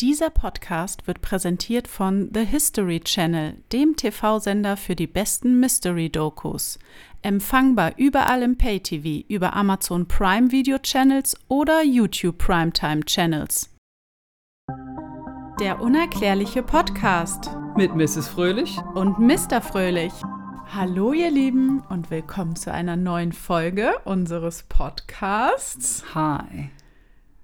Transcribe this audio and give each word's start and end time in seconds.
Dieser 0.00 0.30
Podcast 0.30 1.08
wird 1.08 1.22
präsentiert 1.22 1.88
von 1.88 2.30
The 2.32 2.44
History 2.44 3.00
Channel, 3.00 3.56
dem 3.72 3.96
TV-Sender 3.96 4.76
für 4.76 4.94
die 4.94 5.08
besten 5.08 5.58
Mystery-Dokus. 5.58 6.78
Empfangbar 7.22 7.94
überall 7.96 8.44
im 8.44 8.56
Pay-TV, 8.56 9.26
über 9.28 9.54
Amazon 9.54 10.06
Prime 10.06 10.52
Video 10.52 10.78
Channels 10.78 11.36
oder 11.48 11.82
YouTube 11.82 12.38
Primetime 12.38 13.00
Channels. 13.06 13.74
Der 15.58 15.80
unerklärliche 15.80 16.62
Podcast 16.62 17.50
Mit 17.76 17.96
Mrs. 17.96 18.28
Fröhlich. 18.28 18.78
und 18.94 19.18
Mr. 19.18 19.60
Fröhlich. 19.60 20.12
Hallo 20.72 21.12
ihr 21.12 21.32
Lieben 21.32 21.80
und 21.88 22.12
willkommen 22.12 22.54
zu 22.54 22.72
einer 22.72 22.94
neuen 22.94 23.32
Folge 23.32 23.98
unseres 24.04 24.62
Podcasts 24.62 26.04
Hi. 26.14 26.70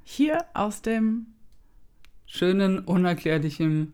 hier 0.05 0.45
aus 0.55 0.83
dem 0.83 1.34
Schönen, 2.37 2.81
unerklärlichen 2.81 3.93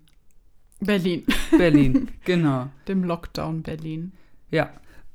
Berlin, 0.81 1.27
Berlin. 1.59 2.09
genau. 2.25 2.71
dem 2.89 3.05
Lockdown 3.05 3.63
Berlin. 3.63 4.13
Ja. 4.51 4.71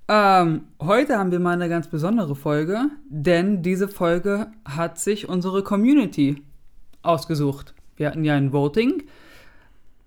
Ähm, 0.07 0.65
heute 0.79 1.17
haben 1.17 1.31
wir 1.31 1.39
mal 1.39 1.53
eine 1.53 1.67
ganz 1.67 1.87
besondere 1.87 2.35
Folge, 2.35 2.91
denn 3.09 3.63
diese 3.63 3.87
Folge 3.87 4.51
hat 4.63 4.99
sich 4.99 5.27
unsere 5.27 5.63
Community 5.63 6.43
ausgesucht. 7.01 7.73
Wir 7.95 8.09
hatten 8.09 8.23
ja 8.23 8.35
ein 8.35 8.53
Voting 8.53 9.01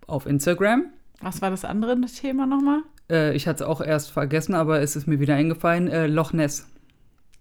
auf 0.06 0.24
Instagram. 0.24 0.84
Was 1.20 1.42
war 1.42 1.50
das 1.50 1.64
andere 1.64 2.00
Thema 2.02 2.46
nochmal? 2.46 2.82
Äh, 3.10 3.34
ich 3.34 3.48
hatte 3.48 3.64
es 3.64 3.68
auch 3.68 3.80
erst 3.80 4.12
vergessen, 4.12 4.54
aber 4.54 4.80
es 4.80 4.94
ist 4.94 5.08
mir 5.08 5.18
wieder 5.18 5.34
eingefallen. 5.34 5.88
Äh, 5.88 6.06
Loch 6.06 6.32
Ness. 6.32 6.68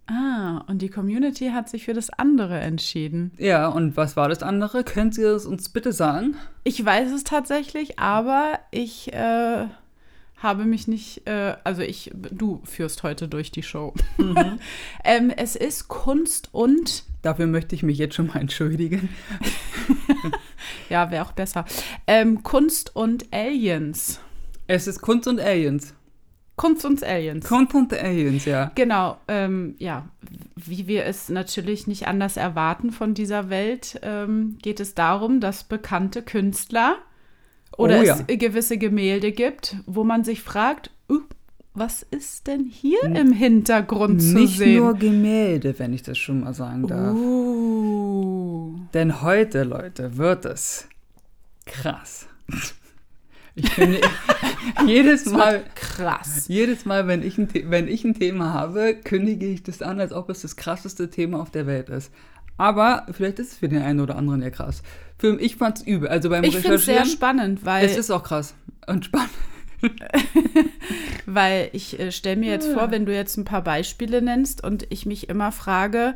Ah, 0.08 0.64
und 0.68 0.82
die 0.82 0.90
Community 0.90 1.50
hat 1.50 1.68
sich 1.70 1.86
für 1.86 1.94
das 1.94 2.10
andere 2.10 2.60
entschieden. 2.60 3.32
Ja, 3.38 3.68
und 3.68 3.98
was 3.98 4.16
war 4.16 4.30
das 4.30 4.42
andere? 4.42 4.84
Können 4.84 5.12
Sie 5.12 5.24
es 5.24 5.46
uns 5.46 5.70
bitte 5.70 5.92
sagen? 5.92 6.36
Ich 6.64 6.84
weiß 6.84 7.12
es 7.12 7.26
tatsächlich, 7.26 8.00
aber 8.00 8.60
ich 8.72 9.12
äh, 9.12 9.66
habe 10.38 10.66
mich 10.66 10.88
nicht, 10.88 11.28
äh, 11.28 11.56
also 11.64 11.82
ich, 11.82 12.12
du 12.14 12.62
führst 12.64 13.04
heute 13.04 13.28
durch 13.28 13.52
die 13.52 13.64
Show. 13.64 13.94
ähm, 15.04 15.32
es 15.36 15.56
ist 15.56 15.88
Kunst 15.88 16.50
und, 16.54 17.04
Dafür 17.22 17.48
möchte 17.48 17.76
ich 17.76 17.84
mich 17.84 17.98
jetzt 17.98 18.16
schon 18.16 18.28
mal 18.28 18.40
entschuldigen. 18.40 19.10
ja, 20.90 21.12
wäre 21.12 21.26
auch 21.26 21.34
besser, 21.34 21.66
ähm, 22.06 22.44
Kunst 22.44 22.96
und 22.96 23.26
Aliens. 23.34 24.22
Es 24.68 24.88
ist 24.88 25.02
Kunst 25.02 25.28
und 25.28 25.40
Aliens. 25.42 25.94
Kunst 26.58 26.84
und 26.86 27.04
Aliens. 27.04 27.46
Kunst 27.48 27.74
und 27.76 27.94
Aliens, 27.94 28.44
ja. 28.46 28.72
Genau, 28.76 29.18
ähm, 29.28 29.76
ja, 29.78 30.10
wie 30.56 30.88
wir 30.88 31.06
es 31.06 31.30
natürlich 31.30 31.86
nicht 31.88 32.08
anders 32.08 32.36
erwarten 32.36 32.92
von 32.92 33.14
dieser 33.14 33.50
Welt, 33.50 34.00
ähm, 34.02 34.58
geht 34.62 34.80
es 34.80 34.96
darum, 34.96 35.40
dass 35.40 35.64
bekannte 35.64 36.24
Künstler 36.24 36.98
oder 37.78 38.00
Oh 38.00 38.02
es 38.02 38.08
ja. 38.28 38.36
gewisse 38.36 38.78
Gemälde 38.80 39.32
gibt, 39.32 39.76
wo 39.86 40.04
man 40.04 40.24
sich 40.24 40.42
fragt, 40.42 40.90
uh, 41.10 41.20
was 41.76 42.02
ist 42.10 42.48
denn 42.48 42.66
hier 42.66 43.04
im 43.04 43.32
Hintergrund 43.32 44.20
zu 44.20 44.34
Nicht 44.34 44.58
sehen? 44.58 44.78
nur 44.80 44.96
Gemälde, 44.96 45.78
wenn 45.78 45.94
ich 45.94 46.02
das 46.02 46.18
schon 46.18 46.40
mal 46.40 46.56
sagen 46.56 46.88
darf. 46.88 47.16
uh, 47.16 48.80
Denn 48.96 49.22
heute, 49.22 49.64
Leute, 49.64 50.18
wird 50.18 50.46
es 50.46 50.88
krass. 51.68 52.26
Ich 53.58 53.72
finde, 53.72 54.02
jedes 54.86 55.26
Mal, 55.26 55.64
krass. 55.74 56.46
jedes 56.48 56.86
Mal, 56.86 57.08
wenn 57.08 57.24
ich, 57.24 57.40
ein, 57.40 57.50
wenn 57.66 57.88
ich 57.88 58.04
ein 58.06 58.14
Thema 58.14 58.54
habe, 58.54 58.96
kündige 58.96 59.48
ich 59.48 59.64
das 59.64 59.82
an, 59.82 60.00
als 60.00 60.14
ob 60.14 60.30
es 60.30 60.44
das 60.44 60.56
krasseste 60.56 61.10
Thema 61.10 61.42
auf 61.42 61.50
der 61.50 61.66
Welt 61.66 61.90
ist. 61.90 62.12
Aber 62.58 63.08
vielleicht 63.12 63.40
ist 63.40 63.54
es 63.54 63.58
für 63.58 63.68
den 63.68 63.82
einen 63.82 64.00
oder 64.00 64.16
anderen 64.16 64.42
ja 64.42 64.52
krass. 64.52 64.84
Für 65.18 65.40
ich 65.40 65.56
fand's 65.56 65.82
übel. 65.82 66.08
Also 66.08 66.30
beim 66.30 66.44
Ich 66.44 66.58
finde 66.58 66.76
es 66.76 66.86
sehr 66.86 67.06
spannend, 67.06 67.66
weil 67.66 67.86
es 67.86 67.98
ist 67.98 68.12
auch 68.12 68.24
krass 68.24 68.54
und 68.86 69.06
spannend. 69.06 69.32
Weil 71.28 71.70
ich 71.74 72.00
äh, 72.00 72.12
stelle 72.12 72.36
mir 72.36 72.50
jetzt 72.50 72.68
vor, 72.68 72.90
wenn 72.90 73.06
du 73.06 73.14
jetzt 73.14 73.38
ein 73.38 73.46
paar 73.46 73.62
Beispiele 73.62 74.24
nennst 74.24 74.64
und 74.64 74.88
ich 74.90 75.06
mich 75.06 75.30
immer 75.30 75.52
frage, 75.52 76.16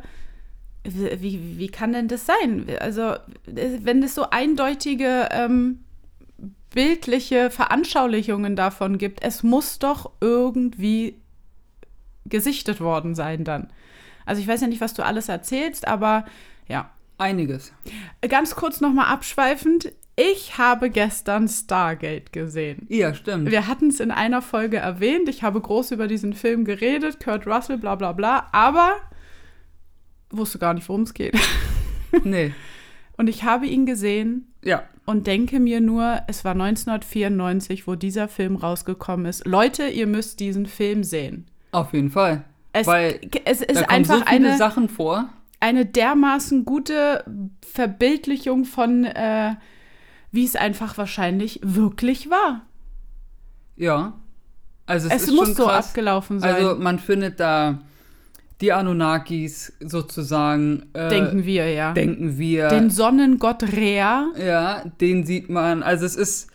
wie, 0.82 1.22
wie, 1.22 1.58
wie 1.58 1.68
kann 1.68 1.92
denn 1.92 2.08
das 2.08 2.26
sein? 2.26 2.66
Also, 2.80 3.12
äh, 3.12 3.78
wenn 3.82 4.02
es 4.02 4.16
so 4.16 4.30
eindeutige 4.30 5.28
ähm, 5.30 5.78
bildliche 6.72 7.50
Veranschaulichungen 7.50 8.56
davon 8.56 8.98
gibt, 8.98 9.22
es 9.22 9.42
muss 9.42 9.78
doch 9.78 10.12
irgendwie 10.20 11.20
gesichtet 12.26 12.80
worden 12.80 13.14
sein 13.14 13.44
dann. 13.44 13.72
Also 14.24 14.40
ich 14.40 14.48
weiß 14.48 14.60
ja 14.60 14.68
nicht, 14.68 14.80
was 14.80 14.94
du 14.94 15.04
alles 15.04 15.28
erzählst, 15.28 15.86
aber 15.86 16.24
ja. 16.68 16.90
Einiges. 17.18 17.72
Ganz 18.28 18.56
kurz 18.56 18.80
nochmal 18.80 19.06
abschweifend. 19.06 19.92
Ich 20.16 20.58
habe 20.58 20.90
gestern 20.90 21.48
Stargate 21.48 22.32
gesehen. 22.32 22.86
Ja, 22.88 23.14
stimmt. 23.14 23.50
Wir 23.50 23.66
hatten 23.66 23.88
es 23.88 24.00
in 24.00 24.10
einer 24.10 24.42
Folge 24.42 24.78
erwähnt. 24.78 25.28
Ich 25.28 25.42
habe 25.42 25.60
groß 25.60 25.92
über 25.92 26.06
diesen 26.06 26.34
Film 26.34 26.64
geredet, 26.64 27.22
Kurt 27.22 27.46
Russell, 27.46 27.78
bla 27.78 27.94
bla 27.94 28.12
bla, 28.12 28.48
aber 28.52 28.96
wusste 30.30 30.58
gar 30.58 30.74
nicht, 30.74 30.88
worum 30.88 31.02
es 31.02 31.14
geht. 31.14 31.38
Nee. 32.24 32.52
Und 33.22 33.28
ich 33.28 33.44
habe 33.44 33.66
ihn 33.68 33.86
gesehen 33.86 34.52
Ja. 34.64 34.82
und 35.06 35.28
denke 35.28 35.60
mir 35.60 35.80
nur, 35.80 36.22
es 36.26 36.44
war 36.44 36.56
1994, 36.56 37.86
wo 37.86 37.94
dieser 37.94 38.26
Film 38.26 38.56
rausgekommen 38.56 39.26
ist. 39.26 39.46
Leute, 39.46 39.84
ihr 39.86 40.08
müsst 40.08 40.40
diesen 40.40 40.66
Film 40.66 41.04
sehen. 41.04 41.46
Auf 41.70 41.92
jeden 41.92 42.10
Fall. 42.10 42.42
Es, 42.72 42.88
Weil 42.88 43.20
es 43.44 43.60
da 43.60 43.64
ist 43.66 43.74
kommen 43.76 43.88
einfach 43.90 44.18
so 44.18 44.24
viele 44.26 44.48
eine, 44.48 44.58
Sachen 44.58 44.88
vor. 44.88 45.28
eine 45.60 45.86
dermaßen 45.86 46.64
gute 46.64 47.22
Verbildlichung 47.64 48.64
von, 48.64 49.04
äh, 49.04 49.54
wie 50.32 50.44
es 50.44 50.56
einfach 50.56 50.98
wahrscheinlich 50.98 51.60
wirklich 51.62 52.28
war. 52.28 52.62
Ja. 53.76 54.14
Also 54.86 55.06
es, 55.08 55.28
Es, 55.28 55.30
muss 55.30 55.54
so 55.54 55.68
abgelaufen 55.68 56.40
sein, 56.40 56.56
Also 56.56 56.74
man 56.74 56.98
findet 56.98 57.38
da 57.38 57.82
die 58.62 58.72
Anunnakis 58.72 59.72
sozusagen. 59.80 60.84
Äh, 60.94 61.08
denken 61.10 61.44
wir 61.44 61.68
ja. 61.68 61.92
denken 61.92 62.38
wir. 62.38 62.68
Den 62.68 62.88
Sonnengott 62.90 63.62
Rea. 63.64 64.28
ja, 64.38 64.84
den 65.00 65.26
sieht 65.26 65.50
man. 65.50 65.82
Also 65.82 66.06
es 66.06 66.16
ist. 66.16 66.48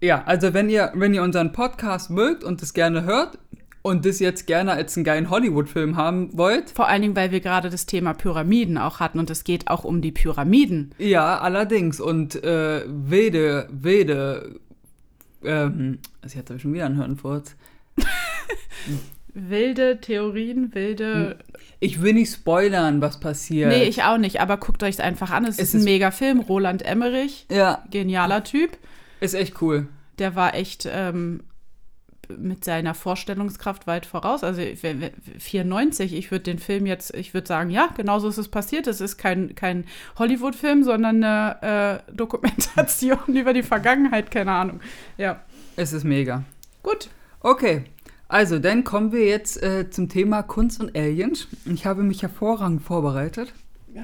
Ja, 0.00 0.22
also 0.26 0.54
wenn 0.54 0.68
ihr, 0.68 0.92
wenn 0.94 1.14
ihr 1.14 1.22
unseren 1.22 1.52
Podcast 1.52 2.10
mögt 2.10 2.44
und 2.44 2.62
das 2.62 2.72
gerne 2.72 3.02
hört 3.04 3.38
und 3.82 4.06
das 4.06 4.20
jetzt 4.20 4.46
gerne 4.46 4.72
als 4.72 4.96
einen 4.96 5.02
geilen 5.02 5.28
Hollywood-Film 5.28 5.96
haben 5.96 6.36
wollt, 6.38 6.70
Vor 6.70 6.86
allen 6.86 7.02
Dingen, 7.02 7.16
weil 7.16 7.32
wir 7.32 7.40
gerade 7.40 7.68
das 7.68 7.86
Thema 7.86 8.12
Pyramiden 8.14 8.78
auch 8.78 9.00
hatten 9.00 9.18
und 9.18 9.28
es 9.30 9.42
geht 9.42 9.68
auch 9.68 9.82
um 9.84 10.00
die 10.00 10.12
Pyramiden. 10.12 10.94
ja, 10.98 11.38
allerdings. 11.38 12.00
Und 12.00 12.42
äh, 12.44 12.82
wilde, 12.86 13.68
wilde. 13.72 14.60
Ähm, 15.42 15.98
also 16.22 16.34
ich 16.34 16.38
hatte 16.38 16.58
schon 16.58 16.74
wieder 16.74 16.86
einen 16.86 16.96
Hirnfurz. 16.96 17.56
Wilde 19.48 20.00
Theorien, 20.00 20.74
wilde. 20.74 21.38
Ich 21.80 22.02
will 22.02 22.12
nicht 22.14 22.32
spoilern, 22.32 23.00
was 23.00 23.20
passiert. 23.20 23.68
Nee, 23.70 23.84
ich 23.84 24.02
auch 24.02 24.18
nicht, 24.18 24.40
aber 24.40 24.56
guckt 24.56 24.82
euch 24.82 24.96
es 24.96 25.00
einfach 25.00 25.30
an. 25.30 25.44
Es, 25.44 25.56
Es 25.58 25.68
ist 25.68 25.74
ein 25.74 25.78
ist- 25.80 25.84
mega 25.84 26.10
Film. 26.10 26.40
Roland 26.40 26.82
Emmerich, 26.82 27.46
ja, 27.50 27.82
genialer 27.90 28.42
Typ. 28.44 28.76
ist 29.20 29.34
echt 29.34 29.60
cool. 29.62 29.86
Der 30.18 30.34
war 30.34 30.54
echt 30.54 30.88
ähm, 30.90 31.44
mit 32.36 32.62
seiner 32.64 32.92
Vorstellungskraft 32.94 33.86
weit 33.86 34.04
voraus. 34.04 34.44
Also 34.44 34.60
ich- 34.60 34.82
wenn- 34.82 35.00
wenn- 35.00 35.12
94, 35.38 36.12
ich 36.14 36.30
würde 36.30 36.42
den 36.44 36.58
Film 36.58 36.84
jetzt, 36.84 37.14
ich 37.14 37.32
würde 37.32 37.46
sagen, 37.46 37.70
ja, 37.70 37.88
genauso 37.96 38.28
ist 38.28 38.36
es 38.38 38.48
passiert. 38.48 38.86
Es 38.86 39.00
ist 39.00 39.16
kein, 39.16 39.54
kein 39.54 39.84
Hollywood-Film, 40.18 40.82
sondern 40.84 41.22
eine 41.24 42.02
äh, 42.08 42.12
Dokumentation 42.12 43.18
über 43.36 43.52
die 43.54 43.62
Vergangenheit, 43.62 44.30
keine 44.30 44.50
Ahnung. 44.52 44.80
Ja, 45.16 45.40
Es 45.76 45.92
ist 45.92 46.04
mega. 46.04 46.42
gut. 46.82 47.08
Okay, 47.40 47.84
also 48.28 48.58
dann 48.58 48.84
kommen 48.84 49.12
wir 49.12 49.26
jetzt 49.26 49.62
äh, 49.62 49.90
zum 49.90 50.08
Thema 50.08 50.42
Kunst 50.42 50.80
und 50.80 50.96
Aliens. 50.96 51.48
Ich 51.64 51.86
habe 51.86 52.02
mich 52.02 52.22
hervorragend 52.22 52.82
vorbereitet. 52.82 53.52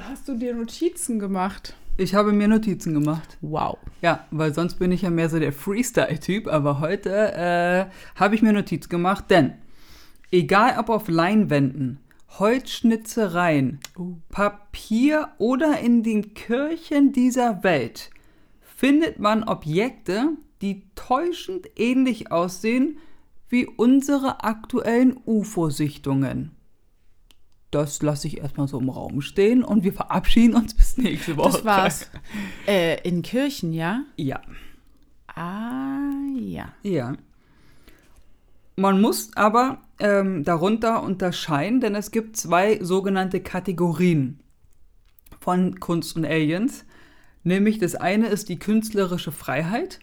Hast 0.09 0.29
du 0.29 0.35
dir 0.35 0.55
Notizen 0.55 1.19
gemacht? 1.19 1.77
Ich 1.97 2.15
habe 2.15 2.33
mir 2.33 2.49
Notizen 2.49 2.95
gemacht. 2.95 3.39
Wow. 3.41 3.79
Ja, 4.03 4.27
weil 4.31 4.53
sonst 4.53 4.81
bin 4.81 4.91
ich 4.91 5.03
ja 5.03 5.11
mehr 5.11 5.29
so 5.29 5.39
der 5.39 5.53
Freestyle-Typ, 5.53 6.49
aber 6.49 6.81
heute 6.81 7.11
äh, 7.35 7.87
habe 8.19 8.35
ich 8.35 8.43
mir 8.43 8.53
Notizen 8.53 8.89
gemacht, 8.89 9.27
denn 9.31 9.53
egal 10.33 10.77
ob 10.79 10.89
auf 10.89 11.09
Leinwänden, 11.09 12.01
Holzschnitzereien, 12.39 13.79
Uh. 13.97 14.17
Papier 14.29 15.29
oder 15.39 15.79
in 15.79 16.03
den 16.03 16.35
Kirchen 16.35 17.13
dieser 17.13 17.63
Welt 17.63 18.11
findet 18.61 19.21
man 19.21 19.45
Objekte, 19.45 20.31
die 20.61 20.83
täuschend 20.97 21.69
ähnlich 21.77 22.33
aussehen 22.33 22.99
wie 23.55 23.67
unsere 23.67 24.43
aktuellen 24.43 25.17
UFO-Sichtungen. 25.25 26.51
Das 27.71 28.03
lasse 28.03 28.27
ich 28.27 28.39
erstmal 28.39 28.67
so 28.67 28.81
im 28.81 28.89
Raum 28.89 29.21
stehen 29.21 29.63
und 29.63 29.85
wir 29.85 29.93
verabschieden 29.93 30.57
uns 30.57 30.75
bis 30.75 30.99
nächste 30.99 31.37
Woche. 31.37 31.53
Das 31.53 31.65
war's. 31.65 32.11
äh, 32.67 33.01
in 33.09 33.23
Kirchen, 33.23 33.73
ja? 33.73 34.03
Ja. 34.17 34.41
Ah, 35.29 36.11
ja. 36.37 36.73
Ja. 36.83 37.15
Man 38.75 39.01
muss 39.01 39.37
aber 39.37 39.79
ähm, 40.01 40.43
darunter 40.43 41.05
unterscheiden, 41.05 41.81
denn 41.81 41.95
es 41.95 42.11
gibt 42.11 42.37
zwei 42.37 42.83
sogenannte 42.83 43.41
Kategorien 43.41 44.41
von 45.39 45.79
Kunst 45.79 46.17
und 46.17 46.25
Aliens. 46.25 46.85
Nämlich 47.45 47.79
das 47.79 47.95
eine 47.95 48.27
ist 48.27 48.49
die 48.49 48.59
künstlerische 48.59 49.31
Freiheit. 49.31 50.01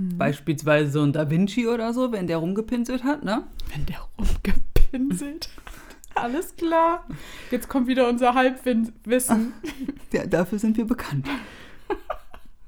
Mhm. 0.00 0.16
Beispielsweise 0.18 0.90
so 0.90 1.02
ein 1.02 1.12
Da 1.12 1.28
Vinci 1.28 1.66
oder 1.68 1.92
so, 1.92 2.10
wenn 2.12 2.26
der 2.26 2.38
rumgepinselt 2.38 3.04
hat, 3.04 3.22
ne? 3.22 3.44
Wenn 3.72 3.86
der 3.86 3.98
rumgepinselt. 4.18 5.50
Alles 6.14 6.56
klar. 6.56 7.06
Jetzt 7.50 7.68
kommt 7.68 7.86
wieder 7.86 8.08
unser 8.08 8.34
Halbwissen. 8.34 9.52
Ja, 10.12 10.26
dafür 10.26 10.58
sind 10.58 10.76
wir 10.76 10.86
bekannt. 10.86 11.28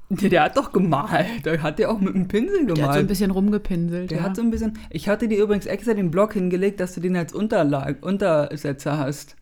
der, 0.09 0.29
der 0.29 0.43
hat 0.43 0.55
doch 0.55 0.71
gemalt. 0.71 1.45
Der 1.45 1.61
hat 1.61 1.77
ja 1.77 1.89
auch 1.89 1.99
mit 1.99 2.15
einem 2.15 2.29
Pinsel 2.29 2.59
gemalt. 2.59 2.77
Der 2.77 2.87
hat 2.87 2.93
so 2.93 2.99
ein 3.01 3.07
bisschen 3.07 3.31
rumgepinselt. 3.31 4.11
Der 4.11 4.19
ja. 4.19 4.23
hat 4.23 4.37
so 4.37 4.41
ein 4.41 4.49
bisschen. 4.49 4.79
Ich 4.89 5.09
hatte 5.09 5.27
dir 5.27 5.43
übrigens 5.43 5.65
extra 5.65 5.93
den 5.93 6.09
Blog 6.09 6.31
hingelegt, 6.31 6.79
dass 6.79 6.93
du 6.93 7.01
den 7.01 7.17
als 7.17 7.33
Unterlag, 7.33 7.97
Untersetzer 8.01 8.97
hast. 8.97 9.35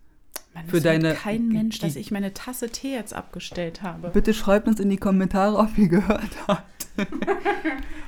Man, 0.53 0.65
für 0.67 0.81
deine- 0.81 1.13
kein 1.13 1.47
Mensch, 1.47 1.79
dass 1.79 1.95
ich 1.95 2.11
meine 2.11 2.33
Tasse 2.33 2.69
Tee 2.69 2.93
jetzt 2.93 3.13
abgestellt 3.13 3.81
habe. 3.83 4.09
Bitte 4.09 4.33
schreibt 4.33 4.67
uns 4.67 4.79
in 4.79 4.89
die 4.89 4.97
Kommentare, 4.97 5.57
ob 5.57 5.77
ihr 5.77 5.87
gehört 5.87 6.31
habt. 6.47 6.87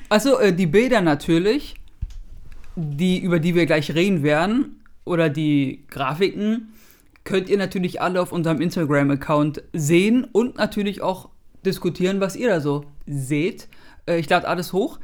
Achso, 0.08 0.38
äh, 0.38 0.52
die 0.52 0.66
Bilder 0.66 1.00
natürlich, 1.00 1.76
die, 2.76 3.18
über 3.18 3.40
die 3.40 3.54
wir 3.54 3.66
gleich 3.66 3.94
reden 3.94 4.22
werden, 4.22 4.80
oder 5.04 5.28
die 5.28 5.84
Grafiken, 5.88 6.72
könnt 7.24 7.48
ihr 7.48 7.58
natürlich 7.58 8.00
alle 8.00 8.20
auf 8.20 8.32
unserem 8.32 8.60
Instagram-Account 8.60 9.62
sehen 9.72 10.24
und 10.32 10.56
natürlich 10.56 11.00
auch 11.02 11.28
diskutieren, 11.64 12.20
was 12.20 12.36
ihr 12.36 12.48
da 12.48 12.60
so 12.60 12.84
seht. 13.06 13.68
Äh, 14.06 14.18
ich 14.18 14.28
lade 14.28 14.46
alles 14.48 14.72
hoch. 14.72 14.98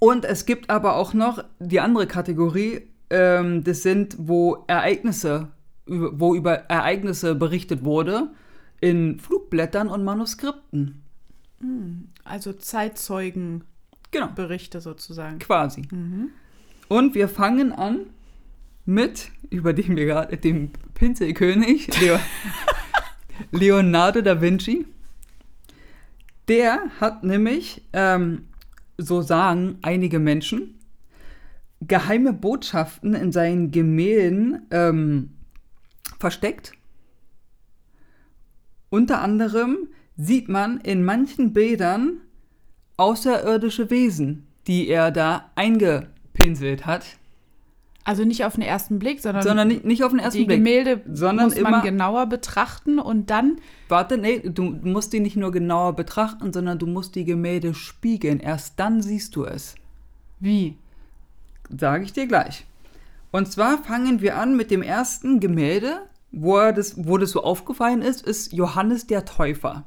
Und 0.00 0.24
es 0.24 0.44
gibt 0.44 0.70
aber 0.70 0.96
auch 0.96 1.14
noch 1.14 1.44
die 1.60 1.80
andere 1.80 2.06
Kategorie, 2.06 2.82
ähm, 3.10 3.62
das 3.64 3.82
sind, 3.82 4.16
wo 4.18 4.64
Ereignisse, 4.66 5.48
wo 5.86 6.34
über 6.34 6.70
Ereignisse 6.70 7.34
berichtet 7.34 7.84
wurde, 7.84 8.30
in 8.80 9.18
Flugblättern 9.18 9.88
und 9.88 10.04
Manuskripten. 10.04 11.02
Also 12.24 12.52
Zeitzeugenberichte 12.52 14.78
Genau, 14.78 14.82
sozusagen. 14.82 15.38
quasi. 15.38 15.82
Und 16.88 17.14
wir 17.14 17.28
fangen 17.28 17.72
an 17.72 18.00
mit, 18.84 19.30
über 19.50 19.72
den 19.72 19.96
wir 19.96 20.06
gerade, 20.06 20.36
dem 20.36 20.70
Pinselkönig, 20.94 22.00
Leo, 22.00 22.18
Leonardo 23.50 24.20
da 24.20 24.40
Vinci. 24.40 24.86
Der 26.48 26.82
hat 27.00 27.24
nämlich, 27.24 27.82
ähm, 27.92 28.46
so 28.98 29.22
sagen 29.22 29.78
einige 29.82 30.18
Menschen, 30.18 30.78
geheime 31.80 32.32
Botschaften 32.32 33.14
in 33.14 33.32
seinen 33.32 33.70
Gemälden 33.70 34.66
ähm, 34.70 35.30
versteckt. 36.18 36.72
Unter 38.90 39.20
anderem 39.20 39.88
sieht 40.16 40.48
man 40.48 40.78
in 40.80 41.04
manchen 41.04 41.52
Bildern 41.52 42.18
außerirdische 42.96 43.90
Wesen, 43.90 44.46
die 44.66 44.88
er 44.88 45.10
da 45.10 45.50
eingepinselt 45.56 46.86
hat, 46.86 47.04
Also 48.04 48.24
nicht 48.24 48.44
auf 48.44 48.54
den 48.54 48.62
ersten 48.62 48.98
Blick, 48.98 49.20
sondern, 49.20 49.42
sondern 49.42 49.68
nicht, 49.68 49.84
nicht 49.84 50.04
auf 50.04 50.10
den 50.12 50.20
ersten 50.20 50.38
die 50.40 50.44
Blick. 50.44 50.58
Gemälde 50.58 51.00
sondern 51.10 51.46
muss 51.46 51.60
man 51.60 51.72
immer- 51.72 51.82
genauer 51.82 52.26
betrachten 52.26 52.98
und 52.98 53.30
dann 53.30 53.56
Warte, 53.88 54.16
nee, 54.18 54.38
du 54.40 54.62
musst 54.62 55.12
die 55.12 55.20
nicht 55.20 55.36
nur 55.36 55.50
genauer 55.52 55.94
betrachten, 55.96 56.52
sondern 56.52 56.78
du 56.78 56.86
musst 56.86 57.14
die 57.16 57.24
Gemälde 57.24 57.74
spiegeln. 57.74 58.40
Erst 58.40 58.78
dann 58.78 59.02
siehst 59.02 59.34
du 59.36 59.44
es. 59.44 59.74
wie? 60.38 60.76
Sage 61.76 62.04
ich 62.04 62.12
dir 62.12 62.26
gleich. 62.26 62.66
Und 63.34 63.50
zwar 63.50 63.78
fangen 63.78 64.20
wir 64.20 64.36
an 64.38 64.56
mit 64.56 64.70
dem 64.70 64.80
ersten 64.80 65.40
Gemälde, 65.40 66.02
wo, 66.30 66.56
er 66.56 66.72
das, 66.72 67.04
wo 67.04 67.18
das 67.18 67.32
so 67.32 67.42
aufgefallen 67.42 68.00
ist, 68.00 68.24
ist 68.24 68.52
Johannes 68.52 69.08
der 69.08 69.24
Täufer. 69.24 69.82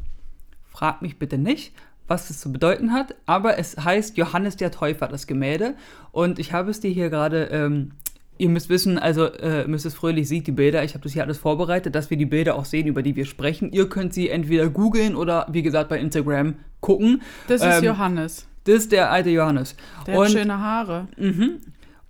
Frag 0.65 1.01
mich 1.01 1.17
bitte 1.17 1.37
nicht, 1.37 1.71
was 2.09 2.27
das 2.27 2.41
zu 2.41 2.51
bedeuten 2.51 2.91
hat, 2.91 3.15
aber 3.25 3.57
es 3.57 3.77
heißt 3.77 4.17
Johannes 4.17 4.57
der 4.57 4.71
Täufer, 4.71 5.07
das 5.07 5.27
Gemälde. 5.27 5.75
Und 6.11 6.39
ich 6.39 6.51
habe 6.51 6.71
es 6.71 6.81
dir 6.81 6.91
hier 6.91 7.09
gerade, 7.09 7.45
ähm, 7.45 7.93
ihr 8.37 8.49
müsst 8.49 8.67
wissen, 8.67 8.99
also 8.99 9.27
äh, 9.27 9.65
Mrs. 9.65 9.93
Fröhlich 9.93 10.27
sieht 10.27 10.45
die 10.45 10.51
Bilder, 10.51 10.83
ich 10.83 10.93
habe 10.93 11.03
das 11.03 11.13
hier 11.13 11.23
alles 11.23 11.37
vorbereitet, 11.37 11.95
dass 11.95 12.09
wir 12.09 12.17
die 12.17 12.25
Bilder 12.25 12.55
auch 12.55 12.65
sehen, 12.65 12.85
über 12.85 13.01
die 13.01 13.15
wir 13.15 13.25
sprechen. 13.25 13.71
Ihr 13.71 13.87
könnt 13.87 14.13
sie 14.13 14.27
entweder 14.27 14.67
googeln 14.69 15.15
oder, 15.15 15.47
wie 15.49 15.61
gesagt, 15.61 15.87
bei 15.87 15.99
Instagram 15.99 16.55
gucken. 16.81 17.21
Das 17.47 17.61
ist 17.61 17.77
Ähm, 17.77 17.85
Johannes. 17.85 18.45
Das 18.65 18.75
ist 18.75 18.91
der 18.91 19.09
alte 19.09 19.29
Johannes. 19.29 19.77
Der 20.05 20.19
hat 20.19 20.31
schöne 20.31 20.59
Haare. 20.59 21.07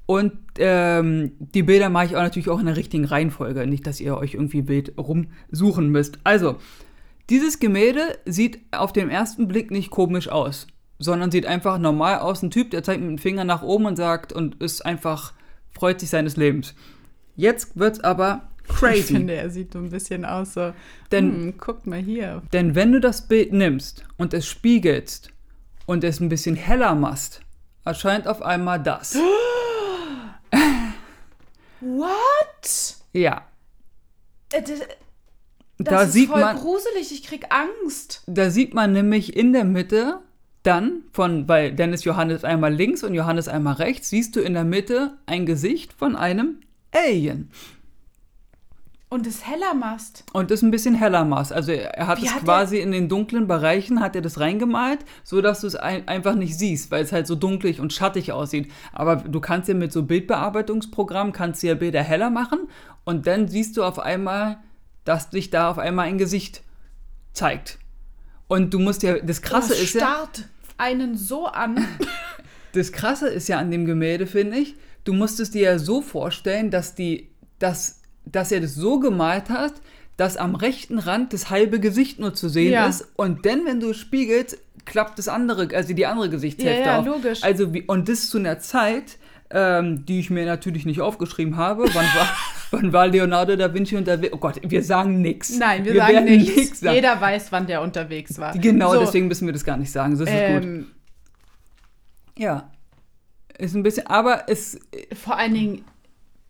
Und 0.07 0.31
ähm, 0.57 1.33
die 1.37 1.61
Bilder 1.63 1.89
mache 1.89 2.05
ich 2.05 2.15
auch 2.15 2.21
natürlich 2.21 2.49
auch 2.49 2.59
in 2.59 2.65
der 2.65 2.77
richtigen 2.77 3.05
Reihenfolge. 3.05 3.67
Nicht, 3.67 3.85
dass 3.85 3.99
ihr 3.99 4.17
euch 4.17 4.33
irgendwie 4.33 4.61
Bild 4.63 4.93
rumsuchen 4.97 5.89
müsst. 5.89 6.17
Also, 6.23 6.55
dieses 7.29 7.59
Gemälde 7.59 8.17
sieht 8.25 8.59
auf 8.71 8.93
den 8.93 9.09
ersten 9.09 9.47
Blick 9.49 9.69
nicht 9.69 9.91
komisch 9.91 10.29
aus, 10.29 10.65
sondern 10.97 11.29
sieht 11.29 11.45
einfach 11.45 11.77
normal 11.77 12.19
aus. 12.19 12.41
Ein 12.41 12.51
Typ, 12.51 12.71
der 12.71 12.83
zeigt 12.83 13.01
mit 13.01 13.09
dem 13.09 13.17
Finger 13.17 13.43
nach 13.43 13.61
oben 13.63 13.85
und 13.85 13.97
sagt 13.97 14.31
und 14.31 14.55
ist 14.63 14.85
einfach, 14.85 15.33
freut 15.71 15.99
sich 15.99 16.09
seines 16.09 16.37
Lebens. 16.37 16.73
Jetzt 17.35 17.77
wird's 17.77 17.99
aber 17.99 18.47
Ich 18.69 18.75
crazy. 18.75 19.13
finde, 19.13 19.33
er 19.33 19.49
sieht 19.49 19.73
so 19.73 19.79
ein 19.79 19.89
bisschen 19.89 20.23
aus 20.25 20.53
so. 20.53 20.71
Denn- 21.11 21.31
hm, 21.33 21.57
guckt 21.57 21.85
mal 21.85 21.99
hier. 21.99 22.41
Denn 22.53 22.75
wenn 22.75 22.93
du 22.93 22.99
das 23.01 23.27
Bild 23.27 23.51
nimmst 23.51 24.05
und 24.17 24.33
es 24.33 24.47
spiegelst 24.47 25.31
und 25.85 26.03
es 26.05 26.19
ein 26.21 26.29
bisschen 26.29 26.55
heller 26.55 26.95
machst, 26.95 27.41
erscheint 27.83 28.25
auf 28.25 28.41
einmal 28.41 28.81
das. 28.81 29.17
What? 31.81 32.95
Ja, 33.13 33.43
Äh, 34.51 34.61
Das, 34.61 34.79
da 35.79 36.01
ist 36.03 36.13
sieht 36.13 36.29
voll 36.29 36.41
man. 36.41 36.57
gruselig. 36.57 37.11
Ich 37.11 37.23
krieg 37.23 37.45
Angst. 37.49 38.23
Da 38.27 38.49
sieht 38.49 38.73
man 38.73 38.93
nämlich 38.93 39.35
in 39.35 39.53
der 39.53 39.63
Mitte 39.65 40.19
dann 40.63 41.03
von, 41.11 41.47
weil 41.47 41.71
Dennis 41.73 42.03
Johannes 42.03 42.43
einmal 42.43 42.73
links 42.73 43.03
und 43.03 43.13
Johannes 43.13 43.47
einmal 43.47 43.75
rechts, 43.75 44.09
siehst 44.09 44.35
du 44.35 44.39
in 44.41 44.53
der 44.53 44.63
Mitte 44.63 45.17
ein 45.27 45.45
Gesicht 45.45 45.93
von 45.93 46.15
einem 46.15 46.61
Alien. 46.91 47.51
Und 49.09 49.25
es 49.25 49.47
heller 49.47 49.73
machst. 49.73 50.25
Und 50.33 50.51
das 50.51 50.61
ein 50.61 50.71
bisschen 50.71 50.93
heller 50.93 51.23
machst. 51.23 51.53
Also 51.53 51.71
er 51.71 51.91
er 51.95 52.07
hat 52.07 52.21
Wie 52.21 52.25
es 52.25 52.33
hat 52.33 52.43
quasi 52.43 52.79
in 52.79 52.91
den 52.91 53.07
dunklen 53.07 53.47
Bereichen, 53.47 54.01
hat 54.01 54.15
er 54.17 54.21
das 54.21 54.39
reingemalt, 54.39 54.99
so 55.23 55.41
dass 55.41 55.61
du 55.61 55.67
es 55.67 55.75
ein, 55.75 56.07
einfach 56.09 56.35
nicht 56.35 56.57
siehst, 56.57 56.91
weil 56.91 57.03
es 57.03 57.13
halt 57.13 57.25
so 57.25 57.35
dunklig 57.35 57.79
und 57.79 57.93
schattig 57.93 58.33
aussieht. 58.33 58.69
Aber 58.91 59.15
du 59.15 59.39
kannst 59.39 59.69
ja 59.69 59.75
mit 59.75 59.93
so 59.93 60.03
Bildbearbeitungsprogrammen, 60.03 61.31
kannst 61.31 61.63
du 61.63 61.67
ja 61.67 61.75
Bilder 61.75 62.03
heller 62.03 62.29
machen 62.29 62.67
und 63.05 63.27
dann 63.27 63.47
siehst 63.47 63.77
du 63.77 63.83
auf 63.83 63.97
einmal, 63.97 64.57
dass 65.05 65.29
dich 65.29 65.49
da 65.49 65.71
auf 65.71 65.77
einmal 65.77 66.07
ein 66.07 66.17
Gesicht 66.17 66.63
zeigt. 67.31 67.79
Und 68.49 68.73
du 68.73 68.79
musst 68.79 69.03
ja, 69.03 69.19
das 69.19 69.41
Krasse 69.41 69.69
das 69.69 69.81
ist 69.83 69.93
ja, 69.93 70.01
starrt 70.01 70.49
einen 70.77 71.15
so 71.15 71.47
an. 71.47 71.85
das 72.73 72.91
Krasse 72.91 73.29
ist 73.29 73.47
ja 73.47 73.57
an 73.57 73.71
dem 73.71 73.85
Gemälde, 73.85 74.27
finde 74.27 74.57
ich, 74.57 74.75
du 75.03 75.13
musst 75.13 75.39
es 75.39 75.51
dir 75.51 75.61
ja 75.61 75.79
so 75.79 76.01
vorstellen, 76.01 76.71
dass 76.71 76.95
die, 76.95 77.29
dass, 77.59 78.01
dass 78.31 78.51
er 78.51 78.61
das 78.61 78.75
so 78.75 78.99
gemalt 78.99 79.49
hat, 79.49 79.73
dass 80.17 80.35
am 80.37 80.55
rechten 80.55 80.97
Rand 80.99 81.31
das 81.33 81.49
halbe 81.49 81.79
Gesicht 81.79 82.19
nur 82.19 82.33
zu 82.33 82.49
sehen 82.49 82.73
Ja. 82.73 82.87
ist 82.87 83.07
und 83.15 83.45
dann, 83.45 83.65
wenn 83.65 83.79
du 83.79 83.91
es 83.91 83.97
spiegelst, 83.97 84.57
klappt 84.85 85.19
das 85.19 85.27
andere, 85.27 85.67
also 85.75 85.93
die 85.93 86.05
andere 86.05 86.29
Gesichtshälfte 86.29 86.81
Ja, 86.81 86.87
ja, 86.93 86.99
auf. 86.99 87.05
logisch. 87.05 87.43
Also 87.43 87.73
wie, 87.73 87.83
und 87.83 88.09
das 88.09 88.29
zu 88.29 88.37
einer 88.39 88.57
Zeit, 88.59 89.17
ähm, 89.49 90.05
die 90.05 90.19
ich 90.19 90.29
mir 90.29 90.45
natürlich 90.45 90.85
nicht 90.85 90.99
aufgeschrieben 91.01 91.55
habe. 91.55 91.83
Wann 91.93 92.05
war, 92.05 92.35
wann 92.71 92.91
war 92.93 93.07
Leonardo 93.07 93.55
da 93.55 93.73
Vinci 93.73 93.95
unterwegs? 93.95 94.33
Oh 94.33 94.37
Gott, 94.39 94.59
wir 94.63 94.83
sagen 94.83 95.21
nichts. 95.21 95.57
Nein, 95.57 95.85
wir, 95.85 95.95
sagen 95.95 96.13
werden 96.13 96.25
nichts. 96.25 96.79
sagen. 96.81 96.95
Jeder 96.95 97.21
weiß, 97.21 97.51
wann 97.51 97.65
der 97.67 97.81
unterwegs 97.81 98.37
war. 98.39 98.57
Genau, 98.57 98.93
So, 98.93 98.99
deswegen 98.99 99.27
müssen 99.27 99.45
wir 99.45 99.53
das 99.53 99.63
gar 99.63 99.77
nicht 99.77 99.91
sagen. 99.91 100.11
Das 100.17 100.21
ist 100.21 100.27
gut. 100.27 100.63
ähm, 100.63 100.87
Ja. 102.37 102.71
Ist 103.57 103.73
ein 103.75 103.83
bisschen, 103.83 104.05
aber 104.07 104.43
es, 104.47 104.79
Vor 105.23 105.35
allen 105.37 105.53
Dingen, 105.53 105.85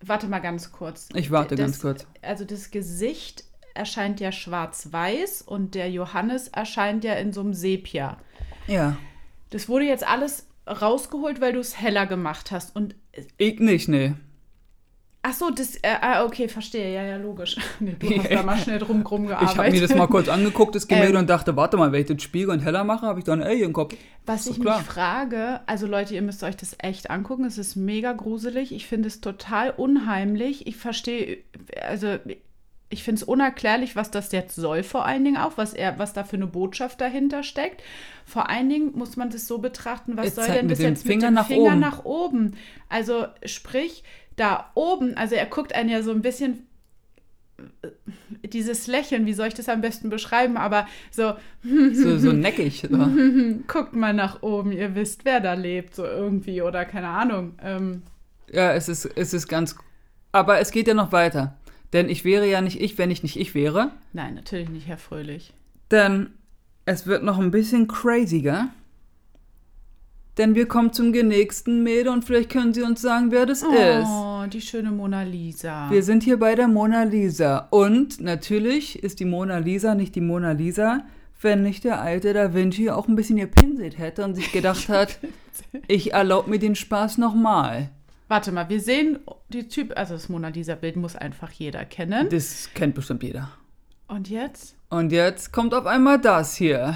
warte 0.06 0.28
mal 0.28 0.40
ganz 0.40 0.72
kurz. 0.72 1.10
Ich 1.14 1.32
warte 1.32 1.56
das, 1.56 1.66
ganz 1.66 1.82
kurz. 1.82 2.08
Also 2.22 2.46
das 2.46 2.72
Gesicht 2.72 3.44
erscheint 3.74 4.20
ja 4.20 4.32
schwarz-weiß 4.32 5.44
und 5.44 5.76
der 5.76 5.90
Johannes 5.92 6.48
erscheint 6.48 7.04
ja 7.04 7.14
in 7.14 7.34
so 7.34 7.42
einem 7.42 7.54
Sepia. 7.54 8.18
ja. 8.68 8.98
Das 9.50 9.70
wurde 9.70 9.86
jetzt 9.86 10.06
alles 10.06 10.46
rausgeholt, 10.68 11.40
weil 11.40 11.54
du 11.54 11.60
es 11.60 11.80
heller 11.80 12.06
gemacht 12.06 12.52
hast. 12.52 12.76
Und 12.76 12.96
Ich 13.38 13.60
nicht, 13.60 13.88
nee. 13.88 14.14
Ach 15.24 15.34
so, 15.34 15.50
das, 15.50 15.76
äh, 15.78 15.96
ah, 16.02 16.24
okay, 16.26 16.48
verstehe, 16.48 16.94
ja, 16.94 17.04
ja, 17.04 17.18
logisch. 17.18 17.58
Nee, 17.80 17.96
du 18.00 18.18
hast 18.18 18.32
da 18.32 18.44
mal 18.44 18.58
schnell 18.64 18.80
drum, 18.80 19.04
drum 19.04 19.28
gearbeitet. 19.28 19.52
Ich 19.54 19.58
habe 19.60 19.72
mir 19.72 19.82
das 19.82 19.96
mal 19.96 20.08
kurz 20.08 20.30
angeguckt, 20.30 20.76
das 20.76 20.88
Gemälde, 20.88 21.14
Ähm. 21.14 21.20
und 21.20 21.30
dachte, 21.30 21.56
warte 21.56 21.76
mal, 21.78 21.92
wenn 21.92 22.02
ich 22.02 22.08
das 22.08 22.22
spiegel 22.22 22.52
und 22.52 22.60
heller 22.60 22.84
mache, 22.84 23.06
habe 23.06 23.20
ich 23.20 23.26
da 23.26 23.34
einen 23.34 23.44
Alien-Kopf. 23.44 23.96
Was 24.26 24.42
Ist 24.42 24.50
doch 24.50 24.56
ich 24.58 24.62
klar. 24.62 24.78
mich 24.80 24.88
frage, 24.88 25.60
also 25.66 25.88
Leute, 25.88 26.16
ihr 26.16 26.22
müsst 26.22 26.44
euch 26.44 26.56
das 26.58 26.76
echt 26.80 27.10
angucken. 27.10 27.46
Es 27.46 27.58
ist 27.58 27.76
mega 27.76 28.14
gruselig. 28.14 28.74
Ich 28.74 28.88
finde 28.88 29.08
es 29.08 29.22
total 29.22 29.72
unheimlich. 29.72 30.66
Ich 30.68 30.78
verstehe, 30.78 31.40
also 31.88 32.18
ich 32.90 33.04
finde 33.04 33.20
es 33.22 33.24
unerklärlich, 33.24 33.98
was 33.98 34.12
das 34.12 34.32
jetzt 34.32 34.56
soll, 34.56 34.82
vor 34.82 35.06
allen 35.06 35.26
Dingen 35.26 35.36
auch, 35.36 35.58
was 35.58 35.74
er, 35.74 36.00
was 36.00 36.14
da 36.14 36.24
für 36.24 36.38
eine 36.38 36.48
Botschaft 36.48 37.02
dahinter 37.02 37.44
steckt. 37.44 37.84
Vor 38.26 38.50
allen 38.50 38.70
Dingen 38.70 38.92
muss 38.98 39.18
man 39.18 39.30
das 39.30 39.46
so 39.46 39.58
betrachten, 39.58 40.16
was 40.16 40.38
Er 40.38 40.46
soll 40.46 40.56
denn 40.56 40.70
das 40.70 40.80
jetzt 40.80 41.06
Finger 41.06 41.30
mit 41.30 41.32
dem 41.32 41.34
nach 41.34 41.48
Finger 41.48 41.72
oben. 41.72 41.80
nach 41.80 42.06
oben? 42.06 42.56
Also 42.88 43.26
sprich, 43.46 44.04
da 44.38 44.72
oben, 44.76 45.18
also 45.18 45.36
er 45.36 45.46
guckt 45.48 45.76
einen 45.76 45.90
ja 45.90 46.02
so 46.02 46.12
ein 46.12 46.22
bisschen 46.22 46.66
äh, 47.82 48.48
dieses 48.48 48.88
Lächeln, 48.88 49.26
wie 49.26 49.34
soll 49.34 49.48
ich 49.48 49.54
das 49.56 49.68
am 49.68 49.82
besten 49.82 50.10
beschreiben, 50.10 50.56
aber 50.58 50.88
so, 51.12 51.34
So, 51.94 52.18
so 52.18 52.32
neckig. 52.34 52.88
So. 52.90 52.98
guckt 53.68 53.94
mal 53.94 54.14
nach 54.14 54.42
oben, 54.44 54.72
ihr 54.72 54.96
wisst, 54.96 55.26
wer 55.26 55.42
da 55.42 55.54
lebt, 55.54 55.96
so 55.96 56.06
irgendwie, 56.06 56.62
oder 56.62 56.86
keine 56.86 57.10
Ahnung. 57.10 57.56
Ähm, 57.62 58.04
Ja, 58.52 58.74
es 58.74 58.88
ist, 58.88 59.06
es 59.06 59.34
ist 59.34 59.48
ganz. 59.48 59.76
Aber 60.32 60.60
es 60.60 60.72
geht 60.72 60.88
ja 60.88 60.94
noch 60.94 61.12
weiter. 61.12 61.58
Denn 61.94 62.10
ich 62.10 62.24
wäre 62.26 62.48
ja 62.48 62.62
nicht 62.62 62.80
ich, 62.82 62.98
wenn 62.98 63.12
ich 63.12 63.24
nicht 63.24 63.40
ich 63.40 63.56
wäre. 63.56 63.92
nein, 64.14 64.36
natürlich 64.36 64.70
nicht, 64.70 64.88
Herr 64.88 64.98
Fröhlich. 64.98 65.54
Denn 65.90 66.32
es 66.86 67.08
wird 67.08 67.24
noch 67.24 67.40
ein 67.40 67.50
bisschen 67.52 67.88
craziger. 67.88 68.70
Denn 70.38 70.54
wir 70.54 70.68
kommen 70.68 70.94
zum 70.94 71.10
nächsten 71.10 71.82
Mädel 71.82 72.10
und 72.10 72.24
vielleicht 72.24 72.52
können 72.52 72.74
Sie 72.74 72.84
uns 72.84 73.02
sagen, 73.02 73.32
wer 73.32 73.48
das 73.48 73.64
ist. 73.64 74.08
Oh, 74.08 74.46
die 74.46 74.62
schöne 74.62 74.92
Mona 74.92 75.24
Lisa. 75.24 75.90
Wir 75.90 76.04
sind 76.04 76.22
hier 76.22 76.38
bei 76.38 76.54
der 76.54 76.68
Mona 76.68 77.04
Lisa. 77.04 77.68
Und 77.72 78.22
natürlich 78.22 79.02
ist 79.02 79.20
die 79.20 79.26
Mona 79.26 79.58
Lisa 79.58 79.96
nicht 79.96 80.14
die 80.14 80.22
Mona 80.22 80.52
Lisa, 80.52 81.00
wenn 81.42 81.64
nicht 81.64 81.84
der 81.86 82.02
alte 82.02 82.34
Da 82.34 82.54
Vinci 82.54 82.92
auch 82.92 83.08
ein 83.08 83.16
bisschen 83.16 83.38
gepinselt 83.38 83.98
hätte 83.98 84.24
und 84.24 84.36
sich 84.36 84.52
gedacht 84.52 84.90
hat, 84.90 85.18
ich 85.88 86.14
erlaube 86.14 86.52
mir 86.52 86.60
den 86.60 86.76
Spaß 86.76 87.18
nochmal. 87.18 87.90
Warte 88.28 88.52
mal, 88.52 88.70
wir 88.70 88.82
sehen 88.82 89.20
die 89.50 89.68
Typ, 89.68 89.98
also 89.98 90.14
das 90.14 90.30
Mona 90.30 90.50
Lisa-Bild 90.50 90.98
muss 90.98 91.16
einfach 91.16 91.52
jeder 91.52 91.84
kennen. 91.86 92.28
Das 92.30 92.70
kennt 92.76 92.94
bestimmt 92.94 93.24
jeder. 93.24 93.50
Und 94.08 94.30
jetzt? 94.30 94.76
Und 94.90 95.12
jetzt 95.12 95.52
kommt 95.52 95.74
auf 95.74 95.86
einmal 95.86 96.20
das 96.20 96.56
hier 96.56 96.96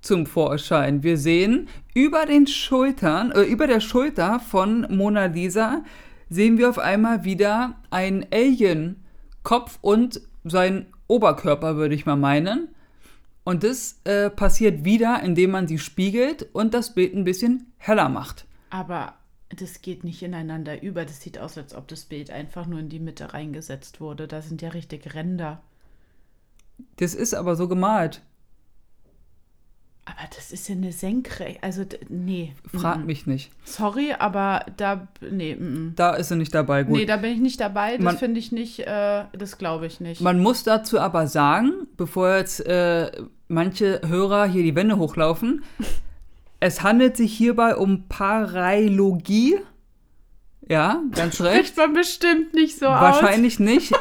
zum 0.00 0.26
Vorschein. 0.26 1.02
Wir 1.02 1.16
sehen 1.16 1.68
über 1.94 2.26
den 2.26 2.46
Schultern, 2.46 3.32
äh, 3.32 3.42
über 3.42 3.66
der 3.66 3.80
Schulter 3.80 4.40
von 4.40 4.86
Mona 4.94 5.26
Lisa 5.26 5.82
sehen 6.30 6.56
wir 6.56 6.70
auf 6.70 6.78
einmal 6.78 7.24
wieder 7.24 7.76
einen 7.90 8.24
Alien-Kopf 8.32 9.78
und 9.82 10.22
seinen 10.44 10.86
Oberkörper, 11.08 11.76
würde 11.76 11.94
ich 11.94 12.06
mal 12.06 12.16
meinen. 12.16 12.68
Und 13.42 13.64
das 13.64 14.00
äh, 14.04 14.30
passiert 14.30 14.84
wieder, 14.84 15.22
indem 15.22 15.50
man 15.50 15.66
sie 15.66 15.78
spiegelt 15.78 16.48
und 16.52 16.72
das 16.72 16.94
Bild 16.94 17.14
ein 17.14 17.24
bisschen 17.24 17.72
heller 17.78 18.08
macht. 18.08 18.46
Aber 18.70 19.14
das 19.48 19.82
geht 19.82 20.04
nicht 20.04 20.22
ineinander 20.22 20.82
über. 20.82 21.04
Das 21.04 21.20
sieht 21.20 21.38
aus, 21.38 21.58
als 21.58 21.74
ob 21.74 21.88
das 21.88 22.04
Bild 22.04 22.30
einfach 22.30 22.66
nur 22.66 22.78
in 22.78 22.88
die 22.88 23.00
Mitte 23.00 23.34
reingesetzt 23.34 24.00
wurde. 24.00 24.28
Da 24.28 24.40
sind 24.40 24.62
ja 24.62 24.68
richtig 24.68 25.14
Ränder. 25.14 25.60
Das 26.96 27.14
ist 27.14 27.34
aber 27.34 27.56
so 27.56 27.66
gemalt. 27.66 28.22
Aber 30.16 30.28
das 30.34 30.52
ist 30.52 30.68
ja 30.68 30.74
eine 30.74 30.92
Senkrecht. 30.92 31.62
Also, 31.62 31.84
nee. 32.08 32.52
Frag 32.76 32.98
Mm-mm. 32.98 33.04
mich 33.04 33.26
nicht. 33.26 33.50
Sorry, 33.64 34.14
aber 34.18 34.66
da. 34.76 35.08
Nee, 35.20 35.54
mm-mm. 35.54 35.94
Da 35.94 36.14
ist 36.14 36.28
sie 36.28 36.36
nicht 36.36 36.54
dabei. 36.54 36.82
Gut. 36.82 36.96
nee, 36.96 37.06
da 37.06 37.16
bin 37.16 37.32
ich 37.32 37.40
nicht 37.40 37.60
dabei. 37.60 37.96
Das 37.96 38.18
finde 38.18 38.40
ich 38.40 38.52
nicht. 38.52 38.80
Äh, 38.80 39.24
das 39.32 39.58
glaube 39.58 39.86
ich 39.86 40.00
nicht. 40.00 40.20
Man 40.20 40.40
muss 40.40 40.64
dazu 40.64 40.98
aber 40.98 41.26
sagen, 41.26 41.86
bevor 41.96 42.36
jetzt 42.36 42.66
äh, 42.66 43.10
manche 43.48 44.00
Hörer 44.06 44.46
hier 44.46 44.62
die 44.62 44.74
Wände 44.74 44.98
hochlaufen, 44.98 45.62
es 46.60 46.82
handelt 46.82 47.16
sich 47.16 47.32
hierbei 47.32 47.76
um 47.76 48.08
Parailogie. 48.08 49.58
Ja, 50.68 51.02
ganz 51.12 51.40
recht. 51.40 51.68
Spricht 51.68 51.76
man 51.76 51.94
bestimmt 51.94 52.54
nicht 52.54 52.78
so 52.78 52.86
aus. 52.86 53.00
Wahrscheinlich 53.00 53.60
nicht. 53.60 53.92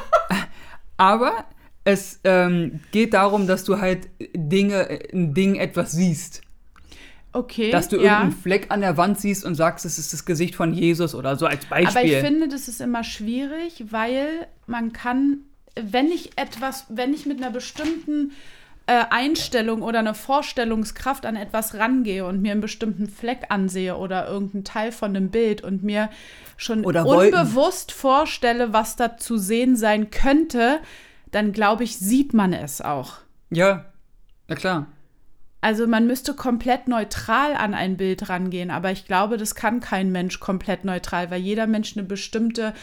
aber 0.98 1.46
es 1.84 2.20
ähm, 2.24 2.82
geht 2.92 3.14
darum, 3.14 3.48
dass 3.48 3.64
du 3.64 3.80
halt 3.80 4.10
Dinge, 4.34 5.00
ein 5.14 5.34
Ding 5.34 5.56
etwas 5.56 5.92
siehst. 5.92 6.42
Okay. 7.32 7.72
Dass 7.72 7.88
du 7.90 7.98
ja. 7.98 8.04
irgendeinen 8.04 8.32
Fleck 8.32 8.68
an 8.70 8.82
der 8.82 8.98
Wand 8.98 9.20
siehst 9.20 9.46
und 9.46 9.56
sagst, 9.56 9.86
es 9.86 10.00
ist 10.00 10.14
das 10.14 10.26
Gesicht 10.26 10.56
von 10.56 10.74
Jesus 10.74 11.14
oder 11.14 11.36
so 11.36 11.46
als 11.46 11.66
Beispiel. 11.66 11.98
Aber 11.98 12.04
ich 12.04 12.18
finde, 12.18 12.48
das 12.48 12.68
ist 12.68 12.82
immer 12.82 13.04
schwierig, 13.04 13.86
weil 13.92 14.48
man 14.66 14.94
kann, 14.94 15.40
wenn 15.76 16.08
ich 16.08 16.38
etwas, 16.38 16.86
wenn 16.90 17.14
ich 17.14 17.26
mit 17.28 17.38
einer 17.38 17.52
bestimmten 17.52 18.32
äh, 18.88 19.06
Einstellung 19.12 19.84
oder 19.84 20.00
einer 20.00 20.16
Vorstellungskraft 20.16 21.28
an 21.28 21.36
etwas 21.36 21.76
rangehe 21.76 22.26
und 22.26 22.42
mir 22.42 22.54
einen 22.54 22.62
bestimmten 22.62 23.08
Fleck 23.08 23.46
ansehe 23.50 23.96
oder 23.96 24.28
irgendeinen 24.28 24.64
Teil 24.64 24.92
von 24.92 25.16
einem 25.16 25.30
Bild 25.30 25.64
und 25.64 25.84
mir 25.84 26.10
schon 26.58 26.84
Oder 26.84 27.06
unbewusst 27.06 27.92
vorstelle, 27.92 28.74
was 28.74 28.96
da 28.96 29.18
zu 29.18 29.38
sehen 29.38 29.76
sein 29.76 30.10
könnte, 30.10 30.80
dann 31.32 31.52
glaube 31.52 31.84
ich, 31.84 31.98
sieht 31.98 32.34
man 32.34 32.54
es 32.54 32.82
auch. 32.82 33.18
ja, 33.50 33.86
na 34.48 34.56
klar. 34.56 34.88
Also 35.62 35.88
man 35.88 36.08
müsste 36.08 36.36
komplett 36.36 36.88
neutral 36.88 37.54
an 37.54 37.74
ein 37.74 37.98
Bild 37.98 38.30
rangehen, 38.30 38.72
aber 38.72 38.92
ich 38.92 39.06
glaube, 39.06 39.36
das 39.36 39.56
kann 39.56 39.82
kein 39.82 40.10
Mensch 40.10 40.40
komplett 40.40 40.86
neutral, 40.86 41.32
weil 41.32 41.42
jeder 41.42 41.68
Mensch 41.68 41.98
eine 41.98 42.06
bestimmte 42.08 42.74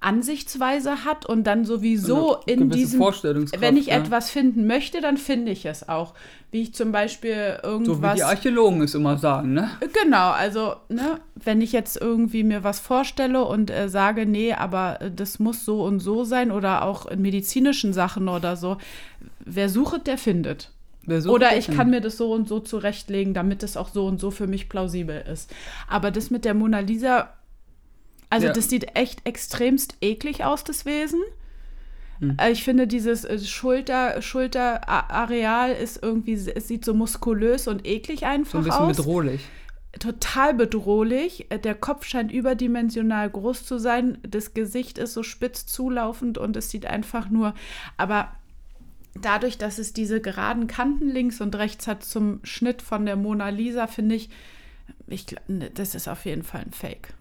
Ansichtsweise 0.00 1.06
hat 1.06 1.24
und 1.24 1.44
dann 1.44 1.64
sowieso 1.64 2.40
Eine 2.42 2.52
in 2.52 2.70
diesem, 2.70 3.00
Vorstellungskraft, 3.00 3.62
wenn 3.62 3.78
ich 3.78 3.86
ja. 3.86 3.96
etwas 3.96 4.30
finden 4.30 4.66
möchte, 4.66 5.00
dann 5.00 5.16
finde 5.16 5.50
ich 5.50 5.64
es 5.64 5.88
auch. 5.88 6.12
Wie 6.50 6.60
ich 6.60 6.74
zum 6.74 6.92
Beispiel 6.92 7.58
So 7.62 7.68
wie 7.68 7.72
irgendwas. 7.72 8.14
die 8.16 8.22
Archäologen 8.22 8.82
es 8.82 8.94
immer 8.94 9.16
sagen, 9.16 9.54
ne? 9.54 9.70
Genau, 10.04 10.30
also, 10.30 10.76
ne, 10.90 11.18
wenn 11.34 11.62
ich 11.62 11.72
jetzt 11.72 11.98
irgendwie 11.98 12.44
mir 12.44 12.62
was 12.62 12.80
vorstelle 12.80 13.44
und 13.44 13.70
äh, 13.70 13.88
sage, 13.88 14.26
nee, 14.26 14.52
aber 14.52 15.00
äh, 15.00 15.10
das 15.10 15.38
muss 15.38 15.64
so 15.64 15.82
und 15.82 16.00
so 16.00 16.24
sein 16.24 16.50
oder 16.50 16.84
auch 16.84 17.06
in 17.06 17.22
medizinischen 17.22 17.94
Sachen 17.94 18.28
oder 18.28 18.56
so, 18.56 18.76
wer 19.40 19.70
sucht, 19.70 20.06
der 20.06 20.18
findet. 20.18 20.70
Oder 21.08 21.50
der 21.50 21.58
ich 21.58 21.68
kann 21.68 21.90
mir 21.90 22.00
das 22.00 22.16
so 22.16 22.32
und 22.32 22.48
so 22.48 22.60
zurechtlegen, 22.60 23.34
damit 23.34 23.62
es 23.62 23.76
auch 23.76 23.88
so 23.88 24.06
und 24.06 24.18
so 24.20 24.30
für 24.30 24.46
mich 24.46 24.68
plausibel 24.68 25.22
ist. 25.32 25.52
Aber 25.88 26.10
das 26.10 26.30
mit 26.30 26.44
der 26.44 26.54
Mona 26.54 26.80
Lisa, 26.80 27.30
also 28.30 28.48
Ja. 28.48 28.52
das 28.52 28.68
sieht 28.68 28.96
echt 28.96 29.24
extremst 29.26 29.96
eklig 30.00 30.44
aus, 30.44 30.64
das 30.64 30.84
Wesen. 30.84 31.20
Hm. 32.18 32.36
Äh, 32.40 32.50
Ich 32.50 32.64
finde, 32.64 32.86
dieses 32.86 33.24
äh, 33.24 33.38
Schulter, 33.38 34.20
Schulterareal 34.22 35.72
ist 35.72 36.02
irgendwie, 36.02 36.32
es 36.34 36.68
sieht 36.68 36.84
so 36.84 36.94
muskulös 36.94 37.68
und 37.68 37.86
eklig 37.86 38.20
so 38.20 38.26
einfach 38.26 38.58
ein 38.58 38.64
bisschen 38.64 38.80
aus. 38.80 38.96
bedrohlich. 38.96 39.40
Total 39.98 40.54
bedrohlich. 40.54 41.46
Äh, 41.50 41.58
Der 41.58 41.74
Kopf 41.74 42.04
scheint 42.04 42.32
überdimensional 42.32 43.30
groß 43.30 43.64
zu 43.64 43.78
sein. 43.78 44.18
Das 44.28 44.54
Gesicht 44.54 44.98
ist 44.98 45.14
so 45.14 45.22
spitz 45.22 45.66
zulaufend 45.66 46.36
und 46.38 46.56
es 46.56 46.70
sieht 46.70 46.86
einfach 46.86 47.30
nur, 47.30 47.54
aber 47.96 48.28
dadurch, 49.22 49.58
dass 49.58 49.78
es 49.78 49.92
diese 49.92 50.20
geraden 50.20 50.66
Kanten 50.66 51.08
links 51.08 51.40
und 51.40 51.54
rechts 51.56 51.86
hat 51.86 52.04
zum 52.04 52.40
Schnitt 52.42 52.82
von 52.82 53.06
der 53.06 53.16
Mona 53.16 53.48
Lisa, 53.48 53.86
finde 53.86 54.14
ich, 54.14 54.30
ich, 55.06 55.26
ne, 55.48 55.70
das 55.72 55.94
ist 55.94 56.08
auf 56.08 56.24
jeden 56.24 56.42
Fall 56.42 56.62
ein 56.62 56.72
Fake. 56.72 57.14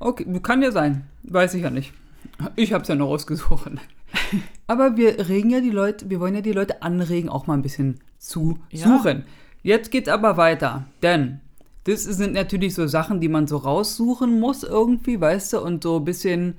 Okay, 0.00 0.24
kann 0.42 0.62
ja 0.62 0.70
sein. 0.70 1.06
Weiß 1.24 1.54
ich 1.54 1.62
ja 1.62 1.70
nicht. 1.70 1.92
Ich 2.56 2.72
habe 2.72 2.82
es 2.82 2.88
ja 2.88 2.94
noch 2.94 3.08
ausgesucht. 3.08 3.70
Aber 4.66 4.96
wir 4.96 5.28
regen 5.28 5.50
ja 5.50 5.60
die 5.60 5.70
Leute, 5.70 6.08
wir 6.10 6.20
wollen 6.20 6.34
ja 6.34 6.40
die 6.40 6.52
Leute 6.52 6.82
anregen, 6.82 7.28
auch 7.28 7.46
mal 7.46 7.54
ein 7.54 7.62
bisschen 7.62 8.00
zu 8.18 8.58
Ja. 8.70 8.86
suchen. 8.86 9.24
Jetzt 9.62 9.90
geht's 9.90 10.08
aber 10.08 10.36
weiter, 10.36 10.86
denn 11.02 11.40
das 11.84 12.04
sind 12.04 12.32
natürlich 12.32 12.74
so 12.74 12.86
Sachen, 12.86 13.20
die 13.20 13.28
man 13.28 13.46
so 13.46 13.56
raussuchen 13.56 14.38
muss 14.38 14.62
irgendwie, 14.62 15.20
weißt 15.20 15.54
du, 15.54 15.60
und 15.60 15.82
so 15.82 15.96
ein 15.98 16.04
bisschen 16.04 16.54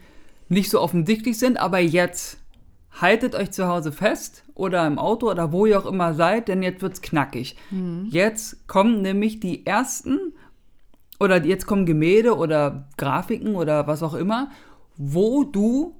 nicht 0.49 0.69
so 0.69 0.81
offensichtlich 0.81 1.39
sind. 1.39 1.57
Aber 1.57 1.79
jetzt 1.79 2.38
haltet 2.91 3.35
euch 3.35 3.51
zu 3.51 3.67
Hause 3.67 3.91
fest 3.91 4.43
oder 4.55 4.85
im 4.85 4.99
Auto 4.99 5.29
oder 5.29 5.51
wo 5.51 5.65
ihr 5.65 5.79
auch 5.79 5.85
immer 5.85 6.13
seid, 6.13 6.47
denn 6.47 6.63
jetzt 6.63 6.81
wird's 6.81 7.01
knackig. 7.01 7.55
Jetzt 8.09 8.67
kommen 8.67 9.01
nämlich 9.01 9.39
die 9.39 9.65
ersten 9.65 10.33
oder 11.19 11.43
jetzt 11.43 11.67
kommen 11.67 11.85
Gemälde 11.85 12.37
oder 12.37 12.87
Grafiken 12.97 13.55
oder 13.55 13.87
was 13.87 14.03
auch 14.03 14.13
immer, 14.13 14.49
wo 14.95 15.43
du 15.43 15.95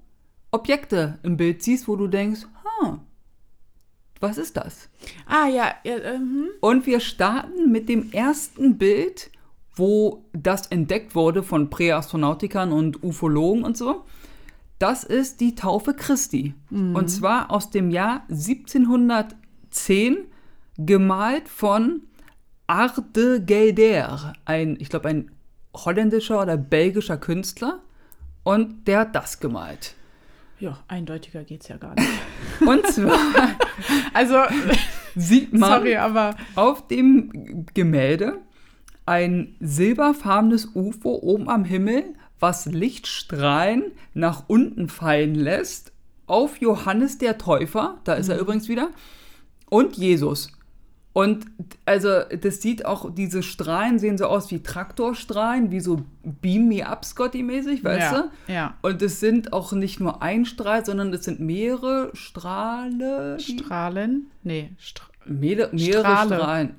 Objekte 0.51 1.19
im 1.23 1.37
Bild 1.37 1.61
siehst, 1.61 1.87
wo 1.87 1.95
du 1.95 2.07
denkst, 2.07 2.41
ha, 2.63 2.99
was 4.19 4.37
ist 4.37 4.57
das? 4.57 4.89
Ah 5.25 5.47
ja, 5.47 5.71
ja 5.83 5.95
äh, 5.95 6.17
hm. 6.17 6.49
Und 6.59 6.85
wir 6.85 6.99
starten 6.99 7.71
mit 7.71 7.87
dem 7.87 8.11
ersten 8.11 8.77
Bild, 8.77 9.31
wo 9.75 10.25
das 10.33 10.67
entdeckt 10.67 11.15
wurde 11.15 11.43
von 11.43 11.69
Präastronautikern 11.69 12.71
und 12.71 13.03
Ufologen 13.03 13.63
und 13.63 13.77
so. 13.77 14.03
Das 14.79 15.03
ist 15.03 15.41
die 15.41 15.55
Taufe 15.55 15.93
Christi. 15.93 16.53
Und 16.71 17.09
zwar 17.09 17.51
aus 17.51 17.69
dem 17.69 17.91
Jahr 17.91 18.23
1710, 18.29 20.17
gemalt 20.77 21.49
von 21.49 22.03
Arde 22.65 23.41
Gelder, 23.41 24.33
ein, 24.45 24.77
ich 24.79 24.89
glaube, 24.89 25.09
ein 25.09 25.31
holländischer 25.75 26.41
oder 26.41 26.55
belgischer 26.55 27.17
Künstler. 27.17 27.81
Und 28.43 28.87
der 28.87 28.99
hat 28.99 29.15
das 29.15 29.39
gemalt. 29.39 29.95
ja, 30.59 30.79
eindeutiger 30.87 31.43
geht's 31.43 31.67
ja 31.67 31.75
gar 31.77 31.95
nicht. 31.95 32.09
Und 32.65 32.87
zwar 32.87 33.17
Also, 34.13 34.37
sieht 35.15 35.53
man 35.53 35.69
sorry, 35.81 35.95
aber 35.97 36.35
auf 36.55 36.87
dem 36.87 37.65
Gemälde 37.73 38.37
ein 39.05 39.55
silberfarbenes 39.59 40.69
UFO 40.75 41.15
oben 41.15 41.49
am 41.49 41.63
Himmel, 41.65 42.13
was 42.39 42.65
Lichtstrahlen 42.65 43.91
nach 44.13 44.43
unten 44.47 44.89
fallen 44.89 45.35
lässt 45.35 45.91
auf 46.27 46.57
Johannes 46.57 47.17
der 47.17 47.37
Täufer, 47.37 47.97
da 48.03 48.13
ist 48.13 48.29
er 48.29 48.39
übrigens 48.39 48.67
wieder, 48.69 48.89
und 49.69 49.97
Jesus. 49.97 50.51
Und 51.11 51.45
also 51.85 52.21
das 52.39 52.61
sieht 52.61 52.85
auch, 52.85 53.13
diese 53.13 53.41
Strahlen 53.41 53.97
sehen 53.97 54.17
so 54.17 54.27
aus 54.27 54.51
wie 54.51 54.61
Traktorstrahlen, 54.61 55.71
wie 55.71 55.79
so 55.79 56.03
Beam 56.23 56.67
Me 56.67 56.85
Up 56.85 57.03
Scotty-mäßig, 57.03 57.83
weißt 57.83 58.11
ja, 58.13 58.29
du? 58.47 58.53
Ja. 58.53 58.77
Und 58.83 59.01
es 59.01 59.19
sind 59.19 59.51
auch 59.51 59.71
nicht 59.73 59.99
nur 59.99 60.21
ein 60.21 60.45
Strahl, 60.45 60.85
sondern 60.85 61.11
es 61.11 61.23
sind 61.23 61.39
mehrere 61.39 62.11
Strahle. 62.13 63.37
die- 63.37 63.57
Strahlen? 63.57 64.27
Nee. 64.43 64.71
Stra 64.77 65.05
mehrere, 65.25 65.75
mehrere 65.75 66.01
Strahle. 66.03 66.35
Strahlen. 66.35 66.75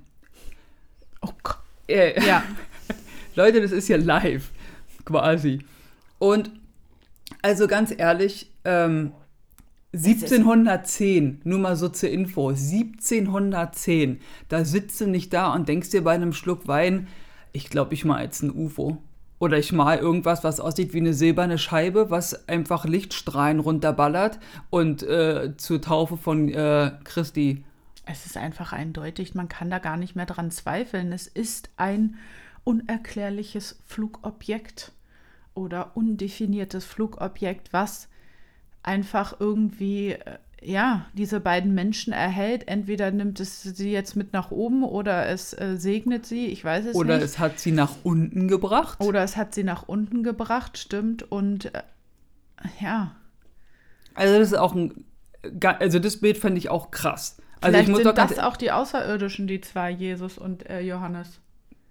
oh 1.22 1.30
Gott. 1.42 1.58
Äh, 1.88 2.24
Ja. 2.24 2.44
Leute, 3.34 3.60
das 3.60 3.72
ist 3.72 3.88
ja 3.88 3.96
live, 3.96 4.50
quasi. 5.10 5.60
Und 6.18 6.50
also 7.42 7.66
ganz 7.66 7.92
ehrlich, 7.96 8.50
ähm, 8.64 9.12
1710, 9.92 11.40
nur 11.44 11.58
mal 11.58 11.76
so 11.76 11.88
zur 11.88 12.10
Info, 12.10 12.50
1710, 12.50 14.20
da 14.48 14.64
sitzt 14.64 15.00
du 15.00 15.06
nicht 15.06 15.32
da 15.32 15.52
und 15.52 15.68
denkst 15.68 15.90
dir 15.90 16.04
bei 16.04 16.12
einem 16.12 16.32
Schluck 16.32 16.68
Wein, 16.68 17.08
ich 17.52 17.70
glaube, 17.70 17.94
ich 17.94 18.04
mal 18.04 18.22
jetzt 18.22 18.42
ein 18.42 18.52
UFO. 18.52 18.98
Oder 19.40 19.58
ich 19.58 19.72
mal 19.72 19.96
irgendwas, 19.96 20.44
was 20.44 20.60
aussieht 20.60 20.92
wie 20.92 20.98
eine 20.98 21.14
silberne 21.14 21.56
Scheibe, 21.56 22.10
was 22.10 22.46
einfach 22.46 22.84
Lichtstrahlen 22.84 23.58
runterballert 23.58 24.38
und 24.68 25.02
äh, 25.02 25.56
zur 25.56 25.80
Taufe 25.80 26.18
von 26.18 26.50
äh, 26.50 26.92
Christi. 27.04 27.64
Es 28.04 28.26
ist 28.26 28.36
einfach 28.36 28.74
eindeutig, 28.74 29.34
man 29.34 29.48
kann 29.48 29.70
da 29.70 29.78
gar 29.78 29.96
nicht 29.96 30.14
mehr 30.14 30.26
dran 30.26 30.50
zweifeln. 30.50 31.10
Es 31.10 31.26
ist 31.26 31.70
ein 31.78 32.18
unerklärliches 32.64 33.80
Flugobjekt 33.86 34.92
oder 35.60 35.96
undefiniertes 35.96 36.84
Flugobjekt, 36.84 37.72
was 37.72 38.08
einfach 38.82 39.34
irgendwie, 39.40 40.12
äh, 40.12 40.38
ja, 40.62 41.06
diese 41.14 41.40
beiden 41.40 41.74
Menschen 41.74 42.12
erhält. 42.12 42.68
Entweder 42.68 43.10
nimmt 43.10 43.40
es 43.40 43.62
sie 43.62 43.90
jetzt 43.92 44.14
mit 44.16 44.32
nach 44.32 44.50
oben 44.50 44.84
oder 44.84 45.26
es 45.28 45.52
äh, 45.54 45.76
segnet 45.76 46.26
sie, 46.26 46.46
ich 46.46 46.64
weiß 46.64 46.86
es 46.86 46.94
Oder 46.96 47.16
nicht. 47.16 47.24
es 47.24 47.38
hat 47.38 47.58
sie 47.58 47.72
nach 47.72 47.92
unten 48.02 48.48
gebracht. 48.48 49.00
oder 49.00 49.22
es 49.22 49.36
hat 49.36 49.54
sie 49.54 49.64
nach 49.64 49.88
unten 49.88 50.22
gebracht, 50.22 50.76
stimmt. 50.78 51.22
Und 51.30 51.74
äh, 51.74 51.82
ja, 52.80 53.14
Also 54.14 54.38
das 54.38 54.48
ist 54.52 54.58
auch 54.58 54.74
ein, 54.74 55.04
ga- 55.58 55.76
also 55.78 55.98
das 55.98 56.18
Bild 56.20 56.36
fand 56.38 56.58
ich 56.58 56.68
auch 56.68 56.90
krass. 56.90 57.36
Also 57.62 57.72
vielleicht 57.72 57.88
ich 57.88 57.92
muss 57.92 58.02
sind 58.02 58.16
das 58.18 58.38
auch 58.38 58.56
die 58.56 58.70
Außerirdischen, 58.72 59.46
die 59.46 59.60
zwei, 59.60 59.90
Jesus 59.90 60.38
und 60.38 60.68
äh, 60.68 60.80
Johannes. 60.80 61.40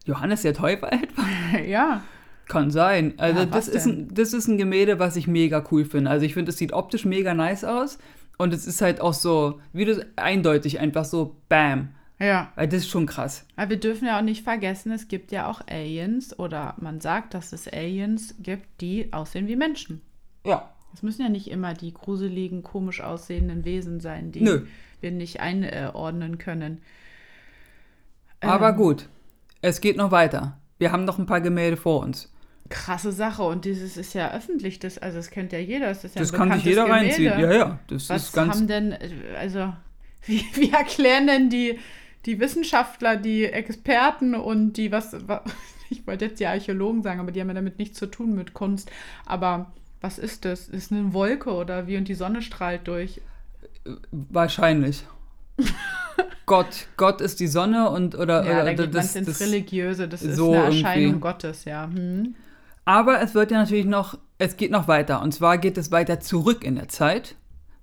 Johannes 0.05 0.41
der 0.41 0.53
Täufer 0.55 0.91
etwa? 0.91 1.23
ja. 1.67 2.01
Kann 2.49 2.71
sein. 2.71 3.13
Also 3.17 3.41
Ja, 3.41 3.45
das, 3.45 3.69
ist 3.69 3.85
ein, 3.85 4.13
das 4.13 4.33
ist 4.33 4.47
ein 4.47 4.57
Gemälde, 4.57 4.99
was 4.99 5.15
ich 5.15 5.27
mega 5.27 5.63
cool 5.71 5.85
finde. 5.85 6.09
Also 6.11 6.25
ich 6.25 6.33
finde, 6.33 6.49
es 6.49 6.57
sieht 6.57 6.73
optisch 6.73 7.05
mega 7.05 7.33
nice 7.33 7.63
aus. 7.63 7.99
Und 8.37 8.53
es 8.53 8.65
ist 8.65 8.81
halt 8.81 9.01
auch 9.01 9.13
so, 9.13 9.61
wie 9.71 9.85
du 9.85 10.05
eindeutig 10.15 10.79
einfach 10.79 11.05
so, 11.05 11.35
bam. 11.47 11.89
Ja. 12.19 12.51
Weil 12.55 12.67
das 12.67 12.79
ist 12.79 12.89
schon 12.89 13.05
krass. 13.05 13.45
Aber 13.55 13.69
wir 13.69 13.79
dürfen 13.79 14.07
ja 14.07 14.17
auch 14.17 14.23
nicht 14.23 14.43
vergessen, 14.43 14.91
es 14.91 15.07
gibt 15.07 15.31
ja 15.31 15.47
auch 15.47 15.61
Aliens 15.69 16.37
oder 16.37 16.75
man 16.79 16.99
sagt, 16.99 17.33
dass 17.33 17.53
es 17.53 17.67
Aliens 17.71 18.35
gibt, 18.39 18.81
die 18.81 19.13
aussehen 19.13 19.47
wie 19.47 19.55
Menschen. 19.55 20.01
Ja. 20.45 20.73
Es 20.93 21.03
müssen 21.03 21.21
ja 21.21 21.29
nicht 21.29 21.49
immer 21.51 21.73
die 21.75 21.93
gruseligen, 21.93 22.63
komisch 22.63 23.01
aussehenden 23.01 23.63
Wesen 23.63 23.99
sein, 23.99 24.31
die 24.31 24.41
Nö. 24.41 24.65
wir 25.01 25.11
nicht 25.11 25.39
einordnen 25.39 26.39
können. 26.39 26.81
Aber 28.41 28.69
Ähm, 28.69 28.75
gut, 28.75 29.07
es 29.61 29.81
geht 29.81 29.97
noch 29.97 30.11
weiter. 30.11 30.57
Wir 30.79 30.91
haben 30.91 31.05
noch 31.05 31.19
ein 31.19 31.25
paar 31.25 31.41
Gemälde 31.41 31.77
vor 31.77 32.01
uns. 32.01 32.33
Krasse 32.69 33.11
Sache 33.11 33.43
und 33.43 33.65
dieses 33.65 33.97
ist 33.97 34.13
ja 34.13 34.31
öffentlich, 34.31 34.79
das, 34.79 34.97
also 34.99 35.17
das 35.17 35.29
kennt 35.31 35.51
ja 35.53 35.59
jeder. 35.59 35.87
Das, 35.87 36.03
ist 36.03 36.15
ja 36.15 36.19
Das 36.21 36.31
kann 36.33 36.51
sich 36.53 36.63
jeder 36.65 36.83
Gemälde. 36.85 37.05
reinziehen. 37.07 37.39
Ja, 37.39 37.51
ja. 37.51 37.79
Das 37.87 38.09
Was 38.09 38.23
ist 38.25 38.33
ganz. 38.33 38.55
haben 38.55 38.67
denn, 38.67 38.95
also, 39.39 39.73
wie, 40.25 40.45
wie 40.53 40.71
erklären 40.71 41.27
denn 41.27 41.49
die, 41.49 41.79
die 42.25 42.39
Wissenschaftler, 42.39 43.15
die 43.15 43.45
Experten 43.45 44.35
und 44.35 44.73
die, 44.73 44.91
was, 44.91 45.27
wa- 45.27 45.43
ich 45.89 46.05
wollte 46.05 46.25
jetzt 46.25 46.39
die 46.39 46.45
Archäologen 46.47 47.01
sagen, 47.01 47.19
aber 47.19 47.31
die 47.31 47.41
haben 47.41 47.47
ja 47.47 47.53
damit 47.55 47.79
nichts 47.79 47.97
zu 47.97 48.05
tun 48.05 48.35
mit 48.35 48.53
Kunst. 48.53 48.91
Aber 49.25 49.71
was 50.01 50.19
ist 50.19 50.45
das? 50.45 50.67
Ist 50.69 50.91
eine 50.91 51.13
Wolke 51.13 51.51
oder 51.51 51.87
wie 51.87 51.97
und 51.97 52.07
die 52.07 52.13
Sonne 52.13 52.41
strahlt 52.41 52.87
durch? 52.87 53.21
Wahrscheinlich. 54.11 55.03
Gott, 56.45 56.87
Gott 56.97 57.21
ist 57.21 57.39
die 57.39 57.47
Sonne 57.47 57.89
und 57.89 58.15
oder, 58.15 58.43
Ja, 58.45 58.55
da 58.57 58.61
oder 58.63 58.73
geht 58.75 58.93
man 58.93 59.07
ins 59.15 59.39
Religiöse, 59.39 60.07
das 60.07 60.21
ist 60.23 60.35
so 60.35 60.51
eine 60.53 60.63
irgendwie. 60.65 60.83
Erscheinung 60.83 61.19
Gottes, 61.21 61.65
ja. 61.65 61.85
Hm. 61.91 62.35
Aber 62.89 63.21
es 63.21 63.35
wird 63.35 63.51
ja 63.51 63.59
natürlich 63.59 63.85
noch, 63.85 64.17
es 64.39 64.57
geht 64.57 64.71
noch 64.71 64.87
weiter. 64.87 65.21
Und 65.21 65.31
zwar 65.31 65.59
geht 65.59 65.77
es 65.77 65.91
weiter 65.91 66.19
zurück 66.21 66.63
in 66.63 66.73
der 66.73 66.87
Zeit. 66.87 67.35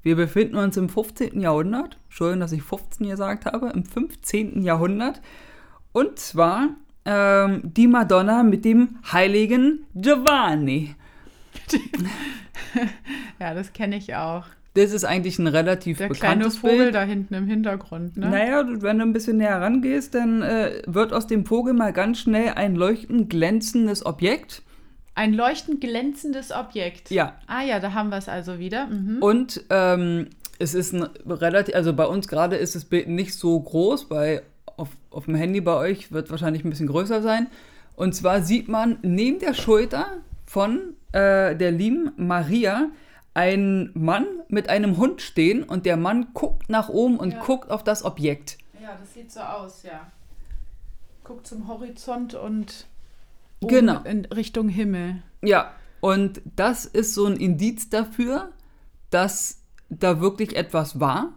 Wir 0.02 0.16
befinden 0.16 0.56
uns 0.56 0.76
im 0.76 0.88
15. 0.88 1.38
Jahrhundert. 1.40 1.96
Schön, 2.08 2.40
dass 2.40 2.50
ich 2.50 2.64
15 2.64 3.08
gesagt 3.10 3.46
habe. 3.46 3.70
Im 3.72 3.84
15. 3.84 4.62
Jahrhundert. 4.62 5.20
Und 5.92 6.18
zwar 6.18 6.70
ähm, 7.04 7.60
die 7.62 7.86
Madonna 7.86 8.42
mit 8.42 8.64
dem 8.64 8.98
heiligen 9.12 9.86
Giovanni. 9.94 10.96
Ja, 13.38 13.54
das 13.54 13.72
kenne 13.72 13.96
ich 13.96 14.14
auch. 14.14 14.44
Das 14.74 14.92
ist 14.92 15.04
eigentlich 15.04 15.38
ein 15.38 15.46
relativ 15.46 15.98
Der 15.98 16.08
kleine 16.08 16.36
bekanntes 16.36 16.58
Vogel 16.58 16.78
Bild. 16.78 16.94
da 16.94 17.02
hinten 17.04 17.34
im 17.34 17.46
Hintergrund, 17.46 18.16
ne? 18.16 18.28
Naja, 18.28 18.64
wenn 18.66 18.98
du 18.98 19.04
ein 19.04 19.12
bisschen 19.12 19.38
näher 19.38 19.60
rangehst, 19.60 20.14
dann 20.14 20.42
äh, 20.42 20.82
wird 20.86 21.12
aus 21.12 21.26
dem 21.26 21.46
Vogel 21.46 21.74
mal 21.74 21.92
ganz 21.92 22.18
schnell 22.18 22.54
ein 22.54 22.74
leuchtend 22.74 23.30
glänzendes 23.30 24.04
Objekt. 24.04 24.62
Ein 25.16 25.32
leuchtend 25.32 25.80
glänzendes 25.80 26.52
Objekt. 26.52 27.10
Ja. 27.10 27.34
Ah 27.46 27.62
ja, 27.62 27.80
da 27.80 27.94
haben 27.94 28.10
wir 28.10 28.18
es 28.18 28.28
also 28.28 28.58
wieder. 28.58 28.86
Mhm. 28.86 29.18
Und 29.22 29.64
ähm, 29.70 30.28
es 30.58 30.74
ist 30.74 30.92
ein 30.92 31.02
relativ, 31.26 31.74
also 31.74 31.92
bei 31.94 32.06
uns 32.06 32.28
gerade 32.28 32.56
ist 32.56 32.74
das 32.74 32.84
Bild 32.84 33.08
nicht 33.08 33.34
so 33.34 33.58
groß, 33.58 34.08
bei 34.08 34.42
auf, 34.76 34.90
auf 35.10 35.24
dem 35.24 35.34
Handy 35.34 35.62
bei 35.62 35.74
euch 35.74 36.12
wird 36.12 36.30
wahrscheinlich 36.30 36.64
ein 36.64 36.70
bisschen 36.70 36.86
größer 36.86 37.22
sein. 37.22 37.46
Und 37.96 38.14
zwar 38.14 38.42
sieht 38.42 38.68
man 38.68 38.98
neben 39.00 39.38
der 39.38 39.54
Schulter 39.54 40.06
von 40.44 40.94
äh, 41.12 41.56
der 41.56 41.72
lieben 41.72 42.12
Maria 42.18 42.90
einen 43.32 43.90
Mann 43.94 44.26
mit 44.48 44.68
einem 44.68 44.98
Hund 44.98 45.22
stehen 45.22 45.62
und 45.62 45.86
der 45.86 45.96
Mann 45.96 46.28
guckt 46.34 46.68
nach 46.68 46.90
oben 46.90 47.16
und 47.18 47.32
Ja. 47.32 47.40
guckt 47.42 47.70
auf 47.70 47.82
das 47.82 48.04
Objekt. 48.04 48.58
Ja, 48.82 48.90
das 49.00 49.14
sieht 49.14 49.32
so 49.32 49.40
aus, 49.40 49.82
ja. 49.82 50.06
Guckt 51.24 51.46
zum 51.46 51.68
Horizont 51.68 52.34
und 52.34 52.86
oben 53.60 53.74
Genau. 53.74 54.02
in 54.04 54.24
Richtung 54.26 54.68
Himmel. 54.68 55.22
Ja, 55.42 55.72
und 56.00 56.40
das 56.56 56.84
ist 56.84 57.14
so 57.14 57.26
ein 57.26 57.36
Indiz 57.36 57.88
dafür, 57.88 58.50
dass 59.10 59.62
da 59.88 60.20
wirklich 60.20 60.56
etwas 60.56 60.98
war, 61.00 61.32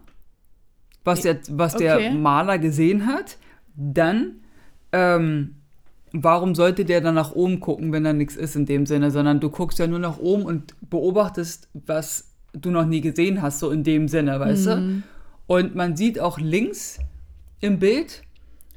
was, 1.04 1.24
jetzt, 1.24 1.56
was 1.56 1.76
der 1.76 1.96
Okay. 1.96 2.10
Maler 2.14 2.58
gesehen 2.58 3.06
hat. 3.06 3.38
Dann, 3.74 4.40
ähm, 4.92 5.56
warum 6.12 6.54
sollte 6.54 6.84
der 6.84 7.00
dann 7.00 7.14
nach 7.14 7.32
oben 7.32 7.60
gucken, 7.60 7.92
wenn 7.92 8.04
da 8.04 8.12
nichts 8.12 8.36
ist 8.36 8.56
in 8.56 8.66
dem 8.66 8.84
Sinne, 8.86 9.10
sondern 9.10 9.40
du 9.40 9.48
guckst 9.50 9.78
ja 9.78 9.86
nur 9.86 9.98
nach 10.00 10.18
oben 10.18 10.44
und 10.44 10.74
beobachtest, 10.90 11.68
was 11.72 12.32
du 12.52 12.70
noch 12.70 12.84
nie 12.84 13.00
gesehen 13.00 13.40
hast, 13.42 13.60
so 13.60 13.70
in 13.70 13.84
dem 13.84 14.08
Sinne, 14.08 14.38
weißt 14.40 14.66
du? 14.66 15.02
Und 15.46 15.74
man 15.74 15.96
sieht 15.96 16.18
auch 16.20 16.38
links 16.38 16.98
im 17.60 17.78
Bild, 17.78 18.22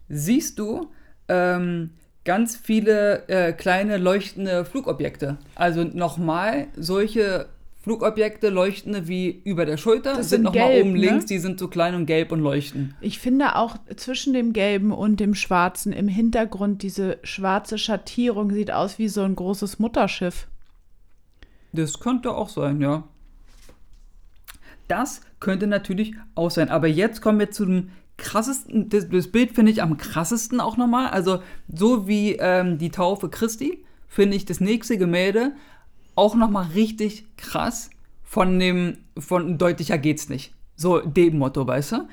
siehst 0.10 0.60
du 0.60 0.91
ähm, 1.27 1.89
ganz 2.25 2.55
viele 2.55 3.27
äh, 3.27 3.53
kleine 3.53 3.97
leuchtende 3.97 4.65
Flugobjekte. 4.65 5.38
Also 5.55 5.83
nochmal 5.83 6.67
solche 6.75 7.47
Flugobjekte 7.83 8.49
leuchtende 8.49 9.09
wie 9.09 9.41
über 9.43 9.65
der 9.65 9.75
Schulter, 9.75 10.15
Das 10.15 10.29
sind 10.29 10.43
nochmal 10.43 10.79
oben 10.79 10.93
ne? 10.93 10.99
links, 10.99 11.25
die 11.25 11.39
sind 11.39 11.59
so 11.59 11.67
klein 11.67 11.95
und 11.95 12.05
gelb 12.05 12.31
und 12.31 12.39
leuchten. 12.39 12.95
Ich 13.01 13.19
finde 13.19 13.57
auch 13.57 13.75
zwischen 13.97 14.31
dem 14.33 14.53
Gelben 14.53 14.93
und 14.93 15.19
dem 15.19 15.36
Schwarzen 15.36 15.91
im 15.91 16.07
Hintergrund 16.07 16.81
diese 16.81 17.17
schwarze 17.23 17.77
Schattierung 17.77 18.51
sieht 18.51 18.71
aus 18.71 18.99
wie 18.99 19.09
so 19.09 19.23
ein 19.23 19.36
großes 19.36 19.79
Mutterschiff. 19.79 20.47
Das 21.73 21.99
könnte 21.99 22.31
auch 22.31 22.47
sein, 22.47 22.79
ja. 22.79 23.03
Das 24.88 25.21
könnte 25.41 25.67
natürlich 25.67 26.13
auch 26.36 26.51
sein. 26.51 26.69
Aber 26.69 26.88
jetzt 26.88 27.21
kommen 27.21 27.39
wir 27.39 27.51
zu 27.51 27.65
dem 27.65 27.89
krassesten. 28.23 28.89
Das, 28.89 29.07
das 29.09 29.27
Bild 29.27 29.51
finde 29.51 29.71
ich 29.71 29.83
am 29.83 29.97
krassesten 29.97 30.59
auch 30.59 30.77
nochmal. 30.77 31.05
Also, 31.07 31.43
so 31.71 32.07
wie 32.07 32.38
ähm, 32.39 32.79
die 32.79 32.89
Taufe 32.89 33.29
Christi, 33.29 33.86
finde 34.07 34.36
ich 34.38 34.45
das 34.45 34.59
nächste 34.59 34.97
Gemälde 34.97 35.53
auch 36.15 36.33
nochmal 36.36 36.65
richtig 36.73 37.25
krass. 37.38 37.91
Von 38.23 38.59
dem, 38.59 38.97
von 39.17 39.59
deutlicher 39.59 39.97
geht's 39.97 40.29
nicht. 40.29 40.53
So 40.75 40.99
dem 40.99 41.38
Motto, 41.38 41.67
weißt 41.67 41.91
du? 41.91 42.07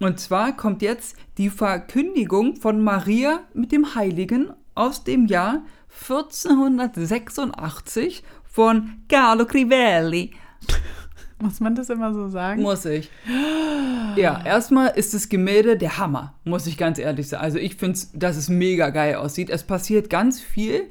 Und 0.00 0.18
zwar 0.18 0.56
kommt 0.56 0.82
jetzt 0.82 1.14
die 1.36 1.50
Verkündigung 1.50 2.56
von 2.56 2.82
Maria 2.82 3.40
mit 3.52 3.70
dem 3.70 3.94
Heiligen 3.94 4.50
aus 4.74 5.04
dem 5.04 5.26
Jahr 5.26 5.62
1486 6.08 8.24
von 8.44 9.02
Carlo 9.08 9.44
Crivelli. 9.44 10.32
Muss 11.40 11.60
man 11.60 11.74
das 11.74 11.88
immer 11.88 12.12
so 12.12 12.28
sagen? 12.28 12.62
Muss 12.62 12.84
ich. 12.84 13.10
Ja, 14.16 14.44
erstmal 14.44 14.88
ist 14.88 15.14
das 15.14 15.28
Gemälde 15.28 15.76
der 15.76 15.98
Hammer, 15.98 16.34
muss 16.44 16.66
ich 16.66 16.76
ganz 16.76 16.98
ehrlich 16.98 17.28
sagen. 17.28 17.42
Also 17.42 17.58
ich 17.58 17.76
finde, 17.76 17.98
dass 18.14 18.36
es 18.36 18.48
mega 18.48 18.90
geil 18.90 19.14
aussieht. 19.14 19.50
Es 19.50 19.62
passiert 19.62 20.10
ganz 20.10 20.40
viel. 20.40 20.90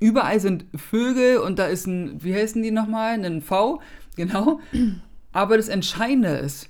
Überall 0.00 0.40
sind 0.40 0.66
Vögel 0.74 1.38
und 1.38 1.58
da 1.58 1.66
ist 1.66 1.86
ein, 1.86 2.22
wie 2.22 2.34
heißen 2.34 2.62
die 2.62 2.70
nochmal? 2.70 3.24
Ein 3.24 3.42
V, 3.42 3.80
genau. 4.16 4.60
Aber 5.32 5.56
das 5.56 5.68
Entscheidende 5.68 6.30
ist, 6.30 6.68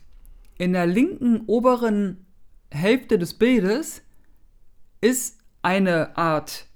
in 0.59 0.73
der 0.73 0.87
linken 0.87 1.43
oberen 1.47 2.27
Hälfte 2.71 3.19
des 3.19 3.35
Bildes 3.35 4.03
ist 5.01 5.39
eine 5.63 6.17
Art, 6.17 6.67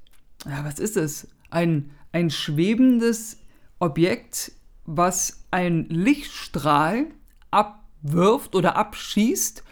ja, 0.44 0.64
was 0.64 0.78
ist 0.78 0.96
es? 0.96 1.28
Ein, 1.50 1.90
ein 2.12 2.30
schwebendes 2.30 3.38
Objekt, 3.78 4.52
was 4.84 5.37
einen 5.50 5.88
Lichtstrahl 5.88 7.06
abwirft 7.50 8.54
oder 8.54 8.76
abschießt 8.76 9.64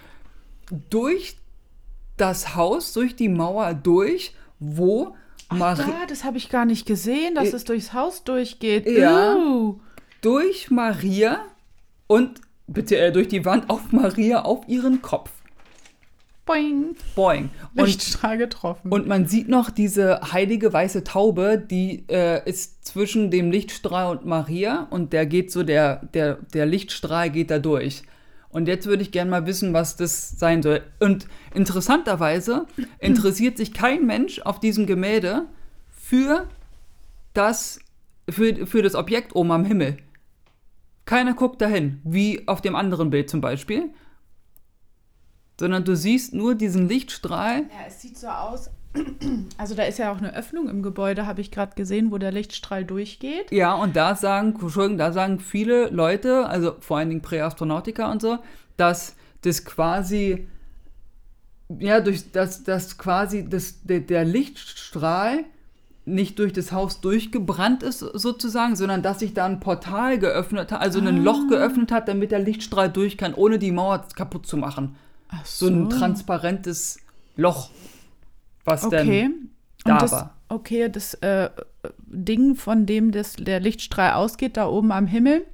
durch 0.90 1.36
das 2.16 2.54
Haus, 2.56 2.92
durch 2.92 3.16
die 3.16 3.28
Mauer 3.28 3.74
durch, 3.74 4.34
wo 4.58 5.14
Ach, 5.48 5.56
Marie 5.56 5.82
da, 5.82 6.06
das 6.08 6.24
habe 6.24 6.38
ich 6.38 6.48
gar 6.48 6.64
nicht 6.64 6.86
gesehen, 6.86 7.34
dass 7.34 7.52
Äh, 7.52 7.56
es 7.56 7.64
durchs 7.64 7.92
Haus 7.92 8.24
durchgeht. 8.24 8.86
Ja. 8.86 9.36
Uh. 9.36 9.80
durch 10.22 10.70
Maria 10.70 11.44
und 12.06 12.40
bitte 12.66 12.96
äh, 12.96 13.12
durch 13.12 13.28
die 13.28 13.44
Wand 13.44 13.70
auf 13.70 13.92
Maria 13.92 14.42
auf 14.42 14.66
ihren 14.66 15.02
Kopf. 15.02 15.30
Boing. 16.46 16.94
Boing. 17.16 17.50
Und, 17.74 17.86
Lichtstrahl 17.86 18.38
getroffen. 18.38 18.90
und 18.90 19.08
man 19.08 19.26
sieht 19.26 19.48
noch 19.48 19.68
diese 19.68 20.20
heilige 20.32 20.72
weiße 20.72 21.02
Taube, 21.02 21.58
die 21.58 22.04
äh, 22.08 22.48
ist 22.48 22.86
zwischen 22.86 23.30
dem 23.32 23.50
Lichtstrahl 23.50 24.16
und 24.16 24.24
Maria 24.24 24.86
und 24.90 25.12
der 25.12 25.26
geht 25.26 25.50
so, 25.50 25.64
der, 25.64 26.06
der, 26.14 26.38
der 26.54 26.64
Lichtstrahl 26.64 27.30
geht 27.30 27.50
da 27.50 27.58
durch. 27.58 28.04
Und 28.48 28.68
jetzt 28.68 28.86
würde 28.86 29.02
ich 29.02 29.10
gerne 29.10 29.30
mal 29.30 29.44
wissen, 29.44 29.74
was 29.74 29.96
das 29.96 30.38
sein 30.38 30.62
soll. 30.62 30.82
Und 31.00 31.26
interessanterweise 31.52 32.66
interessiert 33.00 33.56
sich 33.56 33.74
kein 33.74 34.06
Mensch 34.06 34.38
auf 34.40 34.60
diesem 34.60 34.86
Gemälde 34.86 35.46
für 35.90 36.46
das, 37.34 37.80
für, 38.30 38.66
für 38.66 38.82
das 38.82 38.94
Objekt 38.94 39.34
oben 39.34 39.50
am 39.50 39.64
Himmel. 39.64 39.98
Keiner 41.06 41.34
guckt 41.34 41.60
dahin, 41.60 42.00
wie 42.04 42.46
auf 42.46 42.62
dem 42.62 42.76
anderen 42.76 43.10
Bild 43.10 43.28
zum 43.28 43.40
Beispiel. 43.40 43.90
Sondern 45.58 45.84
du 45.84 45.96
siehst 45.96 46.34
nur 46.34 46.54
diesen 46.54 46.88
Lichtstrahl. 46.88 47.62
Ja, 47.62 47.86
es 47.86 48.02
sieht 48.02 48.18
so 48.18 48.28
aus. 48.28 48.70
Also 49.58 49.74
da 49.74 49.84
ist 49.84 49.98
ja 49.98 50.12
auch 50.12 50.18
eine 50.18 50.34
Öffnung 50.34 50.68
im 50.68 50.82
Gebäude, 50.82 51.26
habe 51.26 51.40
ich 51.40 51.50
gerade 51.50 51.74
gesehen, 51.74 52.10
wo 52.10 52.18
der 52.18 52.32
Lichtstrahl 52.32 52.84
durchgeht. 52.84 53.50
Ja, 53.50 53.74
und 53.74 53.96
da 53.96 54.14
sagen, 54.14 54.56
Entschuldigung, 54.60 54.98
da 54.98 55.12
sagen 55.12 55.38
viele 55.38 55.88
Leute, 55.88 56.46
also 56.46 56.76
vor 56.80 56.98
allen 56.98 57.08
Dingen 57.08 57.22
Präastronautiker 57.22 58.10
und 58.10 58.22
so, 58.22 58.38
dass 58.76 59.16
das 59.42 59.64
quasi, 59.64 60.46
ja, 61.78 62.00
durch 62.00 62.32
das, 62.32 62.64
das 62.64 62.98
quasi 62.98 63.48
das, 63.48 63.82
der, 63.82 64.00
der 64.00 64.24
Lichtstrahl 64.24 65.44
nicht 66.04 66.38
durch 66.38 66.52
das 66.52 66.70
Haus 66.70 67.00
durchgebrannt 67.00 67.82
ist 67.82 67.98
sozusagen, 67.98 68.76
sondern 68.76 69.02
dass 69.02 69.18
sich 69.18 69.34
da 69.34 69.44
ein 69.44 69.58
Portal 69.58 70.18
geöffnet 70.18 70.70
hat, 70.70 70.80
also 70.80 71.00
ein 71.00 71.22
Loch 71.22 71.48
geöffnet 71.48 71.90
hat, 71.90 72.06
damit 72.06 72.30
der 72.30 72.38
Lichtstrahl 72.38 72.88
durch 72.88 73.18
kann, 73.18 73.34
ohne 73.34 73.58
die 73.58 73.72
Mauer 73.72 74.06
kaputt 74.14 74.46
zu 74.46 74.56
machen. 74.56 74.96
Ach 75.28 75.44
So 75.44 75.66
ein 75.68 75.90
transparentes 75.90 76.98
Loch, 77.36 77.70
was 78.64 78.84
Okay. 78.84 79.28
dann 79.28 79.48
da 79.84 79.92
Und 79.94 80.02
das, 80.02 80.12
war. 80.12 80.34
okay, 80.48 80.88
das 80.88 81.14
äh, 81.14 81.50
Ding, 82.06 82.54
von 82.56 82.86
dem 82.86 83.12
das, 83.12 83.34
der 83.34 83.60
Lichtstrahl 83.60 84.12
ausgeht, 84.14 84.56
da 84.56 84.66
oben 84.68 84.92
am 84.92 85.06
Himmel, 85.06 85.46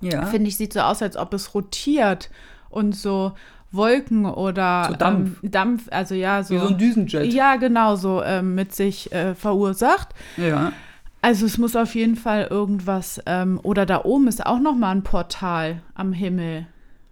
Ja. 0.00 0.26
finde 0.26 0.48
ich, 0.48 0.56
sieht 0.56 0.72
so 0.72 0.80
aus, 0.80 1.02
als 1.02 1.16
ob 1.16 1.32
es 1.34 1.54
rotiert 1.54 2.30
und 2.68 2.94
so 2.94 3.32
Wolken 3.72 4.26
oder 4.26 4.86
So 4.90 4.96
Dampf. 4.96 5.42
Ähm, 5.42 5.50
Dampf, 5.50 5.88
also 5.90 6.14
ja, 6.16 6.42
so. 6.42 6.54
Wie 6.54 6.58
so 6.58 6.66
ein 6.68 6.78
Düsenjet. 6.78 7.32
ja, 7.32 7.56
genau, 7.56 7.94
so 7.96 8.22
ähm, 8.22 8.54
mit 8.56 8.74
sich 8.74 9.12
äh, 9.12 9.34
verursacht. 9.34 10.08
ja. 10.36 10.72
Also 11.22 11.44
es 11.44 11.58
muss 11.58 11.76
auf 11.76 11.94
jeden 11.94 12.16
Fall 12.16 12.46
irgendwas, 12.48 13.20
ähm, 13.26 13.60
oder 13.62 13.84
da 13.84 14.04
oben 14.06 14.26
ist 14.26 14.46
auch 14.46 14.58
noch 14.58 14.74
mal 14.74 14.90
ein 14.92 15.02
Portal 15.02 15.82
am 15.94 16.14
Himmel. 16.14 16.66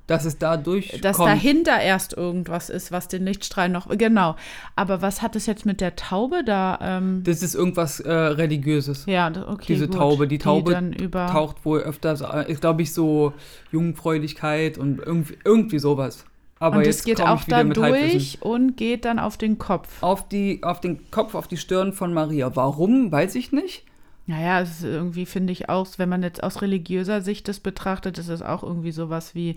Dass 0.09 0.25
es 0.25 0.39
da 0.39 0.57
durchkommt. 0.57 1.05
Dass 1.05 1.19
dahinter 1.19 1.79
erst 1.81 2.15
irgendwas 2.15 2.71
ist, 2.71 2.91
was 2.91 3.07
den 3.07 3.25
Lichtstrahl 3.25 3.69
noch. 3.69 3.89
Genau. 3.97 4.35
Aber 4.75 5.01
was 5.03 5.23
hat 5.23 5.37
es 5.37 5.47
jetzt 5.47 5.65
mit 5.67 5.81
der 5.81 5.95
Taube 5.95 6.43
da? 6.45 6.79
Ähm, 6.83 7.23
Das 7.25 7.43
ist 7.43 7.55
irgendwas 7.55 8.01
äh, 8.01 8.11
Religiöses. 8.11 9.07
ja, 9.07 9.31
okay. 9.47 9.67
Diese 9.69 9.87
gut. 9.87 9.97
Taube. 9.97 10.27
Die 10.27 10.39
Taube 10.39 10.93
über, 10.99 11.27
taucht 11.27 11.65
wohl 11.65 11.81
öfters, 11.81 12.23
äh, 12.23 12.51
ist 12.51 12.61
glaube 12.61 12.83
ich 12.83 12.93
so 12.93 13.33
Jungfräulichkeit 13.71 14.79
und 14.79 14.99
irgendwie, 14.99 15.39
irgendwie 15.45 15.79
sowas. 15.79 16.25
Aber 16.59 16.79
Und 16.79 16.87
jetzt 16.87 17.01
es 17.01 17.05
geht 17.05 17.21
auch 17.21 17.45
da 17.45 17.63
durch 17.63 18.39
und 18.41 18.77
geht 18.77 19.05
dann 19.05 19.19
auf 19.19 19.37
den 19.37 19.59
Kopf. 19.59 20.03
Auf, 20.03 20.29
die, 20.29 20.61
auf 20.63 20.81
den 20.81 21.11
Kopf, 21.11 21.35
auf 21.35 21.47
die 21.47 21.57
Stirn 21.57 21.93
von 21.93 22.13
Maria. 22.13 22.57
Warum, 22.57 23.13
weiß 23.13 23.37
ich 23.37 23.53
nicht. 23.53 23.85
Naja, 24.29 24.61
es 24.61 24.71
ist 24.71 24.85
irgendwie 24.85 25.25
finde 25.25 25.55
ich 25.55 25.71
auch, 25.71 25.89
wenn 25.97 26.11
man 26.11 26.23
jetzt 26.23 26.43
aus 26.43 26.61
religiöser 26.61 27.23
Sicht 27.23 27.49
das 27.49 27.61
betrachtet, 27.61 28.19
ist 28.19 28.29
es 28.29 28.43
auch 28.43 28.63
irgendwie 28.63 28.93
sowas 28.93 29.35
wie 29.35 29.57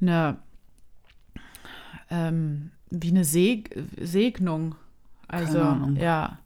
eine, 0.00 0.38
ähm, 2.10 2.72
wie 2.90 3.10
eine 3.10 3.24
Seg 3.24 3.70
Segnung. 4.00 4.74
Also, 5.28 5.58
ja. 5.94 6.38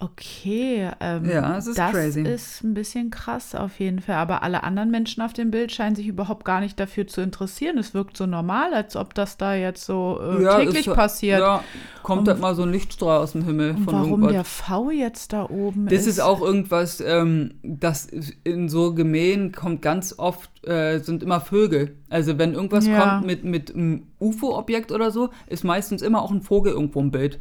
Okay, 0.00 0.88
ähm, 1.00 1.28
Ja, 1.28 1.56
es 1.58 1.66
ist 1.66 1.76
das 1.76 1.90
crazy. 1.90 2.22
ist 2.22 2.62
ein 2.62 2.72
bisschen 2.74 3.10
krass 3.10 3.56
auf 3.56 3.80
jeden 3.80 3.98
Fall. 4.00 4.14
Aber 4.14 4.44
alle 4.44 4.62
anderen 4.62 4.92
Menschen 4.92 5.22
auf 5.22 5.32
dem 5.32 5.50
Bild 5.50 5.72
scheinen 5.72 5.96
sich 5.96 6.06
überhaupt 6.06 6.44
gar 6.44 6.60
nicht 6.60 6.78
dafür 6.78 7.08
zu 7.08 7.20
interessieren. 7.20 7.78
Es 7.78 7.94
wirkt 7.94 8.16
so 8.16 8.24
normal, 8.26 8.74
als 8.74 8.94
ob 8.94 9.12
das 9.14 9.38
da 9.38 9.54
jetzt 9.56 9.84
so 9.84 10.20
äh, 10.22 10.42
Ja, 10.44 10.58
täglich 10.60 10.86
ist- 10.86 10.94
passiert. 10.94 11.40
Ja, 11.40 11.64
kommt 12.04 12.20
Und- 12.20 12.28
halt 12.28 12.40
mal 12.40 12.54
so 12.54 12.62
ein 12.62 12.70
Lichtstrahl 12.70 13.18
aus 13.18 13.32
dem 13.32 13.44
Himmel 13.44 13.74
von 13.74 13.86
warum 13.88 14.10
irgendwas. 14.10 14.32
der 14.32 14.44
V 14.44 14.90
jetzt 14.92 15.32
da 15.32 15.44
oben 15.50 15.86
Das 15.86 16.00
ist? 16.02 16.06
ist 16.06 16.20
auch 16.20 16.42
irgendwas, 16.42 17.00
ähm, 17.04 17.54
das 17.64 18.06
in 18.44 18.68
so 18.68 18.94
Gemälden 18.94 19.50
kommt 19.50 19.82
ganz 19.82 20.14
oft, 20.16 20.48
äh, 20.64 21.00
sind 21.00 21.24
immer 21.24 21.40
Vögel. 21.40 21.96
Also 22.08 22.38
wenn 22.38 22.54
irgendwas 22.54 22.86
Ja. 22.86 23.14
kommt 23.16 23.26
mit, 23.26 23.42
mit 23.42 23.74
einem 23.74 24.04
UFO-Objekt 24.20 24.92
oder 24.92 25.10
so, 25.10 25.30
ist 25.48 25.64
meistens 25.64 26.02
immer 26.02 26.22
auch 26.22 26.30
ein 26.30 26.42
Vogel 26.42 26.72
irgendwo 26.72 27.00
im 27.00 27.10
Bild. 27.10 27.40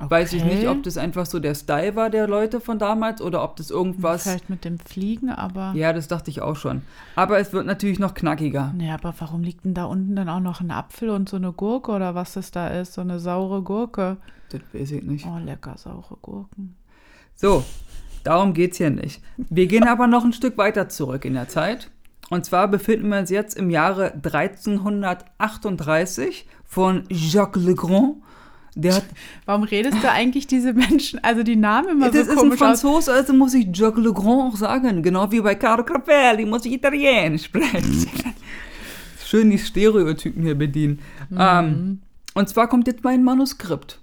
Weiß 0.00 0.32
ich 0.32 0.44
nicht, 0.44 0.58
Okay. 0.58 0.68
ob 0.68 0.84
das 0.84 0.96
einfach 0.96 1.26
so 1.26 1.40
der 1.40 1.56
Style 1.56 1.96
war 1.96 2.08
der 2.08 2.28
Leute 2.28 2.60
von 2.60 2.78
damals 2.78 3.20
oder 3.20 3.42
ob 3.42 3.56
das 3.56 3.68
irgendwas. 3.70 4.22
Vielleicht 4.22 4.48
mit 4.48 4.64
dem 4.64 4.78
Fliegen, 4.78 5.28
aber. 5.30 5.72
Ja, 5.74 5.92
das 5.92 6.06
dachte 6.06 6.30
ich 6.30 6.40
auch 6.40 6.54
schon. 6.54 6.82
Aber 7.16 7.40
es 7.40 7.52
wird 7.52 7.66
natürlich 7.66 7.98
noch 7.98 8.14
knackiger. 8.14 8.72
Nee, 8.76 8.92
aber 8.92 9.12
warum 9.18 9.42
liegt 9.42 9.64
denn 9.64 9.74
da 9.74 9.86
unten 9.86 10.14
dann 10.14 10.28
auch 10.28 10.38
noch 10.38 10.60
ein 10.60 10.70
Apfel 10.70 11.10
und 11.10 11.28
so 11.28 11.34
eine 11.36 11.50
Gurke 11.52 11.90
oder 11.90 12.14
was 12.14 12.34
das 12.34 12.52
da 12.52 12.68
ist? 12.68 12.92
So 12.94 13.00
eine 13.00 13.18
saure 13.18 13.62
Gurke. 13.62 14.18
Das 14.50 14.60
weiß 14.72 14.92
ich 14.92 15.02
nicht. 15.02 15.26
Oh, 15.26 15.36
lecker, 15.38 15.74
saure 15.76 16.16
Gurken. 16.22 16.76
So, 17.34 17.64
darum 18.22 18.54
geht's 18.54 18.76
hier 18.78 18.90
nicht. 18.90 19.20
Wir 19.36 19.66
gehen 19.66 19.82
aber 19.88 20.06
noch 20.06 20.24
ein 20.24 20.32
Stück 20.32 20.56
weiter 20.58 20.88
zurück 20.88 21.24
in 21.24 21.34
der 21.34 21.48
Zeit. 21.48 21.90
Und 22.30 22.44
zwar 22.44 22.68
befinden 22.68 23.08
wir 23.08 23.18
uns 23.18 23.30
jetzt 23.30 23.56
im 23.56 23.68
Jahre 23.70 24.12
1338 24.12 26.46
von 26.64 27.02
Jacques 27.08 27.64
Legrand. 27.64 28.16
Der 28.80 28.94
hat, 28.94 29.04
Warum 29.44 29.64
redest 29.64 30.02
du 30.02 30.08
eigentlich 30.08 30.46
diese 30.46 30.72
Menschen, 30.72 31.18
also 31.24 31.42
die 31.42 31.56
Namen 31.56 31.88
immer 31.88 32.10
das 32.10 32.14
so 32.14 32.20
ist 32.20 32.30
ein 32.30 32.36
komisch 32.36 32.62
aus? 32.62 32.80
Franzose, 32.80 33.12
also 33.12 33.32
muss 33.32 33.52
ich 33.54 33.66
Jacques 33.72 34.02
Legrand 34.02 34.52
auch 34.52 34.56
sagen. 34.56 35.02
Genau 35.02 35.32
wie 35.32 35.40
bei 35.40 35.56
Caro 35.56 35.84
Crapelli 35.84 36.46
muss 36.46 36.64
ich 36.64 36.74
Italienisch 36.74 37.44
sprechen. 37.44 38.06
Schön 39.24 39.50
die 39.50 39.58
Stereotypen 39.58 40.42
hier 40.44 40.54
bedienen. 40.54 41.00
Ähm, 41.36 42.00
und 42.34 42.48
zwar 42.48 42.68
kommt 42.68 42.86
jetzt 42.86 43.02
mein 43.02 43.24
Manuskript. 43.24 44.00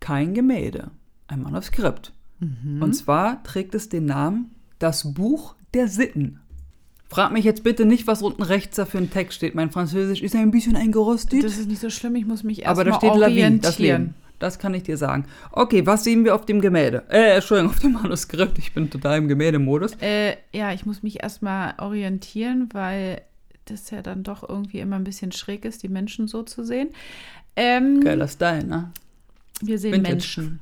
Kein 0.00 0.34
Gemälde, 0.34 0.90
ein 1.28 1.42
Manuskript. 1.42 2.12
Und 2.40 2.92
zwar 2.94 3.42
trägt 3.44 3.74
es 3.74 3.88
den 3.88 4.06
Namen 4.06 4.54
Das 4.78 5.14
Buch 5.14 5.54
der 5.74 5.88
Sitten. 5.88 6.40
Frag 7.08 7.32
mich 7.32 7.44
jetzt 7.44 7.64
bitte 7.64 7.86
nicht, 7.86 8.06
was 8.06 8.22
unten 8.22 8.42
rechts 8.42 8.76
da 8.76 8.84
für 8.84 8.98
ein 8.98 9.10
Text 9.10 9.36
steht. 9.36 9.54
Mein 9.54 9.70
Französisch 9.70 10.22
ist 10.22 10.34
ein 10.36 10.50
bisschen 10.50 10.76
eingerostet. 10.76 11.42
Das 11.42 11.56
ist 11.56 11.68
nicht 11.68 11.80
so 11.80 11.88
schlimm, 11.90 12.16
ich 12.16 12.26
muss 12.26 12.42
mich 12.42 12.66
aber 12.66 12.84
da 12.84 12.90
erstmal 12.90 13.12
steht 13.12 13.20
La 13.20 13.28
Vie, 13.28 13.58
das 13.60 13.78
Leben. 13.78 13.92
orientieren. 13.94 14.14
Das 14.38 14.58
kann 14.58 14.72
ich 14.74 14.84
dir 14.84 14.96
sagen. 14.96 15.24
Okay, 15.50 15.84
was 15.84 16.04
sehen 16.04 16.24
wir 16.24 16.34
auf 16.34 16.46
dem 16.46 16.60
Gemälde? 16.60 17.04
Äh, 17.08 17.36
Entschuldigung, 17.36 17.72
auf 17.72 17.80
dem 17.80 17.92
Manuskript. 17.92 18.58
Ich 18.58 18.72
bin 18.72 18.88
total 18.88 19.18
im 19.18 19.26
Gemäldemodus. 19.26 19.92
Äh, 20.00 20.36
ja, 20.52 20.72
ich 20.72 20.86
muss 20.86 21.02
mich 21.02 21.22
erstmal 21.22 21.74
orientieren, 21.78 22.68
weil 22.72 23.22
das 23.64 23.90
ja 23.90 24.00
dann 24.02 24.22
doch 24.22 24.48
irgendwie 24.48 24.78
immer 24.78 24.96
ein 24.96 25.04
bisschen 25.04 25.32
schräg 25.32 25.64
ist, 25.64 25.82
die 25.82 25.88
Menschen 25.88 26.28
so 26.28 26.42
zu 26.42 26.64
sehen. 26.64 26.90
Ähm, 27.56 28.00
Geiler 28.00 28.28
Style, 28.28 28.64
ne? 28.64 28.92
wir 29.60 29.78
sehen 29.78 29.94
Vintage. 29.94 30.14
Menschen. 30.14 30.60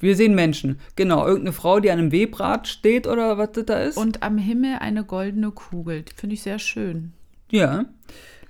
Wir 0.00 0.16
sehen 0.16 0.34
Menschen. 0.34 0.78
Genau, 0.96 1.26
irgendeine 1.26 1.52
Frau, 1.52 1.80
die 1.80 1.90
an 1.90 1.98
einem 1.98 2.12
Webrad 2.12 2.68
steht 2.68 3.06
oder 3.06 3.38
was 3.38 3.52
das 3.52 3.66
da 3.66 3.80
ist. 3.80 3.96
Und 3.96 4.22
am 4.22 4.38
Himmel 4.38 4.76
eine 4.80 5.04
goldene 5.04 5.50
Kugel. 5.50 6.02
Die 6.02 6.12
Finde 6.14 6.34
ich 6.34 6.42
sehr 6.42 6.58
schön. 6.58 7.12
ja. 7.50 7.84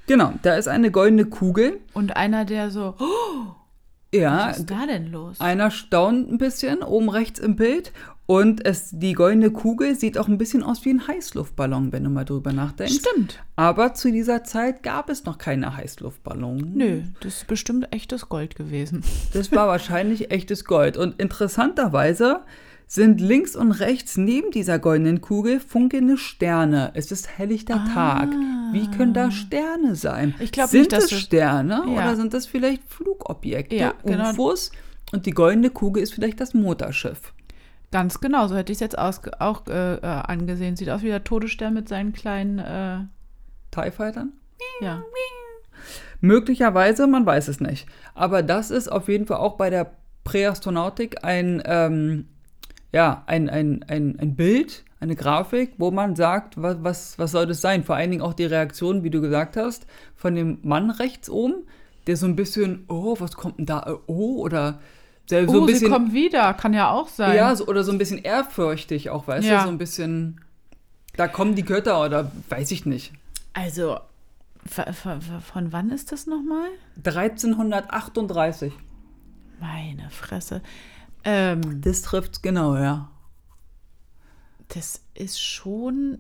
Genau, 0.06 0.32
da 0.40 0.54
ist 0.56 0.68
eine 0.68 0.90
goldene 0.90 1.26
Kugel. 1.26 1.80
Und 1.92 2.16
einer, 2.16 2.46
der 2.46 2.70
so, 2.70 2.94
oh, 2.98 3.54
Ja, 4.16 4.48
was 4.48 4.60
ist 4.60 4.70
da 4.70 4.86
denn 4.86 5.12
los? 5.12 5.38
Einer 5.38 5.70
staunt 5.70 6.32
ein 6.32 6.38
bisschen 6.38 6.82
oben 6.82 7.10
rechts 7.10 7.38
im 7.38 7.56
Bild 7.56 7.92
und 8.30 8.66
es, 8.66 8.90
die 8.92 9.14
goldene 9.14 9.50
Kugel 9.50 9.94
sieht 9.94 10.18
auch 10.18 10.28
ein 10.28 10.36
bisschen 10.36 10.62
aus 10.62 10.84
wie 10.84 10.90
ein 10.90 11.08
Heißluftballon, 11.08 11.92
wenn 11.92 12.04
du 12.04 12.10
mal 12.10 12.26
drüber 12.26 12.52
nachdenkst. 12.52 12.96
Stimmt. 12.96 13.42
Aber 13.56 13.94
zu 13.94 14.12
dieser 14.12 14.44
Zeit 14.44 14.82
gab 14.82 15.08
es 15.08 15.24
noch 15.24 15.38
keine 15.38 15.74
Heißluftballons. 15.78 16.62
Nö, 16.74 17.00
das 17.20 17.36
ist 17.38 17.46
bestimmt 17.46 17.90
echtes 17.90 18.28
Gold 18.28 18.54
gewesen. 18.54 19.02
Das 19.32 19.50
war 19.50 19.66
wahrscheinlich 19.66 20.30
echtes 20.30 20.66
Gold. 20.66 20.98
Und 20.98 21.18
interessanterweise 21.18 22.40
sind 22.86 23.18
links 23.22 23.56
und 23.56 23.72
rechts 23.72 24.18
neben 24.18 24.50
dieser 24.50 24.78
goldenen 24.78 25.22
Kugel 25.22 25.58
funkelnde 25.58 26.18
Sterne. 26.18 26.90
Es 26.92 27.10
ist 27.10 27.38
helllichter 27.38 27.82
Tag. 27.94 28.28
Wie 28.72 28.90
können 28.90 29.14
da 29.14 29.30
Sterne 29.30 29.94
sein? 29.94 30.34
Ich 30.38 30.52
glaub 30.52 30.68
sind 30.68 30.80
nicht, 30.80 30.92
dass 30.92 31.04
es 31.10 31.18
Sterne 31.18 31.82
Ja. 31.86 31.92
oder 31.92 32.16
sind 32.16 32.34
das 32.34 32.44
vielleicht 32.44 32.82
Flugobjekte, 32.88 33.74
Ja, 33.76 33.94
genau. 34.04 34.32
UFOs? 34.32 34.70
Und 35.12 35.24
die 35.24 35.30
goldene 35.30 35.70
Kugel 35.70 36.02
ist 36.02 36.12
vielleicht 36.12 36.40
das 36.42 36.52
Mutterschiff. 36.52 37.32
Ganz 37.90 38.20
genau, 38.20 38.46
so 38.48 38.56
hätte 38.56 38.70
ich 38.70 38.76
es 38.76 38.80
jetzt 38.80 38.98
auch 38.98 39.66
äh, 39.66 39.94
äh, 39.94 40.00
angesehen. 40.02 40.76
Sieht 40.76 40.90
aus 40.90 41.02
wie 41.02 41.08
der 41.08 41.24
Todesstern 41.24 41.72
mit 41.72 41.88
seinen 41.88 42.12
kleinen, 42.12 42.58
äh, 42.58 42.98
TIE 43.70 43.90
Fightern? 43.90 44.32
ja. 44.80 45.02
Möglicherweise, 46.20 47.06
man 47.06 47.24
weiß 47.24 47.48
es 47.48 47.60
nicht. 47.60 47.86
Aber 48.14 48.42
das 48.42 48.70
ist 48.70 48.90
auf 48.90 49.08
jeden 49.08 49.26
Fall 49.26 49.36
auch 49.38 49.56
bei 49.56 49.70
der 49.70 49.92
Präastronautik 50.24 51.24
ein, 51.24 51.62
ähm, 51.64 52.26
ja, 52.92 53.22
ein, 53.26 53.48
ein, 53.48 53.84
ein, 53.86 54.18
ein 54.18 54.34
Bild, 54.34 54.84
eine 55.00 55.14
Grafik, 55.14 55.74
wo 55.78 55.90
man 55.90 56.16
sagt, 56.16 56.60
was, 56.60 56.78
was, 56.82 57.18
was 57.18 57.30
soll 57.30 57.46
das 57.46 57.60
sein? 57.60 57.84
Vor 57.84 57.96
allen 57.96 58.10
Dingen 58.10 58.22
auch 58.22 58.34
die 58.34 58.44
Reaktion, 58.44 59.04
wie 59.04 59.10
du 59.10 59.20
gesagt 59.20 59.56
hast, 59.56 59.86
von 60.16 60.34
dem 60.34 60.58
Mann 60.62 60.90
rechts 60.90 61.30
oben, 61.30 61.66
der 62.08 62.16
so 62.16 62.26
ein 62.26 62.36
bisschen, 62.36 62.84
oh, 62.88 63.16
was 63.20 63.36
kommt 63.36 63.58
denn 63.58 63.66
da? 63.66 63.84
Äh, 63.86 63.94
Oh, 64.06 64.40
oder 64.42 64.72
der 64.72 64.80
so 65.28 65.36
oh, 65.36 65.40
ein 65.60 65.66
sie 65.66 65.72
bisschen. 65.72 65.90
kommen 65.90 66.12
wieder, 66.12 66.54
kann 66.54 66.72
ja 66.74 66.90
auch 66.90 67.08
sein. 67.08 67.36
Ja, 67.36 67.54
so, 67.54 67.66
oder 67.66 67.84
so 67.84 67.92
ein 67.92 67.98
bisschen 67.98 68.18
ehrfürchtig 68.18 69.10
auch, 69.10 69.26
weißt 69.26 69.46
Ja. 69.46 69.58
du? 69.58 69.64
So 69.64 69.68
ein 69.70 69.78
bisschen, 69.78 70.40
da 71.16 71.28
kommen 71.28 71.54
die 71.54 71.64
Götter 71.64 72.02
oder 72.02 72.30
weiß 72.48 72.70
ich 72.70 72.86
nicht. 72.86 73.12
Also, 73.52 73.98
von 74.66 75.72
wann 75.72 75.90
ist 75.90 76.12
das 76.12 76.26
nochmal? 76.26 76.68
1338. 77.04 78.72
Meine 79.60 80.08
Fresse. 80.10 80.62
Ähm, 81.24 81.80
Das 81.80 82.02
trifft's 82.02 82.42
genau, 82.42 82.76
ja. 82.76 83.10
das 84.68 85.00
ist 85.14 85.40
schon 85.42 86.18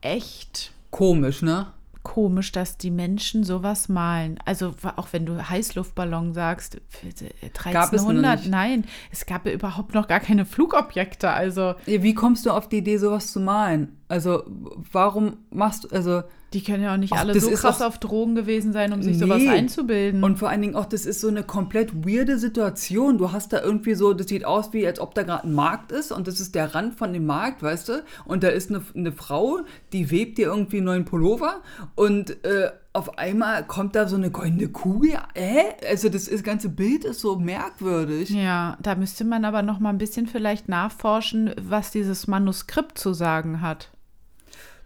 echt 0.00 0.72
Komisch, 0.90 1.42
ne? 1.42 1.72
Komisch, 2.08 2.52
dass 2.52 2.78
die 2.78 2.90
Menschen 2.90 3.44
sowas 3.44 3.88
malen. 3.88 4.38
Also 4.46 4.74
auch 4.96 5.08
wenn 5.12 5.26
du 5.26 5.48
Heißluftballon 5.48 6.32
sagst, 6.32 6.80
für- 6.88 7.06
äh, 7.26 7.28
Gab 7.72 7.92
es 7.92 8.00
1300, 8.02 8.46
nein, 8.46 8.84
es 9.12 9.26
gab 9.26 9.46
ja 9.46 9.52
überhaupt 9.52 9.92
noch 9.94 10.08
gar 10.08 10.20
keine 10.20 10.44
Flugobjekte. 10.46 11.30
Also 11.30 11.74
Wie 11.84 12.14
kommst 12.14 12.46
du 12.46 12.50
auf 12.50 12.68
die 12.68 12.78
Idee, 12.78 12.96
sowas 12.96 13.30
zu 13.30 13.40
malen? 13.40 13.98
Also, 14.08 14.42
warum 14.90 15.36
machst 15.50 15.84
du, 15.84 15.88
also, 15.90 16.22
die 16.54 16.62
können 16.62 16.82
ja 16.82 16.94
auch 16.94 16.98
nicht 16.98 17.12
Ach, 17.12 17.18
alle 17.20 17.38
so 17.38 17.50
krass 17.50 17.82
auch- 17.82 17.86
auf 17.88 17.98
Drogen 17.98 18.34
gewesen 18.34 18.72
sein, 18.72 18.92
um 18.92 19.02
sich 19.02 19.16
Nee. 19.16 19.22
sowas 19.24 19.42
einzubilden. 19.46 20.24
und 20.24 20.38
vor 20.38 20.48
allen 20.48 20.62
Dingen 20.62 20.76
auch, 20.76 20.86
das 20.86 21.04
ist 21.06 21.20
so 21.20 21.28
eine 21.28 21.42
komplett 21.42 22.06
weirde 22.06 22.38
Situation. 22.38 23.18
Du 23.18 23.32
hast 23.32 23.52
da 23.52 23.60
irgendwie 23.62 23.94
so, 23.94 24.14
das 24.14 24.28
sieht 24.28 24.44
aus 24.44 24.72
wie, 24.72 24.86
als 24.86 24.98
ob 25.00 25.14
da 25.14 25.22
gerade 25.24 25.44
ein 25.44 25.52
Markt 25.54 25.92
ist 25.92 26.10
und 26.12 26.26
das 26.26 26.40
ist 26.40 26.54
der 26.54 26.74
Rand 26.74 26.94
von 26.94 27.12
dem 27.12 27.26
Markt, 27.26 27.62
weißt 27.62 27.88
du? 27.90 28.02
Und 28.24 28.42
da 28.42 28.48
ist 28.48 28.70
eine, 28.70 28.82
eine 28.94 29.12
Frau, 29.12 29.60
die 29.92 30.10
webt 30.10 30.38
dir 30.38 30.46
irgendwie 30.48 30.78
einen 30.78 30.86
neuen 30.86 31.04
Pullover 31.04 31.60
und 31.94 32.42
äh, 32.44 32.70
auf 32.94 33.18
einmal 33.18 33.64
kommt 33.64 33.94
da 33.94 34.08
so 34.08 34.16
eine 34.16 34.30
goldene 34.30 34.68
Kugel. 34.68 35.12
Hä? 35.34 35.60
Also, 35.88 36.08
das, 36.08 36.22
ist, 36.22 36.32
das 36.32 36.42
ganze 36.42 36.68
Bild 36.68 37.04
ist 37.04 37.20
so 37.20 37.36
merkwürdig. 37.38 38.30
ja, 38.30 38.76
da 38.82 38.94
müsste 38.94 39.24
man 39.24 39.44
aber 39.44 39.62
noch 39.62 39.78
mal 39.78 39.90
ein 39.90 39.98
bisschen 39.98 40.26
vielleicht 40.26 40.68
nachforschen, 40.68 41.52
was 41.60 41.90
dieses 41.90 42.26
Manuskript 42.26 42.98
zu 42.98 43.12
sagen 43.12 43.60
hat. 43.60 43.90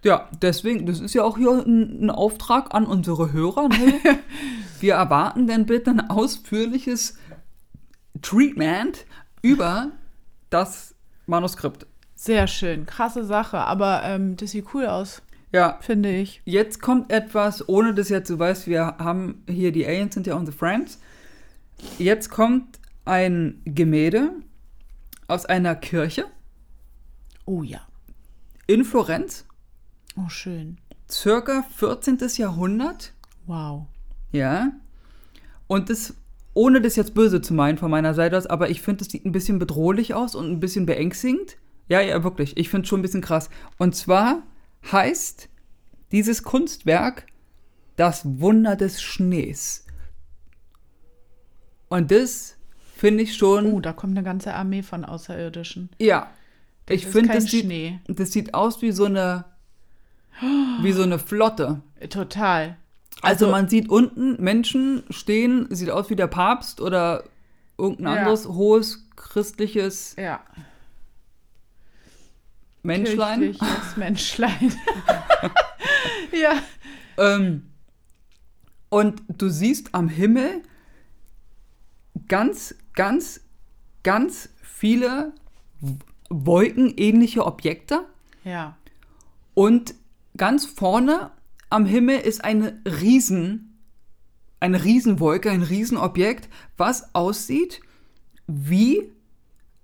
Ja, 0.04 0.28
deswegen, 0.40 0.86
das 0.86 1.00
ist 1.00 1.14
ja 1.14 1.22
auch 1.22 1.38
hier 1.38 1.50
ein, 1.52 2.06
ein 2.06 2.10
Auftrag 2.10 2.74
an 2.74 2.86
unsere 2.86 3.32
Hörer. 3.32 3.68
Ne? 3.68 3.94
Wir 4.80 4.94
erwarten 4.94 5.46
dann 5.46 5.66
bitte 5.66 5.90
ein 5.90 6.10
ausführliches 6.10 7.16
Treatment 8.20 9.06
über 9.42 9.92
das 10.50 10.94
Manuskript. 11.26 11.86
Sehr 12.14 12.46
schön, 12.46 12.86
krasse 12.86 13.24
Sache, 13.24 13.58
aber 13.58 14.02
ähm, 14.04 14.36
das 14.36 14.50
sieht 14.52 14.66
cool 14.74 14.86
aus, 14.86 15.22
Ja, 15.52 15.78
finde 15.80 16.10
ich. 16.14 16.40
jetzt 16.44 16.80
kommt 16.80 17.10
etwas, 17.12 17.68
ohne 17.68 17.94
dass 17.94 18.08
jetzt 18.08 18.30
du 18.30 18.38
weißt, 18.38 18.66
wir 18.68 18.96
haben 18.98 19.42
hier 19.48 19.72
die 19.72 19.86
Aliens 19.86 20.14
sind 20.14 20.26
ja 20.26 20.34
unsere 20.36 20.56
Friends. 20.56 21.00
Jetzt 21.98 22.28
kommt 22.30 22.78
ein 23.04 23.60
Gemälde 23.64 24.30
aus 25.26 25.46
einer 25.46 25.74
Kirche 25.74 26.26
Oh 27.44 27.62
ja, 27.64 27.80
in 28.68 28.84
Florenz, 28.84 29.44
oh 30.16 30.28
schön. 30.28 30.78
circa 31.10 31.62
14. 31.76 32.18
Jahrhundert. 32.36 33.12
Wow. 33.46 33.86
Ja. 34.30 34.72
Und 35.66 35.90
das, 35.90 36.14
ohne 36.54 36.80
das 36.80 36.96
jetzt 36.96 37.14
böse 37.14 37.40
zu 37.40 37.54
meinen 37.54 37.78
von 37.78 37.90
meiner 37.90 38.14
Seite 38.14 38.36
aus, 38.36 38.46
aber 38.46 38.70
ich 38.70 38.82
finde, 38.82 39.02
es 39.02 39.10
sieht 39.10 39.24
ein 39.24 39.32
bisschen 39.32 39.58
bedrohlich 39.58 40.14
aus 40.14 40.34
und 40.34 40.50
ein 40.50 40.60
bisschen 40.60 40.86
beängstigend. 40.86 41.56
Ja, 41.88 42.00
ja, 42.00 42.22
wirklich. 42.24 42.56
Ich 42.56 42.68
finde 42.68 42.84
es 42.84 42.88
schon 42.88 43.00
ein 43.00 43.02
bisschen 43.02 43.20
krass. 43.20 43.50
Und 43.78 43.94
zwar 43.94 44.42
heißt 44.90 45.48
dieses 46.12 46.42
Kunstwerk 46.42 47.26
Das 47.96 48.22
Wunder 48.40 48.76
des 48.76 49.02
Schnees. 49.02 49.84
Und 51.88 52.10
das 52.10 52.56
finde 52.96 53.24
ich 53.24 53.36
schon. 53.36 53.66
Oh, 53.72 53.80
da 53.80 53.92
kommt 53.92 54.16
eine 54.16 54.24
ganze 54.24 54.54
Armee 54.54 54.82
von 54.82 55.04
Außerirdischen. 55.04 55.90
ja. 55.98 56.30
Das 56.86 56.96
ich 56.96 57.06
finde, 57.06 57.34
das 57.34 57.44
sieht, 57.44 58.00
das 58.08 58.32
sieht 58.32 58.54
aus 58.54 58.82
wie 58.82 58.90
so 58.90 59.04
eine. 59.04 59.44
Wie 60.80 60.92
so 60.92 61.02
eine 61.02 61.18
Flotte. 61.18 61.82
Total. 62.10 62.76
Also, 63.20 63.48
man 63.50 63.68
sieht 63.68 63.88
unten 63.88 64.42
Menschen 64.42 65.04
stehen, 65.10 65.66
sieht 65.70 65.90
aus 65.90 66.10
wie 66.10 66.16
der 66.16 66.26
Papst 66.26 66.80
oder 66.80 67.24
irgendein 67.78 68.06
Ja. 68.14 68.20
anderes 68.20 68.46
hohes 68.48 69.06
christliches 69.16 70.16
Ja, 70.18 70.40
Menschlein. 72.82 73.40
kirchliches 73.40 73.96
Menschlein. 73.96 74.72
ja. 76.32 76.54
Ähm, 77.18 77.66
und 78.88 79.22
du 79.28 79.48
siehst 79.48 79.94
am 79.94 80.08
Himmel 80.08 80.62
ganz, 82.28 82.74
ganz, 82.94 83.40
ganz 84.02 84.48
viele 84.62 85.32
wolkenähnliche 86.28 87.44
Objekte. 87.46 88.04
Ja. 88.44 88.76
Und 89.54 89.94
ganz 90.42 90.64
vorne 90.66 91.30
am 91.70 91.86
Himmel 91.86 92.18
ist 92.18 92.42
eine 92.44 92.80
Riesen, 92.84 93.78
eine 94.58 94.82
Riesenwolke, 94.82 95.48
ein 95.52 95.62
Riesenobjekt, 95.62 96.48
was 96.76 97.14
aussieht 97.14 97.80
wie 98.48 99.12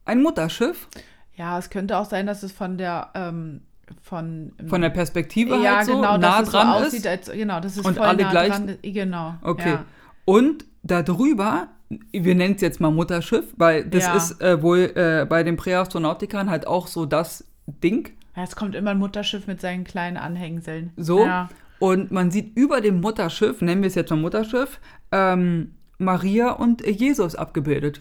ein 0.05 0.21
Mutterschiff. 0.21 0.88
Ja, 1.37 1.61
es 1.61 1.71
könnte 1.71 1.97
auch 1.97 2.07
sein, 2.07 2.27
dass 2.27 2.42
es 2.42 2.51
von 2.51 2.77
der 2.77 3.11
ähm, 3.14 3.61
von, 4.03 4.51
Von 4.66 4.81
der 4.81 4.90
Perspektive 4.90 5.62
ja, 5.62 5.77
halt 5.77 5.87
so 5.87 5.94
genau, 5.94 6.18
nah 6.18 6.42
dran 6.42 6.73
so 6.73 6.79
ist. 6.81 6.87
aussieht, 6.88 7.07
als, 7.07 7.31
genau, 7.31 7.61
das 7.61 7.77
ist 7.77 7.87
Und 7.87 7.97
alle 8.01 8.25
nah 8.25 8.31
gleich- 8.33 8.49
dran. 8.51 8.77
Genau. 8.83 9.35
Okay. 9.42 9.71
Ja. 9.75 9.85
Und 10.25 10.64
darüber, 10.83 11.68
wir 12.11 12.35
nennen 12.35 12.57
es 12.57 12.62
jetzt 12.62 12.81
mal 12.81 12.90
Mutterschiff, 12.90 13.55
weil 13.57 13.85
das 13.85 14.07
Ja. 14.07 14.16
ist 14.16 14.40
äh, 14.42 14.61
wohl 14.61 14.92
äh, 14.97 15.25
bei 15.25 15.44
den 15.44 15.57
Präastronautikern 15.57 16.51
halt 16.51 16.66
auch 16.66 16.88
so 16.88 17.07
das 17.07 17.44
Ding. 17.68 18.11
Ja, 18.38 18.44
es 18.44 18.55
kommt 18.55 18.77
immer 18.77 18.92
ein 18.92 18.98
Mutterschiff 18.98 19.48
mit 19.48 19.61
seinen 19.61 19.83
kleinen 19.83 20.16
Anhängseln. 20.16 20.92
So. 20.96 21.24
Ja. 21.24 21.48
Und 21.81 22.12
man 22.12 22.31
sieht 22.31 22.57
über 22.57 22.81
dem 22.81 23.01
Mutterschiff, 23.01 23.61
nennen 23.62 23.83
wir 23.83 23.88
es 23.88 23.96
jetzt 23.96 24.11
mal 24.11 24.16
Mutterschiff, 24.16 24.81
ähm, 25.11 25.74
Maria 25.98 26.53
und 26.53 26.87
Jesus 26.87 27.35
abgebildet. 27.35 28.01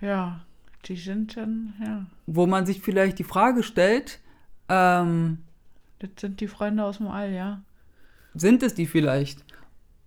ja. 0.00 0.40
Die 0.86 0.94
sind 0.96 1.32
schon, 1.32 1.74
ja. 1.84 2.06
Wo 2.26 2.46
man 2.46 2.64
sich 2.64 2.80
vielleicht 2.80 3.18
die 3.18 3.24
Frage 3.24 3.64
stellt, 3.64 4.20
ähm, 4.68 5.38
Das 5.98 6.10
sind 6.20 6.40
die 6.40 6.46
Freunde 6.46 6.84
aus 6.84 6.98
dem 6.98 7.08
All, 7.08 7.32
ja. 7.32 7.60
sind 8.34 8.62
es 8.62 8.74
die 8.74 8.86
vielleicht? 8.86 9.44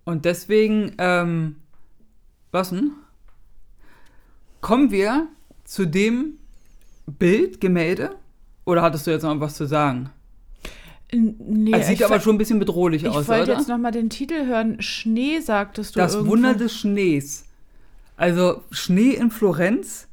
Und 0.04 0.24
deswegen, 0.24 0.94
ähm, 0.96 1.56
was 2.50 2.70
denn? 2.70 2.92
Kommen 4.62 4.90
wir 4.90 5.28
zu 5.64 5.84
dem 5.84 6.38
Bild, 7.06 7.60
Gemälde? 7.60 8.16
Oder 8.70 8.82
hattest 8.82 9.06
du 9.06 9.10
jetzt 9.10 9.22
noch 9.22 9.38
was 9.40 9.56
zu 9.56 9.66
sagen? 9.66 10.10
Nee, 11.12 11.72
Es 11.74 11.88
sieht 11.88 11.98
ich 11.98 12.04
aber 12.04 12.20
schon 12.20 12.36
ein 12.36 12.38
bisschen 12.38 12.60
bedrohlich 12.60 13.02
Ich 13.02 13.10
aus, 13.10 13.26
wollte 13.26 13.50
oder? 13.50 13.58
jetzt 13.58 13.68
noch 13.68 13.78
mal 13.78 13.90
den 13.90 14.10
Titel 14.10 14.46
hören. 14.46 14.80
Schnee, 14.80 15.40
sagtest 15.40 15.96
du 15.96 16.00
das 16.00 16.14
irgendwo. 16.14 16.32
Wunder 16.34 16.54
des 16.54 16.72
Schnees. 16.72 17.46
Also 18.16 18.62
Schnee 18.70 19.10
in 19.14 19.32
Florenz 19.32 20.06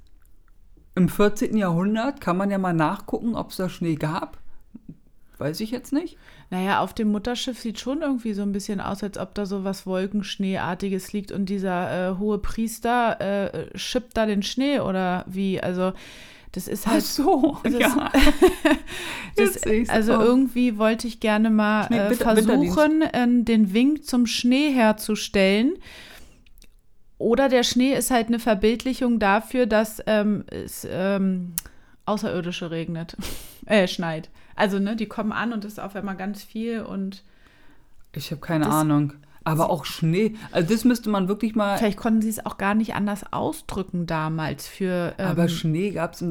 im 0.96 1.08
14. 1.08 1.56
Jahrhundert, 1.56 2.20
kann 2.20 2.36
man 2.38 2.50
ja 2.50 2.58
mal 2.58 2.74
nachgucken, 2.74 3.36
ob 3.36 3.52
es 3.52 3.58
da 3.58 3.70
Schnee 3.70 3.94
gab. 3.94 4.40
Weiß 5.38 5.60
ich 5.60 5.70
jetzt 5.70 5.94
nicht. 5.94 6.18
Naja, 6.50 6.80
auf 6.80 6.96
dem 6.96 7.12
Mutterschiff 7.12 7.60
sieht 7.60 7.80
schon 7.80 8.02
irgendwie 8.02 8.34
so 8.34 8.42
ein 8.42 8.54
bisschen 8.54 8.82
aus, 8.82 9.04
als 9.04 9.20
ob 9.20 9.36
da 9.36 9.46
so 9.46 9.64
was 9.64 9.86
Wolkenschneeartiges 9.86 11.14
liegt 11.14 11.32
und 11.32 11.46
dieser 11.46 12.14
äh, 12.14 12.18
hohe 12.18 12.40
Priester 12.40 13.22
äh, 13.22 13.78
schippt 13.78 14.18
da 14.18 14.26
den 14.26 14.42
Schnee 14.42 14.80
oder 14.80 15.26
wie? 15.28 15.62
Also, 15.62 15.94
das 16.58 16.68
ist 16.68 16.88
halt. 16.88 17.04
so, 17.04 17.58
das- 17.64 17.74
ja. 17.74 18.12
Das, 19.36 19.62
also 19.90 20.16
auch. 20.16 20.22
irgendwie 20.22 20.80
wollte 20.80 21.06
ich 21.08 21.20
gerne 21.20 21.52
mal 21.52 21.86
äh, 21.94 22.12
versuchen, 22.16 23.04
äh, 23.04 23.28
den 23.44 23.72
Wink 23.72 24.04
zum 24.04 24.26
Schnee 24.26 24.72
herzustellen. 24.72 25.74
Oder 27.20 27.48
der 27.48 27.62
Schnee 27.62 27.94
ist 27.94 28.10
halt 28.10 28.28
eine 28.30 28.40
Verbildlichung 28.40 29.20
dafür, 29.20 29.68
dass 29.68 30.02
ähm, 30.08 30.44
es 30.48 30.88
ähm, 30.90 31.54
Außerirdische 32.06 32.72
regnet. 32.72 33.16
äh, 33.68 33.88
schneit. 33.88 34.30
Also, 34.56 34.80
ne, 34.80 34.96
die 34.96 35.06
kommen 35.06 35.32
an 35.32 35.54
und 35.54 35.64
es 35.66 35.74
ist 35.74 35.80
auf 35.80 35.96
einmal 35.96 36.16
ganz 36.16 36.44
viel 36.44 36.82
und 36.82 37.24
Ich 38.14 38.32
habe 38.32 38.42
keine 38.42 38.66
Das- 38.66 38.74
Ahnung. 38.74 39.14
Aber 39.48 39.70
auch 39.70 39.86
Schnee. 39.86 40.36
Also 40.52 40.74
das 40.74 40.84
müsste 40.84 41.10
man 41.10 41.28
wirklich 41.28 41.56
mal. 41.56 41.78
Vielleicht 41.78 41.98
konnten 41.98 42.22
sie 42.22 42.30
es 42.30 42.46
auch 42.46 42.58
gar 42.58 42.76
nicht 42.76 42.96
anders 42.96 43.32
ausdrücken 43.32 44.06
damals 44.06 44.68
für 44.68 45.14
ähm, 45.18 45.28
aber 45.28 45.48
Schnee 45.48 45.92
gab 45.92 46.14
es. 46.14 46.26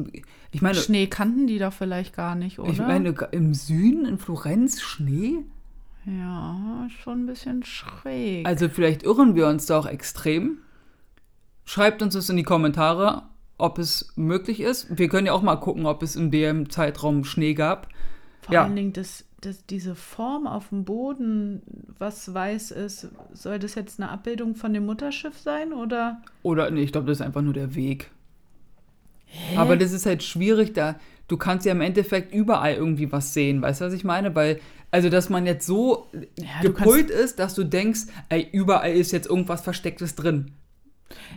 Ich 0.51 0.61
meine, 0.61 0.75
Schnee 0.75 1.07
kannten 1.07 1.47
die 1.47 1.59
doch 1.59 1.73
vielleicht 1.73 2.15
gar 2.15 2.35
nicht, 2.35 2.59
oder? 2.59 2.69
ich 2.69 2.79
meine, 2.79 3.15
im 3.31 3.53
Süden, 3.53 4.05
in 4.05 4.17
Florenz, 4.17 4.81
Schnee? 4.81 5.43
ja, 6.07 6.87
schon 7.03 7.23
ein 7.23 7.25
bisschen 7.25 7.63
schräg. 7.63 8.47
Also 8.47 8.69
vielleicht 8.69 9.03
irren 9.03 9.35
wir 9.35 9.47
uns 9.47 9.65
da 9.65 9.79
auch 9.79 9.85
extrem. 9.85 10.59
Schreibt 11.65 12.01
uns 12.01 12.13
das 12.13 12.29
in 12.29 12.37
die 12.37 12.43
Kommentare, 12.43 13.23
ob 13.57 13.77
es 13.77 14.13
möglich 14.15 14.61
ist. 14.61 14.97
Wir 14.97 15.09
können 15.09 15.27
ja 15.27 15.33
auch 15.33 15.41
mal 15.41 15.57
gucken, 15.57 15.85
ob 15.85 16.01
es 16.01 16.15
in 16.15 16.31
dem 16.31 16.69
Zeitraum 16.69 17.25
Schnee 17.25 17.53
gab. 17.53 17.89
Vor 18.41 18.53
ja. 18.53 18.63
allen 18.63 18.75
Dingen 18.75 18.93
das, 18.93 19.25
das, 19.41 19.65
diese 19.65 19.95
Form 19.95 20.47
auf 20.47 20.69
dem 20.69 20.83
Boden, 20.83 21.61
was 21.97 22.33
weiß 22.33 22.71
ist, 22.71 23.09
soll 23.33 23.59
das 23.59 23.75
jetzt 23.75 23.99
eine 23.99 24.09
Abbildung 24.09 24.55
von 24.55 24.73
dem 24.73 24.85
Mutterschiff 24.85 25.37
sein 25.37 25.73
oder? 25.73 26.21
Oder 26.43 26.71
nee, 26.71 26.81
ich 26.81 26.91
glaube, 26.91 27.07
das 27.07 27.19
ist 27.19 27.25
einfach 27.25 27.41
nur 27.41 27.53
der 27.53 27.75
Weg. 27.75 28.09
Aber 29.55 29.75
das 29.75 29.91
ist 29.91 30.05
halt 30.05 30.23
schwierig, 30.23 30.73
da 30.73 30.95
du 31.27 31.37
kannst 31.37 31.65
ja 31.65 31.71
im 31.71 31.81
Endeffekt 31.81 32.33
überall 32.33 32.73
irgendwie 32.73 33.11
was 33.11 33.33
sehen, 33.33 33.61
weißt 33.61 33.81
du, 33.81 33.85
was 33.85 33.93
ich 33.93 34.03
meine? 34.03 34.33
Weil, 34.35 34.59
also 34.91 35.09
dass 35.09 35.29
man 35.29 35.45
jetzt 35.45 35.65
so 35.65 36.07
Ja, 36.37 36.61
du 36.61 36.73
gepolt 36.73 37.09
ist, 37.09 37.39
dass 37.39 37.53
du 37.53 37.63
denkst, 37.63 38.01
ey, 38.29 38.47
überall 38.51 38.93
ist 38.93 39.11
jetzt 39.11 39.27
irgendwas 39.27 39.61
Verstecktes 39.61 40.15
drin. 40.15 40.51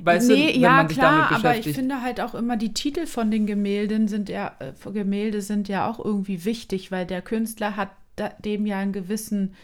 Weißt 0.02 0.28
nee, 0.28 0.52
du, 0.52 0.58
ja 0.58 0.84
klar, 0.84 1.32
aber 1.32 1.56
ich 1.56 1.72
finde 1.72 2.02
halt 2.02 2.20
auch 2.20 2.34
immer 2.34 2.56
die 2.56 2.74
Titel 2.74 3.06
von 3.06 3.30
den 3.30 3.46
Gemälden 3.46 4.08
sind 4.08 4.28
ja 4.28 4.56
äh, 4.58 4.90
Gemälde 4.90 5.42
sind 5.42 5.68
ja 5.68 5.88
auch 5.88 6.04
irgendwie 6.04 6.44
wichtig, 6.44 6.90
weil 6.90 7.06
der 7.06 7.22
Künstler 7.22 7.76
hat 7.76 7.90
da, 8.16 8.30
dem 8.44 8.66
ja 8.66 8.78
einen 8.78 8.92
gewissen 8.92 9.54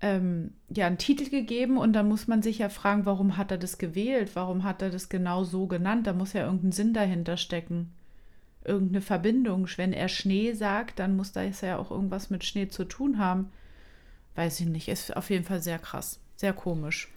ähm, 0.00 0.52
ja 0.68 0.86
einen 0.86 0.98
Titel 0.98 1.28
gegeben 1.28 1.76
und 1.76 1.92
da 1.92 2.02
muss 2.02 2.26
man 2.26 2.42
sich 2.42 2.58
ja 2.58 2.68
fragen, 2.68 3.06
warum 3.06 3.36
hat 3.36 3.50
er 3.50 3.58
das 3.58 3.78
gewählt? 3.78 4.30
Warum 4.34 4.64
hat 4.64 4.82
er 4.82 4.90
das 4.90 5.08
genau 5.08 5.44
so 5.44 5.66
genannt? 5.66 6.06
Da 6.06 6.12
muss 6.12 6.32
ja 6.32 6.44
irgendein 6.44 6.72
Sinn 6.72 6.94
dahinter 6.94 7.36
stecken. 7.36 7.92
Irgendeine 8.64 9.00
Verbindung. 9.00 9.68
Wenn 9.76 9.92
er 9.92 10.08
Schnee 10.08 10.52
sagt, 10.52 10.98
dann 10.98 11.16
muss 11.16 11.32
da 11.32 11.42
ja 11.42 11.78
auch 11.78 11.90
irgendwas 11.90 12.30
mit 12.30 12.44
Schnee 12.44 12.68
zu 12.68 12.84
tun 12.84 13.18
haben. 13.18 13.50
Weiß 14.34 14.60
ich 14.60 14.66
nicht. 14.66 14.88
Ist 14.88 15.16
auf 15.16 15.30
jeden 15.30 15.44
Fall 15.44 15.60
sehr 15.60 15.78
krass. 15.78 16.20
Sehr 16.36 16.52
komisch. 16.52 17.08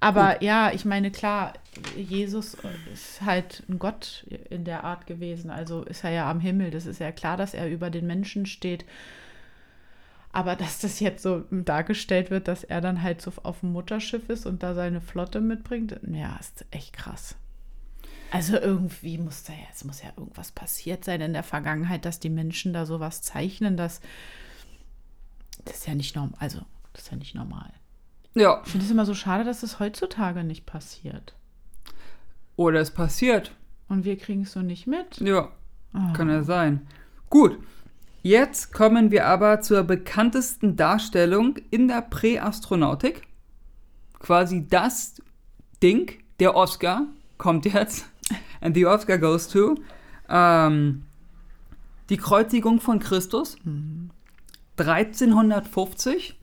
Aber 0.00 0.42
ja, 0.42 0.70
ich 0.72 0.84
meine, 0.84 1.10
klar, 1.10 1.54
Jesus 1.96 2.56
ist 2.92 3.22
halt 3.22 3.62
ein 3.68 3.78
Gott 3.78 4.26
in 4.50 4.64
der 4.64 4.84
Art 4.84 5.06
gewesen. 5.06 5.50
Also 5.50 5.82
ist 5.82 6.04
er 6.04 6.10
ja 6.10 6.30
am 6.30 6.40
Himmel. 6.40 6.70
Das 6.70 6.86
ist 6.86 7.00
ja 7.00 7.12
klar, 7.12 7.36
dass 7.36 7.54
er 7.54 7.70
über 7.70 7.90
den 7.90 8.06
Menschen 8.06 8.46
steht. 8.46 8.84
Aber 10.32 10.56
dass 10.56 10.80
das 10.80 11.00
jetzt 11.00 11.22
so 11.22 11.44
dargestellt 11.50 12.30
wird, 12.30 12.48
dass 12.48 12.64
er 12.64 12.80
dann 12.80 13.02
halt 13.02 13.22
so 13.22 13.32
auf 13.44 13.60
dem 13.60 13.72
Mutterschiff 13.72 14.28
ist 14.28 14.46
und 14.46 14.62
da 14.62 14.74
seine 14.74 15.00
Flotte 15.00 15.40
mitbringt, 15.40 15.98
ja, 16.10 16.36
ist 16.40 16.66
echt 16.70 16.92
krass. 16.92 17.36
Also 18.32 18.58
irgendwie 18.58 19.16
muss 19.16 19.44
da 19.44 19.52
ja, 19.52 19.66
es 19.72 19.84
muss 19.84 20.02
ja 20.02 20.10
irgendwas 20.16 20.50
passiert 20.50 21.04
sein 21.04 21.20
in 21.20 21.34
der 21.34 21.44
Vergangenheit, 21.44 22.04
dass 22.04 22.18
die 22.18 22.30
Menschen 22.30 22.72
da 22.72 22.84
sowas 22.84 23.22
zeichnen, 23.22 23.76
dass 23.76 24.00
das 25.64 25.76
ist 25.76 25.86
ja 25.86 25.94
nicht 25.94 26.16
normal. 26.16 26.36
Also, 26.40 26.60
das 26.92 27.04
ist 27.04 27.10
ja 27.12 27.16
nicht 27.16 27.34
normal. 27.34 27.72
Ja, 28.34 28.62
Ich 28.64 28.72
finde 28.72 28.84
es 28.86 28.90
immer 28.90 29.06
so 29.06 29.14
schade, 29.14 29.44
dass 29.44 29.62
es 29.62 29.78
heutzutage 29.80 30.42
nicht 30.44 30.66
passiert. 30.66 31.34
oder 32.56 32.80
es 32.80 32.90
passiert. 32.92 33.52
Und 33.88 34.04
wir 34.04 34.16
kriegen 34.16 34.42
es 34.42 34.52
so 34.52 34.60
nicht 34.62 34.86
mit. 34.86 35.18
Ja, 35.20 35.50
Ah. 35.92 36.12
kann 36.16 36.28
ja 36.28 36.42
sein. 36.44 36.86
Gut, 37.30 37.58
jetzt 38.22 38.72
kommen 38.72 39.10
wir 39.10 39.26
aber 39.26 39.60
zur 39.60 39.82
bekanntesten 39.84 40.76
Darstellung 40.76 41.56
in 41.70 41.86
der 41.88 42.00
Präastronautik. 42.02 43.22
Quasi 44.20 44.66
das 44.68 45.20
Ding, 45.82 46.12
der 46.40 46.54
Oscar, 46.56 47.06
kommt 47.38 47.64
jetzt. 47.66 48.06
And 48.60 48.74
the 48.74 48.86
Oscar 48.86 49.18
goes 49.18 49.48
to. 49.48 49.74
Ähm, 50.28 51.04
die 52.08 52.16
Kreuzigung 52.16 52.80
von 52.80 52.98
Christus. 53.00 53.56
1350. 54.76 56.38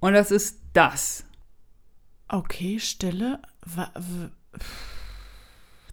Und 0.00 0.12
das 0.14 0.30
ist 0.30 0.60
das. 0.74 1.24
Okay, 2.28 2.78
Stille. 2.78 3.40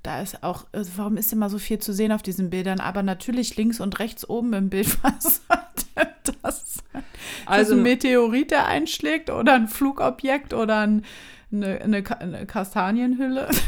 Da 0.03 0.21
ist 0.21 0.43
auch, 0.43 0.65
äh, 0.73 0.83
warum 0.95 1.15
ist 1.17 1.31
immer 1.31 1.49
so 1.49 1.59
viel 1.59 1.79
zu 1.79 1.93
sehen 1.93 2.11
auf 2.11 2.21
diesen 2.23 2.49
Bildern? 2.49 2.79
Aber 2.79 3.03
natürlich 3.03 3.55
links 3.55 3.79
und 3.79 3.99
rechts 3.99 4.27
oben 4.27 4.51
im 4.53 4.69
Bild, 4.69 4.87
was 5.03 5.41
soll 5.47 5.57
denn 5.95 6.07
das 6.41 6.75
sein? 6.91 7.03
Also- 7.45 7.75
ein 7.75 7.83
Meteorit, 7.83 8.51
der 8.51 8.65
einschlägt 8.67 9.29
oder 9.29 9.53
ein 9.53 9.67
Flugobjekt 9.67 10.53
oder 10.53 10.79
ein, 10.81 11.05
eine, 11.51 11.79
eine, 11.81 12.19
eine 12.21 12.45
Kastanienhülle? 12.45 13.49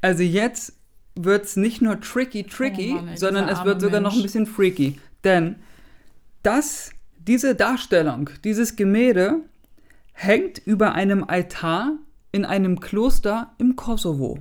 Also 0.00 0.22
jetzt 0.24 0.74
wird 1.14 1.44
es 1.44 1.56
nicht 1.56 1.80
nur 1.82 2.00
tricky, 2.00 2.42
tricky, 2.44 2.96
Oh 2.98 3.02
Mann, 3.02 3.16
sondern 3.16 3.48
es 3.48 3.64
wird 3.64 3.80
sogar 3.80 4.00
noch 4.00 4.10
ein 4.12 4.16
Mensch. 4.18 4.22
bisschen 4.24 4.46
freaky. 4.46 4.98
Denn 5.22 5.56
das, 6.42 6.90
diese 7.26 7.54
Darstellung, 7.54 8.30
dieses 8.44 8.76
Gemälde 8.76 9.40
hängt 10.12 10.58
über 10.58 10.92
einem 10.94 11.24
Altar 11.24 11.92
in 12.32 12.44
einem 12.44 12.80
Kloster 12.80 13.52
im 13.58 13.76
Kosovo. 13.76 14.38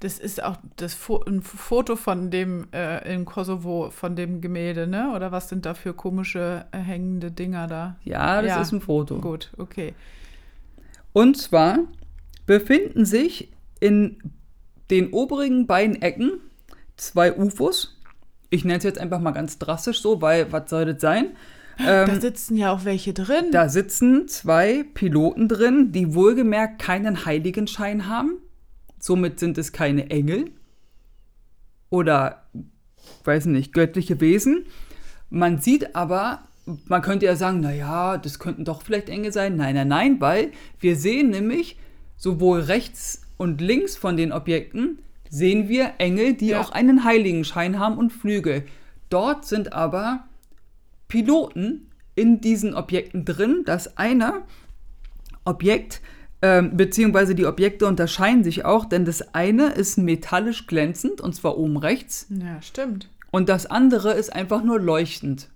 Das 0.00 0.18
ist 0.18 0.42
auch 0.42 0.56
das 0.76 0.94
Fo 0.94 1.22
ein 1.26 1.42
Foto 1.42 1.96
von 1.96 2.30
dem 2.30 2.66
äh, 2.72 3.14
im 3.14 3.24
Kosovo, 3.24 3.90
von 3.90 4.14
dem 4.14 4.40
Gemälde, 4.40 4.86
ne? 4.86 5.12
Oder 5.14 5.32
was 5.32 5.48
sind 5.48 5.64
da 5.64 5.74
für 5.74 5.94
komische 5.94 6.66
äh, 6.72 6.78
hängende 6.78 7.30
Dinger 7.30 7.66
da? 7.66 7.96
Ja, 8.04 8.42
das 8.42 8.50
Ja. 8.50 8.60
ist 8.62 8.72
ein 8.72 8.80
Foto. 8.82 9.20
Gut, 9.20 9.52
okay. 9.56 9.94
Und 11.12 11.38
zwar 11.38 11.78
befinden 12.44 13.06
sich 13.06 13.50
in 13.80 14.18
den 14.90 15.12
oberen 15.12 15.66
beiden 15.66 16.00
Ecken 16.02 16.32
zwei 16.96 17.32
UFOs. 17.34 17.98
Ich 18.50 18.64
nenne 18.64 18.78
es 18.78 18.84
jetzt 18.84 18.98
einfach 18.98 19.20
mal 19.20 19.32
ganz 19.32 19.58
drastisch 19.58 20.00
so, 20.02 20.20
weil 20.20 20.52
was 20.52 20.68
soll 20.70 20.84
das 20.84 21.00
sein? 21.00 21.30
Ähm, 21.78 22.06
da 22.08 22.20
sitzen 22.20 22.56
ja 22.56 22.72
auch 22.72 22.84
welche 22.84 23.12
drin. 23.12 23.50
Da 23.52 23.68
sitzen 23.68 24.28
zwei 24.28 24.84
Piloten 24.94 25.48
drin, 25.48 25.92
die 25.92 26.14
wohlgemerkt 26.14 26.80
keinen 26.80 27.24
Heiligenschein 27.26 28.08
haben. 28.08 28.38
Somit 28.98 29.38
sind 29.38 29.58
es 29.58 29.72
keine 29.72 30.10
Engel 30.10 30.50
oder, 31.90 32.42
weiß 33.24 33.46
nicht, 33.46 33.72
göttliche 33.72 34.20
Wesen. 34.20 34.64
Man 35.30 35.58
sieht 35.60 35.94
aber, 35.94 36.40
man 36.86 37.02
könnte 37.02 37.26
ja 37.26 37.36
sagen, 37.36 37.60
naja, 37.60 38.18
das 38.18 38.38
könnten 38.38 38.64
doch 38.64 38.82
vielleicht 38.82 39.08
Engel 39.08 39.32
sein. 39.32 39.56
Nein, 39.56 39.74
nein, 39.74 39.88
nein, 39.88 40.20
weil 40.20 40.52
wir 40.80 40.96
sehen 40.96 41.30
nämlich 41.30 41.78
sowohl 42.16 42.60
rechts 42.60 43.22
und 43.36 43.60
links 43.60 43.96
von 43.96 44.16
den 44.16 44.32
Objekten 44.32 44.98
sehen 45.28 45.68
wir 45.68 45.92
Engel, 45.98 46.34
die 46.34 46.48
Ja. 46.48 46.60
auch 46.60 46.70
einen 46.70 47.04
Heiligenschein 47.04 47.78
haben 47.78 47.98
und 47.98 48.12
Flügel. 48.12 48.64
Dort 49.10 49.44
sind 49.44 49.72
aber 49.72 50.24
Piloten 51.08 51.90
in 52.14 52.40
diesen 52.40 52.74
Objekten 52.74 53.24
drin. 53.24 53.62
Das 53.64 53.96
eine 53.96 54.42
Objekt, 55.44 56.00
ähm, 56.42 56.76
beziehungsweise 56.76 57.34
die 57.34 57.46
Objekte 57.46 57.86
unterscheiden 57.86 58.42
sich 58.44 58.64
auch, 58.64 58.84
denn 58.84 59.04
das 59.04 59.34
eine 59.34 59.68
ist 59.72 59.98
metallisch 59.98 60.66
glänzend, 60.66 61.20
und 61.20 61.34
zwar 61.34 61.56
oben 61.58 61.76
rechts, 61.76 62.26
Ja, 62.30 62.60
stimmt. 62.62 63.08
und 63.30 63.48
das 63.48 63.66
andere 63.66 64.12
ist 64.14 64.32
einfach 64.32 64.62
nur 64.62 64.80
leuchtend. 64.80 65.48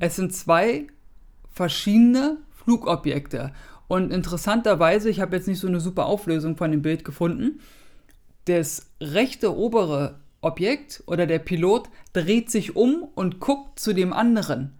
Es 0.00 0.16
sind 0.16 0.34
zwei 0.34 0.88
verschiedene 1.52 2.38
Flugobjekte. 2.64 3.52
Und 3.86 4.12
interessanterweise, 4.12 5.08
ich 5.10 5.20
habe 5.20 5.36
jetzt 5.36 5.46
nicht 5.48 5.60
so 5.60 5.68
eine 5.68 5.80
super 5.80 6.06
Auflösung 6.06 6.56
von 6.56 6.70
dem 6.72 6.82
Bild 6.82 7.04
gefunden, 7.04 7.60
das 8.46 8.90
rechte 9.00 9.56
obere 9.56 10.18
Objekt 10.48 11.02
oder 11.06 11.26
der 11.26 11.38
Pilot 11.38 11.88
dreht 12.12 12.50
sich 12.50 12.76
um 12.76 13.04
und 13.14 13.40
guckt 13.40 13.78
zu 13.78 13.92
dem 13.92 14.12
anderen. 14.12 14.72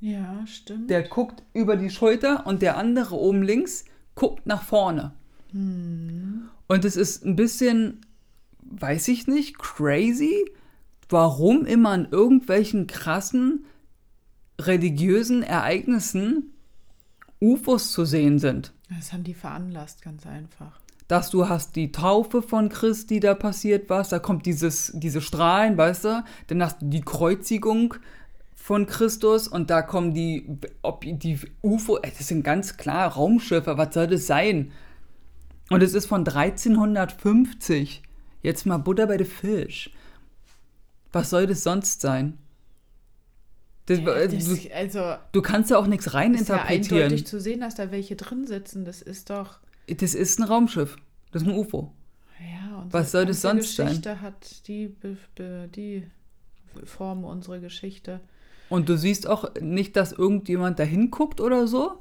Ja, 0.00 0.44
stimmt. 0.46 0.90
Der 0.90 1.02
guckt 1.02 1.42
über 1.52 1.76
die 1.76 1.90
Schulter 1.90 2.46
und 2.46 2.62
der 2.62 2.76
andere 2.76 3.16
oben 3.16 3.42
links 3.42 3.84
guckt 4.14 4.46
nach 4.46 4.62
vorne. 4.62 5.12
Und 5.52 6.84
es 6.84 6.96
ist 6.96 7.24
ein 7.24 7.36
bisschen, 7.36 8.00
weiß 8.62 9.08
ich 9.08 9.26
nicht, 9.26 9.58
crazy, 9.58 10.50
warum 11.08 11.66
immer 11.66 11.90
an 11.90 12.08
irgendwelchen 12.10 12.86
krassen 12.86 13.64
religiösen 14.60 15.42
Ereignissen 15.42 16.52
UFOs 17.40 17.92
zu 17.92 18.04
sehen 18.04 18.38
sind. 18.38 18.72
Das 18.88 19.12
haben 19.12 19.24
die 19.24 19.34
veranlasst, 19.34 20.02
ganz 20.02 20.26
einfach. 20.26 20.80
Dass 21.10 21.28
du 21.28 21.48
hast 21.48 21.74
die 21.74 21.90
Taufe 21.90 22.40
von 22.40 22.68
Christ, 22.68 23.10
die 23.10 23.18
da 23.18 23.34
passiert 23.34 23.90
war, 23.90 24.04
da 24.04 24.20
kommt 24.20 24.46
dieses, 24.46 24.92
diese 24.94 25.20
Strahlen, 25.20 25.76
weißt 25.76 26.04
du, 26.04 26.24
dann 26.46 26.62
hast 26.62 26.82
du 26.82 26.86
die 26.86 27.00
Kreuzigung 27.00 27.94
von 28.54 28.86
Christus 28.86 29.48
und 29.48 29.70
da 29.70 29.82
kommen 29.82 30.14
die, 30.14 30.46
ob 30.82 31.00
die 31.04 31.36
UFO, 31.62 31.98
das 31.98 32.28
sind 32.28 32.44
ganz 32.44 32.76
klar 32.76 33.10
Raumschiffe, 33.10 33.76
was 33.76 33.92
soll 33.92 34.06
das 34.06 34.28
sein? 34.28 34.70
Und 35.68 35.82
es 35.82 35.94
ist 35.94 36.06
von 36.06 36.20
1350. 36.20 38.02
Jetzt 38.42 38.64
mal 38.64 38.76
Butter 38.78 39.08
bei 39.08 39.16
der 39.16 39.26
Fisch. 39.26 39.90
Was 41.10 41.30
soll 41.30 41.48
das 41.48 41.64
sonst 41.64 42.02
sein? 42.02 42.38
Das, 43.86 43.98
äh, 43.98 44.28
Das, 44.28 44.44
du, 44.44 44.72
also, 44.72 45.14
du 45.32 45.42
kannst 45.42 45.72
ja 45.72 45.78
auch 45.78 45.88
nichts 45.88 46.06
ist 46.06 46.12
ja 46.12 46.20
reininterpretieren. 46.20 47.02
eindeutig 47.02 47.26
zu 47.26 47.40
sehen, 47.40 47.62
dass 47.62 47.74
da 47.74 47.90
welche 47.90 48.14
drin 48.14 48.46
sitzen. 48.46 48.84
Das 48.84 49.02
ist 49.02 49.30
doch. 49.30 49.58
Das 49.96 50.14
ist 50.14 50.38
ein 50.38 50.44
Raumschiff. 50.44 50.96
Das 51.32 51.42
ist 51.42 51.48
ein 51.48 51.54
UFO. 51.54 51.92
Ja, 52.40 52.86
Was 52.90 53.12
soll 53.12 53.26
das 53.26 53.42
sonst 53.42 53.76
sein? 53.76 53.86
Geschichte 53.88 54.20
hat 54.20 54.66
die, 54.68 54.94
die 55.74 56.06
formen 56.84 57.24
unsere 57.24 57.60
Geschichte. 57.60 58.20
Und 58.68 58.88
du 58.88 58.96
siehst 58.96 59.26
auch 59.26 59.54
nicht, 59.60 59.96
dass 59.96 60.12
irgendjemand 60.12 60.78
da 60.78 60.84
hinguckt 60.84 61.40
oder 61.40 61.66
so, 61.66 61.98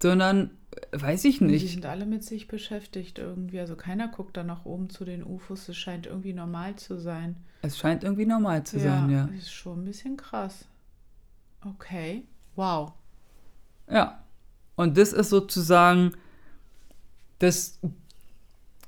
sondern, 0.00 0.50
weiß 0.92 1.24
ich 1.24 1.38
Die 1.38 1.44
nicht. 1.44 1.72
sind 1.72 1.86
alle 1.86 2.06
mit 2.06 2.22
sich 2.22 2.48
beschäftigt 2.48 3.18
irgendwie. 3.18 3.58
Also 3.60 3.76
keiner 3.76 4.08
guckt 4.08 4.36
da 4.36 4.44
nach 4.44 4.64
oben 4.64 4.90
zu 4.90 5.04
den 5.04 5.24
UFOs. 5.24 5.68
Es 5.68 5.76
scheint 5.76 6.06
irgendwie 6.06 6.32
normal 6.32 6.76
zu 6.76 6.98
sein. 6.98 7.36
Es 7.62 7.78
scheint 7.78 8.04
irgendwie 8.04 8.26
normal 8.26 8.64
zu 8.64 8.78
sein, 8.78 9.10
ja. 9.10 9.24
ist 9.36 9.50
schon 9.50 9.82
ein 9.82 9.84
bisschen 9.84 10.16
krass. 10.16 10.66
Okay. 11.64 12.22
Wow. 12.54 12.92
Ja. 13.90 14.22
Und 14.76 14.96
das 14.96 15.12
ist 15.12 15.30
sozusagen 15.30 16.12
das 17.38 17.78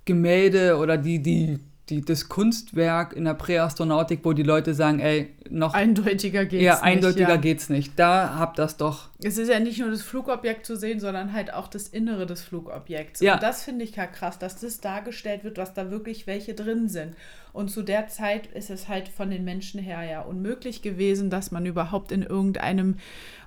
Gemälde 0.05 0.79
oder 0.79 0.97
die, 0.97 1.21
die, 1.23 1.59
die, 1.89 2.03
das 2.03 2.29
Kunstwerk 2.29 3.13
in 3.15 3.25
der 3.25 3.35
Präastronautik, 3.35 4.21
wo 4.23 4.33
die 4.33 4.43
Leute 4.43 4.75
sagen, 4.75 5.01
ey, 5.01 5.35
noch 5.49 5.75
Eindeutiger 5.75 6.45
geht's 6.45 6.65
ja, 6.65 6.75
nicht. 6.75 6.83
eindeutiger 6.83 7.29
ja. 7.31 7.37
geht's 7.37 7.69
nicht. 7.69 7.99
Da 7.99 8.37
habt 8.39 8.59
das 8.59 8.77
doch. 8.77 9.09
Es 9.23 9.39
ist 9.39 9.49
ja 9.49 9.61
nicht 9.61 9.79
nur 9.79 9.91
das 9.91 10.03
Flugobjekt 10.03 10.67
zu 10.67 10.77
sehen, 10.77 11.01
sondern 11.01 11.33
halt 11.33 11.53
auch 11.53 11.69
das 11.69 11.89
Innere 11.89 12.27
des 12.27 12.43
Flugobjekts. 12.43 13.21
Ja. 13.21 13.35
Und 13.35 13.43
das 13.43 13.65
finde 13.65 13.85
ich 13.85 13.97
ja 13.97 14.07
krass, 14.07 14.39
dass 14.39 14.61
das 14.61 14.81
dargestellt 14.81 15.45
wird, 15.45 15.59
dass 15.59 15.75
da 15.75 15.91
wirklich 15.91 16.27
welche 16.27 16.55
drin 16.55 16.89
sind. 16.89 17.15
Und 17.53 17.71
zu 17.71 17.83
der 17.83 18.09
Zeit 18.09 18.47
ist 18.47 18.71
es 18.71 18.89
halt 18.89 19.09
von 19.09 19.31
den 19.31 19.45
Menschen 19.45 19.81
her 19.81 20.03
ja 20.05 20.21
unmöglich 20.21 20.83
gewesen, 20.83 21.31
dass 21.31 21.51
man 21.51 21.67
überhaupt 21.67 22.13
in 22.13 22.23
irgendeinem 22.23 22.97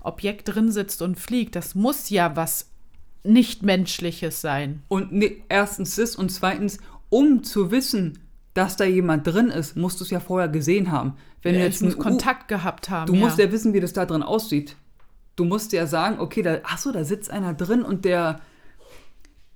Objekt 0.01 0.53
drin 0.53 0.71
sitzt 0.71 1.01
und 1.01 1.19
fliegt. 1.19 1.55
Das 1.55 1.75
muss 1.75 2.09
ja 2.09 2.35
was 2.35 2.70
Nicht-Menschliches 3.23 4.41
sein. 4.41 4.81
Und 4.87 5.11
ne, 5.13 5.31
erstens 5.49 5.95
das 5.95 6.15
und 6.15 6.31
zweitens, 6.31 6.79
um 7.09 7.43
zu 7.43 7.71
wissen, 7.71 8.19
dass 8.53 8.75
da 8.77 8.83
jemand 8.83 9.27
drin 9.27 9.47
ist, 9.47 9.77
musst 9.77 9.99
du 9.99 10.03
es 10.03 10.09
ja 10.09 10.19
vorher 10.19 10.49
gesehen 10.49 10.91
haben. 10.91 11.13
Wenn 11.41 11.53
du 11.53 11.59
Ja, 11.59 11.65
jetzt 11.65 11.77
ich 11.77 11.81
muss 11.83 11.95
ein 11.95 11.99
U- 11.99 12.03
Kontakt 12.03 12.47
gehabt 12.47 12.89
haben. 12.89 13.07
Du 13.07 13.13
ja. 13.13 13.19
musst 13.25 13.37
ja 13.39 13.51
wissen, 13.51 13.73
wie 13.73 13.79
das 13.79 13.93
da 13.93 14.05
drin 14.05 14.23
aussieht. 14.23 14.75
Du 15.35 15.45
musst 15.45 15.71
ja 15.71 15.87
sagen, 15.87 16.19
okay, 16.19 16.41
da, 16.41 16.57
ach 16.63 16.77
so, 16.77 16.91
da 16.91 17.03
sitzt 17.03 17.31
einer 17.31 17.53
drin 17.53 17.81
und 17.83 18.03
der 18.05 18.41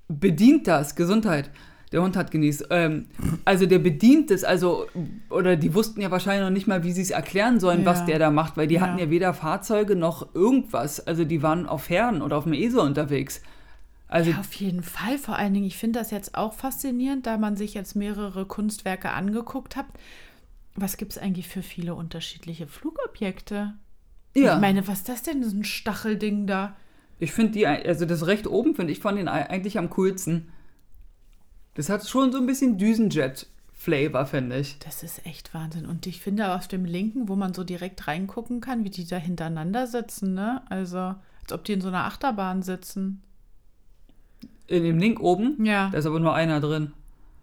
bedient 0.08 0.68
das. 0.68 0.96
Gesundheit. 0.96 1.50
Der 1.92 2.02
Hund 2.02 2.16
hat 2.18 2.32
genießt. 2.32 2.68
Ähm, 2.72 3.06
also 3.46 3.66
der 3.66 3.80
bedient 3.80 4.32
es, 4.32 4.44
also, 4.44 4.86
oder 5.30 5.56
die 5.56 5.74
wussten 5.74 6.02
ja 6.02 6.12
wahrscheinlich 6.12 6.44
noch 6.44 6.50
nicht 6.54 6.68
mal, 6.68 6.84
wie 6.84 6.92
sie 6.92 7.02
es 7.02 7.12
erklären 7.12 7.60
sollen, 7.60 7.82
Ja. 7.82 7.86
was 7.86 8.06
der 8.06 8.20
da 8.20 8.32
macht, 8.32 8.58
weil 8.58 8.68
die 8.68 8.82
hatten 8.82 8.98
ja 9.00 9.10
weder 9.10 9.34
Fahrzeuge 9.34 9.96
noch 9.96 10.34
irgendwas. 10.34 11.06
Also 11.06 11.24
die 11.26 11.42
waren 11.44 11.68
auf 11.68 11.90
Herren 11.90 12.22
oder 12.22 12.38
auf 12.38 12.44
dem 12.46 12.54
Esel 12.54 12.80
unterwegs. 12.80 13.42
Also 14.16 14.32
Ja, 14.32 14.40
auf 14.40 14.54
jeden 14.54 14.82
Fall. 14.82 15.18
Vor 15.18 15.36
allen 15.36 15.54
Dingen, 15.54 15.66
ich 15.66 15.76
finde 15.76 16.00
das 16.00 16.10
jetzt 16.10 16.36
auch 16.36 16.54
faszinierend, 16.54 17.26
da 17.26 17.38
man 17.38 17.58
sich 17.58 17.74
jetzt 17.74 17.98
mehrere 17.98 18.46
Kunstwerke 18.46 19.12
angeguckt 19.12 19.76
hat. 19.76 19.88
Was 20.74 20.96
gibt 20.96 21.12
es 21.12 21.18
eigentlich 21.18 21.50
für 21.50 21.62
viele 21.62 21.96
unterschiedliche 21.96 22.66
Flugobjekte? 22.66 23.74
ja. 24.34 24.56
Ich 24.56 24.62
meine, 24.62 24.88
was 24.88 25.00
ist 25.00 25.10
das 25.10 25.24
denn, 25.24 25.44
so 25.44 25.54
ein 25.54 25.66
Stachelding 25.66 26.48
da? 26.48 26.78
Ich 27.20 27.34
finde 27.34 27.52
die, 27.52 27.68
also 27.68 28.06
das 28.06 28.26
recht 28.26 28.48
oben 28.48 28.74
finde 28.74 28.94
ich 28.94 29.00
von 29.00 29.18
den 29.18 29.28
eigentlich 29.28 29.78
am 29.78 29.90
coolsten. 29.90 30.48
Das 31.74 31.90
hat 31.90 32.08
schon 32.08 32.32
so 32.32 32.38
ein 32.38 32.46
bisschen 32.46 32.78
Düsenjet-Flavor, 32.78 34.28
finde 34.28 34.60
ich. 34.60 34.80
Das 34.80 35.04
ist 35.04 35.26
echt 35.26 35.54
Wahnsinn. 35.54 35.86
Und 35.86 36.08
ich 36.08 36.22
finde 36.22 36.56
auf 36.56 36.70
dem 36.70 36.86
linken, 36.86 37.28
wo 37.28 37.36
man 37.36 37.54
so 37.54 37.66
direkt 37.66 38.08
reingucken 38.08 38.62
kann, 38.62 38.86
wie 38.86 38.90
die 38.90 39.06
da 39.06 39.18
hintereinander 39.18 39.88
sitzen, 39.88 40.34
ne? 40.34 40.62
Also, 40.70 41.00
als 41.00 41.52
ob 41.52 41.66
die 41.66 41.74
in 41.74 41.82
so 41.82 41.90
einer 41.90 42.06
Achterbahn 42.06 42.64
sitzen. 42.64 43.22
In 44.68 44.84
dem 44.84 44.98
Link 44.98 45.20
oben, 45.20 45.64
Ja. 45.64 45.90
da 45.92 45.98
ist 45.98 46.06
aber 46.06 46.20
nur 46.20 46.34
einer 46.34 46.60
drin. 46.60 46.92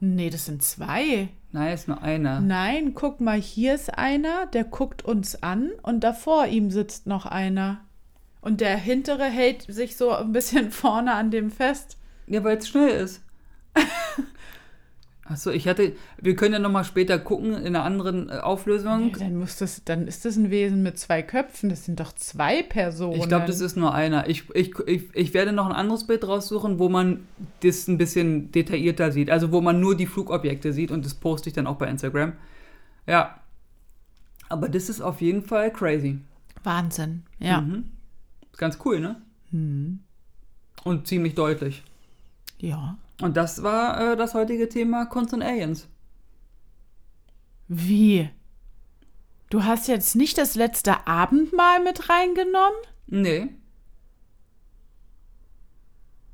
Nee, 0.01 0.31
das 0.31 0.47
sind 0.47 0.63
zwei. 0.65 1.29
Nein, 1.53 1.73
ist 1.75 1.87
nur 1.87 2.03
einer. 2.03 2.41
Nein, 2.41 2.95
guck 2.95 3.21
mal, 3.21 3.41
hier 3.41 3.75
ist 3.75 3.97
einer, 3.97 4.47
der 4.47 4.65
guckt 4.65 5.05
uns 5.05 5.43
an 5.43 5.71
und 5.83 6.01
da 6.03 6.13
vor 6.13 6.47
ihm 6.47 6.71
sitzt 6.71 7.07
noch 7.07 7.27
einer. 7.27 7.81
Und 8.41 8.61
der 8.61 8.77
hintere 8.77 9.25
hält 9.27 9.63
sich 9.73 9.97
so 9.97 10.11
ein 10.11 10.33
bisschen 10.33 10.71
vorne 10.73 11.13
an 11.15 11.31
dem 11.31 11.51
fest. 11.51 11.97
Ja, 12.27 12.43
weil 12.43 12.57
es 12.59 12.69
schnell 12.69 12.89
ist. 12.89 13.23
Achso, 15.33 15.51
ich 15.51 15.67
hatte. 15.67 15.95
Wir 16.21 16.37
können 16.37 16.53
ja 16.53 16.59
nochmal 16.59 16.85
später 16.85 17.19
gucken 17.19 17.55
in 17.55 17.75
einer 17.75 17.85
anderen 17.85 18.29
äh, 18.29 18.35
Auflösung. 18.35 19.17
Dann, 19.19 19.37
muss 19.37 19.57
das, 19.57 19.83
dann 19.85 20.07
ist 20.07 20.25
das 20.25 20.37
ein 20.37 20.51
Wesen 20.51 20.83
mit 20.83 20.99
zwei 20.99 21.23
Köpfen. 21.23 21.71
Das 21.71 21.87
sind 21.87 22.01
doch 22.01 22.13
zwei 22.13 22.63
Personen. 22.63 23.19
Ich 23.19 23.29
glaube, 23.29 23.47
das 23.47 23.61
ist 23.61 23.77
nur 23.77 23.95
einer. 23.95 24.29
Ich, 24.29 24.51
ich, 24.55 24.79
ich, 24.87 25.05
ich 25.15 25.35
werde 25.35 25.53
noch 25.53 25.67
ein 25.67 25.73
anderes 25.73 26.07
Bild 26.07 26.27
raussuchen, 26.27 26.79
wo 26.79 26.91
man 26.91 27.21
das 27.61 27.89
ein 27.89 27.97
bisschen 27.97 28.53
detaillierter 28.53 29.11
sieht. 29.11 29.31
Also 29.31 29.53
wo 29.53 29.63
man 29.63 29.81
nur 29.81 29.97
die 29.97 30.07
Flugobjekte 30.07 30.73
sieht 30.73 30.91
und 30.91 31.05
das 31.05 31.15
poste 31.15 31.49
ich 31.49 31.55
dann 31.55 31.67
auch 31.67 31.77
bei 31.77 31.89
Instagram. 31.89 32.35
Ja. 33.07 33.41
Aber 34.51 34.69
das 34.69 34.91
ist 34.91 35.01
auf 35.01 35.23
jeden 35.23 35.43
Fall 35.43 35.73
crazy. 35.73 36.19
Wahnsinn. 36.63 37.23
Ja. 37.39 37.63
Mhm. 37.63 37.85
Ist 38.53 38.59
ganz 38.59 38.79
cool, 38.85 39.01
ne? 39.01 39.17
Und 40.85 41.07
ziemlich 41.07 41.35
deutlich. 41.35 41.83
Ja. 42.59 42.99
Und 43.23 43.37
das 43.37 43.63
war 43.63 44.13
äh, 44.13 44.17
das 44.17 44.35
heutige 44.35 44.69
Thema 44.69 45.07
Kunst 45.07 45.33
und 45.33 45.43
Aliens. 45.43 45.89
Wie? 47.69 48.29
Du 49.51 49.65
hast 49.65 49.89
jetzt 49.89 50.17
nicht 50.17 50.39
das 50.39 50.55
letzte 50.55 51.07
Abendmahl 51.07 51.83
mit 51.83 52.09
reingenommen? 52.09 52.77
Nee. 53.07 53.49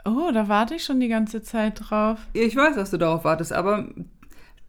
Oh, 0.04 0.30
da 0.32 0.48
warte 0.48 0.74
ich 0.76 0.84
schon 0.84 1.00
die 1.00 1.08
ganze 1.08 1.42
Zeit 1.42 1.80
drauf. 1.90 2.18
Ich 2.32 2.56
weiß, 2.56 2.76
dass 2.76 2.90
du 2.90 2.96
darauf 2.96 3.24
wartest, 3.24 3.52
aber 3.52 3.88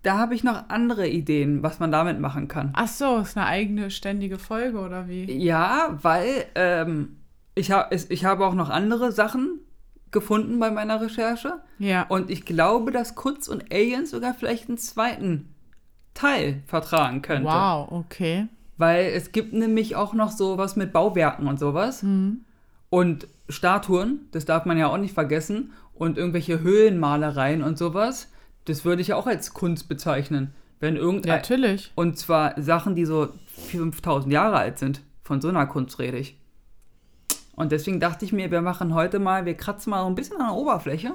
da 0.01 0.17
habe 0.17 0.35
ich 0.35 0.43
noch 0.43 0.69
andere 0.69 1.07
Ideen, 1.07 1.63
was 1.63 1.79
man 1.79 1.91
damit 1.91 2.19
machen 2.19 2.47
kann. 2.47 2.71
Ach 2.75 2.87
so, 2.87 3.19
ist 3.19 3.37
eine 3.37 3.45
eigene 3.45 3.91
ständige 3.91 4.37
Folge 4.39 4.79
oder 4.79 5.07
wie? 5.07 5.31
Ja, 5.31 5.97
weil 6.01 6.45
ähm, 6.55 7.17
ich, 7.55 7.69
es- 7.91 8.09
ich 8.09 8.25
habe 8.25 8.45
auch 8.45 8.53
noch 8.55 8.69
andere 8.69 9.11
Sachen 9.11 9.59
gefunden 10.11 10.59
bei 10.59 10.71
meiner 10.71 11.01
Recherche. 11.01 11.59
Ja. 11.77 12.03
Und 12.03 12.29
ich 12.29 12.45
glaube, 12.45 12.91
dass 12.91 13.15
Kunst 13.15 13.49
und 13.49 13.71
Aliens 13.71 14.11
sogar 14.11 14.33
vielleicht 14.33 14.69
einen 14.69 14.77
zweiten 14.77 15.53
Teil 16.13 16.63
vertragen 16.65 17.21
könnte. 17.21 17.49
Wow, 17.49 17.91
okay. 17.91 18.47
Weil 18.77 19.05
es 19.05 19.31
gibt 19.31 19.53
nämlich 19.53 19.95
auch 19.95 20.13
noch 20.13 20.31
sowas 20.31 20.75
mit 20.75 20.93
Bauwerken 20.93 21.47
und 21.47 21.59
sowas. 21.59 22.03
Und 22.89 23.27
Statuen, 23.49 24.27
das 24.31 24.45
darf 24.45 24.65
man 24.65 24.77
ja 24.77 24.87
auch 24.87 24.97
nicht 24.97 25.13
vergessen. 25.13 25.73
Und 25.93 26.17
irgendwelche 26.17 26.61
Höhlenmalereien 26.61 27.61
und 27.61 27.77
sowas, 27.77 28.31
das 28.65 28.85
würde 28.85 29.01
ich 29.01 29.09
ja 29.09 29.17
auch 29.17 29.27
als 29.27 29.53
Kunst 29.53 29.89
bezeichnen. 29.89 30.53
Wenn 30.79 30.95
irgendein, 30.95 31.37
Natürlich. 31.37 31.91
und 31.95 32.17
zwar 32.17 32.59
Sachen, 32.61 32.95
die 32.95 33.05
so 33.05 33.29
5000 33.69 34.31
Jahre 34.31 34.57
alt 34.57 34.79
sind. 34.79 35.01
Von 35.23 35.41
so 35.41 35.49
einer 35.49 35.67
Kunst 35.67 35.99
rede 35.99 36.17
ich. 36.17 36.38
Und 37.59 37.71
deswegen 37.71 37.99
dachte 37.99 38.23
ich 38.25 38.31
mir, 38.33 38.49
wir 38.51 38.61
machen 38.61 38.93
heute 38.93 39.19
mal, 39.19 39.45
wir 39.45 39.53
kratzen 39.55 39.91
mal 39.91 40.01
so 40.01 40.07
ein 40.07 40.15
bisschen 40.15 40.37
an 40.37 40.47
der 40.47 40.55
Oberfläche. 40.55 41.11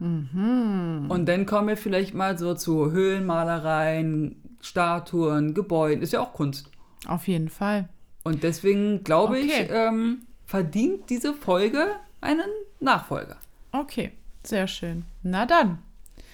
Und 0.00 1.26
dann 1.26 1.46
kommen 1.46 1.68
wir 1.68 1.76
vielleicht 1.76 2.12
mal 2.14 2.36
so 2.36 2.54
zu 2.54 2.90
Höhlenmalereien, 2.90 4.36
Statuen, 4.60 5.54
Gebäuden. 5.54 6.02
Ist 6.02 6.12
ja 6.12 6.20
auch 6.20 6.32
Kunst. 6.32 6.70
Auf 7.06 7.28
jeden 7.28 7.48
Fall. 7.48 7.88
Und 8.24 8.42
deswegen 8.42 9.04
glaube 9.04 9.34
Okay. 9.36 9.64
ich, 9.64 9.70
ähm, 9.70 10.22
verdient 10.46 11.08
diese 11.10 11.34
Folge 11.34 11.86
einen 12.20 12.48
Nachfolger. 12.80 13.36
Okay, 13.72 14.12
sehr 14.42 14.66
schön. 14.66 15.04
Na 15.22 15.46
dann. 15.46 15.78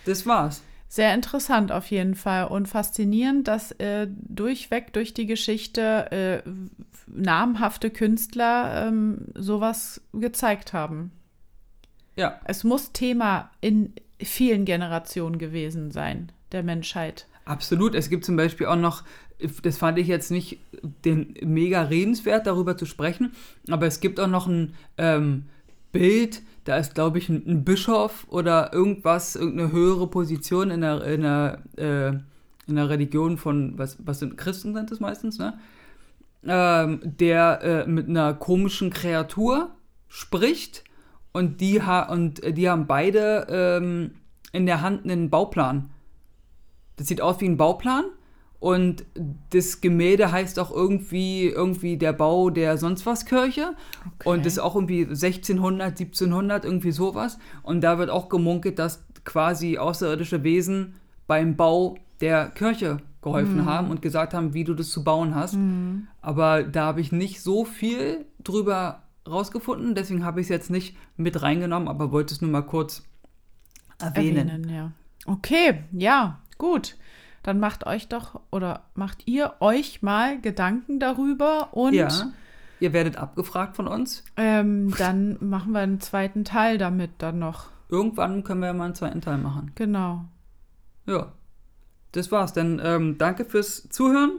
Das 0.06 0.24
war's. 0.26 0.62
Sehr 0.90 1.12
interessant 1.14 1.70
auf 1.70 1.90
jeden 1.90 2.14
Fall 2.14 2.46
und 2.46 2.66
faszinierend, 2.68 3.46
dass 3.46 3.72
äh, 3.72 4.06
durchweg 4.10 4.94
durch 4.94 5.12
die 5.12 5.26
Geschichte 5.26 6.42
äh, 6.46 6.48
namhafte 7.14 7.90
Künstler 7.90 8.88
ähm, 8.88 9.26
sowas 9.34 10.00
gezeigt 10.12 10.72
haben. 10.72 11.12
Ja, 12.16 12.40
Es 12.44 12.64
muss 12.64 12.92
Thema 12.92 13.50
in 13.60 13.92
vielen 14.20 14.64
Generationen 14.64 15.38
gewesen 15.38 15.90
sein, 15.90 16.32
der 16.52 16.62
Menschheit. 16.62 17.26
absolut. 17.44 17.94
Es 17.94 18.10
gibt 18.10 18.24
zum 18.24 18.36
Beispiel 18.36 18.66
auch 18.66 18.76
noch, 18.76 19.04
das 19.62 19.78
fand 19.78 19.98
ich 19.98 20.08
jetzt 20.08 20.30
nicht 20.30 20.58
den 21.04 21.34
mega 21.44 21.82
redenswert, 21.82 22.46
darüber 22.46 22.76
zu 22.76 22.86
sprechen, 22.86 23.32
aber 23.70 23.86
es 23.86 24.00
gibt 24.00 24.18
auch 24.18 24.26
noch 24.26 24.46
ein 24.46 24.74
ähm, 24.98 25.44
Bild, 25.92 26.42
da 26.64 26.76
ist, 26.76 26.94
glaube 26.94 27.18
ich, 27.18 27.28
ein, 27.28 27.42
ein 27.46 27.64
Bischof 27.64 28.26
oder 28.28 28.72
irgendwas, 28.72 29.36
irgendeine 29.36 29.72
höhere 29.72 30.06
Position 30.08 30.70
in 30.70 30.82
der, 30.82 31.02
in 31.04 31.22
der, 31.22 31.62
äh, 31.76 32.08
in 32.68 32.76
der 32.76 32.90
Religion 32.90 33.38
von, 33.38 33.78
was, 33.78 33.96
was 34.04 34.18
sind 34.18 34.36
Christen 34.36 34.74
sind 34.74 34.90
das 34.90 35.00
meistens, 35.00 35.38
ne? 35.38 35.58
Ähm, 36.48 37.00
der 37.02 37.60
äh, 37.62 37.86
mit 37.86 38.08
einer 38.08 38.34
komischen 38.34 38.90
Kreatur 38.90 39.70
spricht 40.08 40.84
und 41.32 41.60
die, 41.60 41.82
ha 41.82 42.02
und 42.10 42.42
äh, 42.42 42.52
die 42.52 42.68
haben 42.68 42.86
beide 42.86 43.46
ähm, 43.50 44.12
in 44.52 44.66
der 44.66 44.80
Hand 44.80 45.04
einen 45.04 45.30
Bauplan. 45.30 45.90
Das 46.96 47.06
sieht 47.06 47.20
aus 47.20 47.40
wie 47.40 47.48
ein 47.48 47.56
Bauplan 47.56 48.04
Und 48.58 49.04
das 49.50 49.80
Gemälde 49.80 50.32
heißt 50.32 50.58
auch 50.58 50.72
irgendwie, 50.72 51.46
irgendwie 51.46 51.96
der 51.96 52.12
Bau 52.12 52.50
der 52.50 52.76
sonst 52.76 53.06
was 53.06 53.24
Kirche. 53.24 53.74
Okay. 54.04 54.28
Und 54.28 54.44
das 54.44 54.54
ist 54.54 54.58
auch 54.58 54.74
irgendwie 54.74 55.04
1600, 55.04 55.90
1700, 55.90 56.64
irgendwie 56.64 56.90
sowas. 56.90 57.38
Und 57.62 57.82
da 57.82 57.98
wird 57.98 58.10
auch 58.10 58.28
gemunkelt, 58.28 58.78
dass 58.78 59.04
quasi 59.24 59.78
außerirdische 59.78 60.42
Wesen 60.42 60.96
beim 61.28 61.56
Bau 61.56 61.96
der 62.20 62.48
Kirche 62.48 62.98
geholfen 63.22 63.64
haben 63.66 63.90
und 63.90 64.00
gesagt 64.02 64.32
haben, 64.34 64.54
wie 64.54 64.64
du 64.64 64.74
das 64.74 64.90
zu 64.90 65.02
bauen 65.04 65.34
hast. 65.34 65.56
Aber 66.20 66.62
da 66.62 66.86
habe 66.86 67.00
ich 67.00 67.12
nicht 67.12 67.42
so 67.42 67.64
viel 67.64 68.26
drüber 68.42 69.02
rausgefunden, 69.28 69.94
deswegen 69.94 70.24
habe 70.24 70.40
ich 70.40 70.46
es 70.46 70.50
jetzt 70.50 70.70
nicht 70.70 70.96
mit 71.16 71.42
reingenommen, 71.42 71.88
aber 71.88 72.12
wollte 72.12 72.32
es 72.34 72.40
nur 72.40 72.50
mal 72.50 72.62
kurz 72.62 73.02
erwähnen. 73.98 74.48
erwähnen, 74.48 74.68
ja. 74.70 74.92
Okay, 75.26 75.84
ja, 75.92 76.38
gut. 76.56 76.96
Dann 77.42 77.60
macht 77.60 77.86
euch 77.86 78.08
doch 78.08 78.40
oder 78.50 78.82
macht 78.94 79.26
ihr 79.26 79.54
euch 79.60 80.02
mal 80.02 80.40
Gedanken 80.40 80.98
darüber 81.00 81.68
und 81.72 81.94
Ja, 81.94 82.08
ihr 82.80 82.92
werdet 82.92 83.16
abgefragt 83.16 83.76
von 83.76 83.86
uns. 83.86 84.24
ähm, 84.36 84.92
dann 84.98 85.36
machen 85.40 85.72
wir 85.72 85.80
einen 85.80 86.00
zweiten 86.00 86.44
Teil 86.44 86.78
damit 86.78 87.10
dann 87.18 87.38
noch. 87.38 87.66
Irgendwann 87.88 88.44
können 88.44 88.60
wir 88.60 88.66
ja 88.68 88.74
mal 88.74 88.86
einen 88.86 88.94
zweiten 88.94 89.20
Teil 89.20 89.38
machen. 89.38 89.72
Genau. 89.74 90.24
Ja, 91.06 91.32
das 92.12 92.30
war's. 92.32 92.52
Dann 92.52 92.80
ähm, 92.82 93.18
danke 93.18 93.44
fürs 93.44 93.88
Zuhören. 93.88 94.32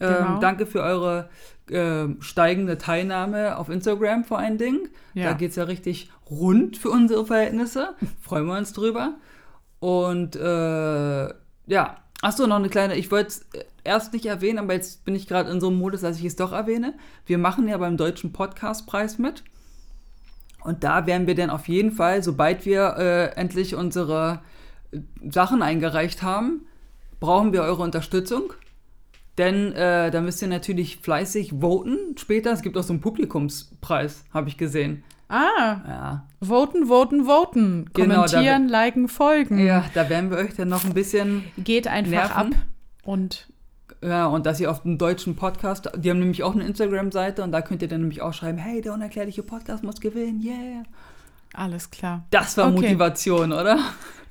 Ähm, 0.00 0.14
Genau. 0.16 0.40
Danke 0.40 0.66
für 0.66 0.82
eure 0.82 1.28
ähm, 1.70 2.20
steigende 2.20 2.78
Teilnahme 2.78 3.56
auf 3.56 3.68
Instagram 3.68 4.24
vor 4.24 4.38
allen 4.38 4.58
Dingen. 4.58 4.88
Ja. 5.14 5.30
Da 5.30 5.32
geht's 5.34 5.56
ja 5.56 5.64
richtig 5.64 6.10
rund 6.28 6.76
für 6.76 6.90
unsere 6.90 7.24
Verhältnisse. 7.26 7.94
Freuen 8.20 8.46
wir 8.46 8.56
uns 8.58 8.72
drüber. 8.72 9.14
Und 9.80 10.36
äh, 10.36 11.28
ja, 11.66 11.96
achso, 12.22 12.46
noch 12.46 12.56
eine 12.56 12.68
kleine, 12.68 12.96
ich 12.96 13.10
wollte 13.10 13.28
es 13.28 13.46
erst 13.84 14.12
nicht 14.12 14.26
erwähnen, 14.26 14.58
aber 14.58 14.72
jetzt 14.72 15.04
bin 15.04 15.14
ich 15.14 15.26
gerade 15.26 15.50
in 15.50 15.60
so 15.60 15.68
einem 15.68 15.78
Modus, 15.78 16.00
dass 16.00 16.18
ich 16.18 16.24
es 16.24 16.36
doch 16.36 16.52
erwähne. 16.52 16.94
Wir 17.26 17.38
machen 17.38 17.68
ja 17.68 17.76
beim 17.76 17.96
Deutschen 17.96 18.32
Podcastpreis 18.32 19.18
mit. 19.18 19.44
Und 20.62 20.82
da 20.82 21.06
werden 21.06 21.26
wir 21.26 21.34
dann 21.34 21.50
auf 21.50 21.68
jeden 21.68 21.92
Fall, 21.92 22.22
sobald 22.22 22.64
wir 22.64 22.96
äh, 22.96 23.36
endlich 23.36 23.74
unsere 23.74 24.40
äh, 24.90 25.00
Sachen 25.30 25.60
eingereicht 25.62 26.22
haben, 26.22 26.66
brauchen 27.20 27.52
wir 27.52 27.62
eure 27.62 27.82
Unterstützung. 27.82 28.52
Denn 29.38 29.72
äh, 29.72 30.10
da 30.12 30.20
müsst 30.20 30.40
ihr 30.42 30.48
natürlich 30.48 30.98
fleißig 30.98 31.54
voten 31.60 32.16
später. 32.16 32.52
Es 32.52 32.62
gibt 32.62 32.76
auch 32.78 32.84
so 32.84 32.92
einen 32.92 33.00
Publikumspreis, 33.00 34.24
habe 34.32 34.48
ich 34.48 34.56
gesehen. 34.56 35.02
Ah, 35.28 35.80
Ja. 35.88 36.26
voten, 36.40 36.86
voten, 36.86 37.24
voten. 37.24 37.90
Genau, 37.94 38.22
da 38.26 38.26
Kommentieren, 38.28 38.68
liken, 38.68 39.08
folgen. 39.08 39.58
ja, 39.58 39.84
da 39.94 40.08
werden 40.08 40.30
wir 40.30 40.36
euch 40.38 40.54
dann 40.54 40.68
noch 40.68 40.84
ein 40.84 40.94
bisschen 40.94 41.42
Geht 41.58 41.88
einfach 41.88 42.10
Nerven. 42.36 42.54
ab 42.54 42.60
und 43.04 43.48
Ja, 44.02 44.26
und 44.26 44.46
dass 44.46 44.60
ihr 44.60 44.70
auf 44.70 44.82
dem 44.82 44.98
deutschen 44.98 45.34
Podcast, 45.34 45.90
die 45.96 46.10
haben 46.10 46.18
nämlich 46.20 46.42
auch 46.44 46.54
eine 46.54 46.64
Instagram-Seite 46.64 47.42
und 47.42 47.50
da 47.52 47.62
könnt 47.62 47.80
ihr 47.82 47.88
dann 47.88 48.02
nämlich 48.02 48.20
auch 48.22 48.34
schreiben, 48.34 48.58
hey, 48.58 48.82
der 48.82 48.92
unerklärliche 48.92 49.42
Podcast 49.42 49.82
muss 49.82 49.98
gewinnen, 50.00 50.42
yeah. 50.44 50.82
alles 51.54 51.90
klar. 51.90 52.24
Das 52.30 52.56
war 52.58 52.66
Okay. 52.68 52.74
Motivation, 52.82 53.52
oder? 53.52 53.78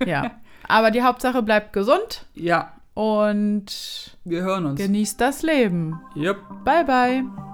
Ja. 0.05 0.31
Aber 0.67 0.91
die 0.91 1.03
Hauptsache 1.03 1.41
bleibt 1.43 1.73
gesund 1.73 2.25
Ja, 2.35 2.73
und 2.93 3.65
wir 4.23 4.41
hören 4.43 4.65
uns. 4.65 4.79
genießt 4.79 5.19
das 5.19 5.41
Leben. 5.43 5.99
Yep. 6.15 6.37
Bye, 6.63 6.85
bye. 6.85 7.52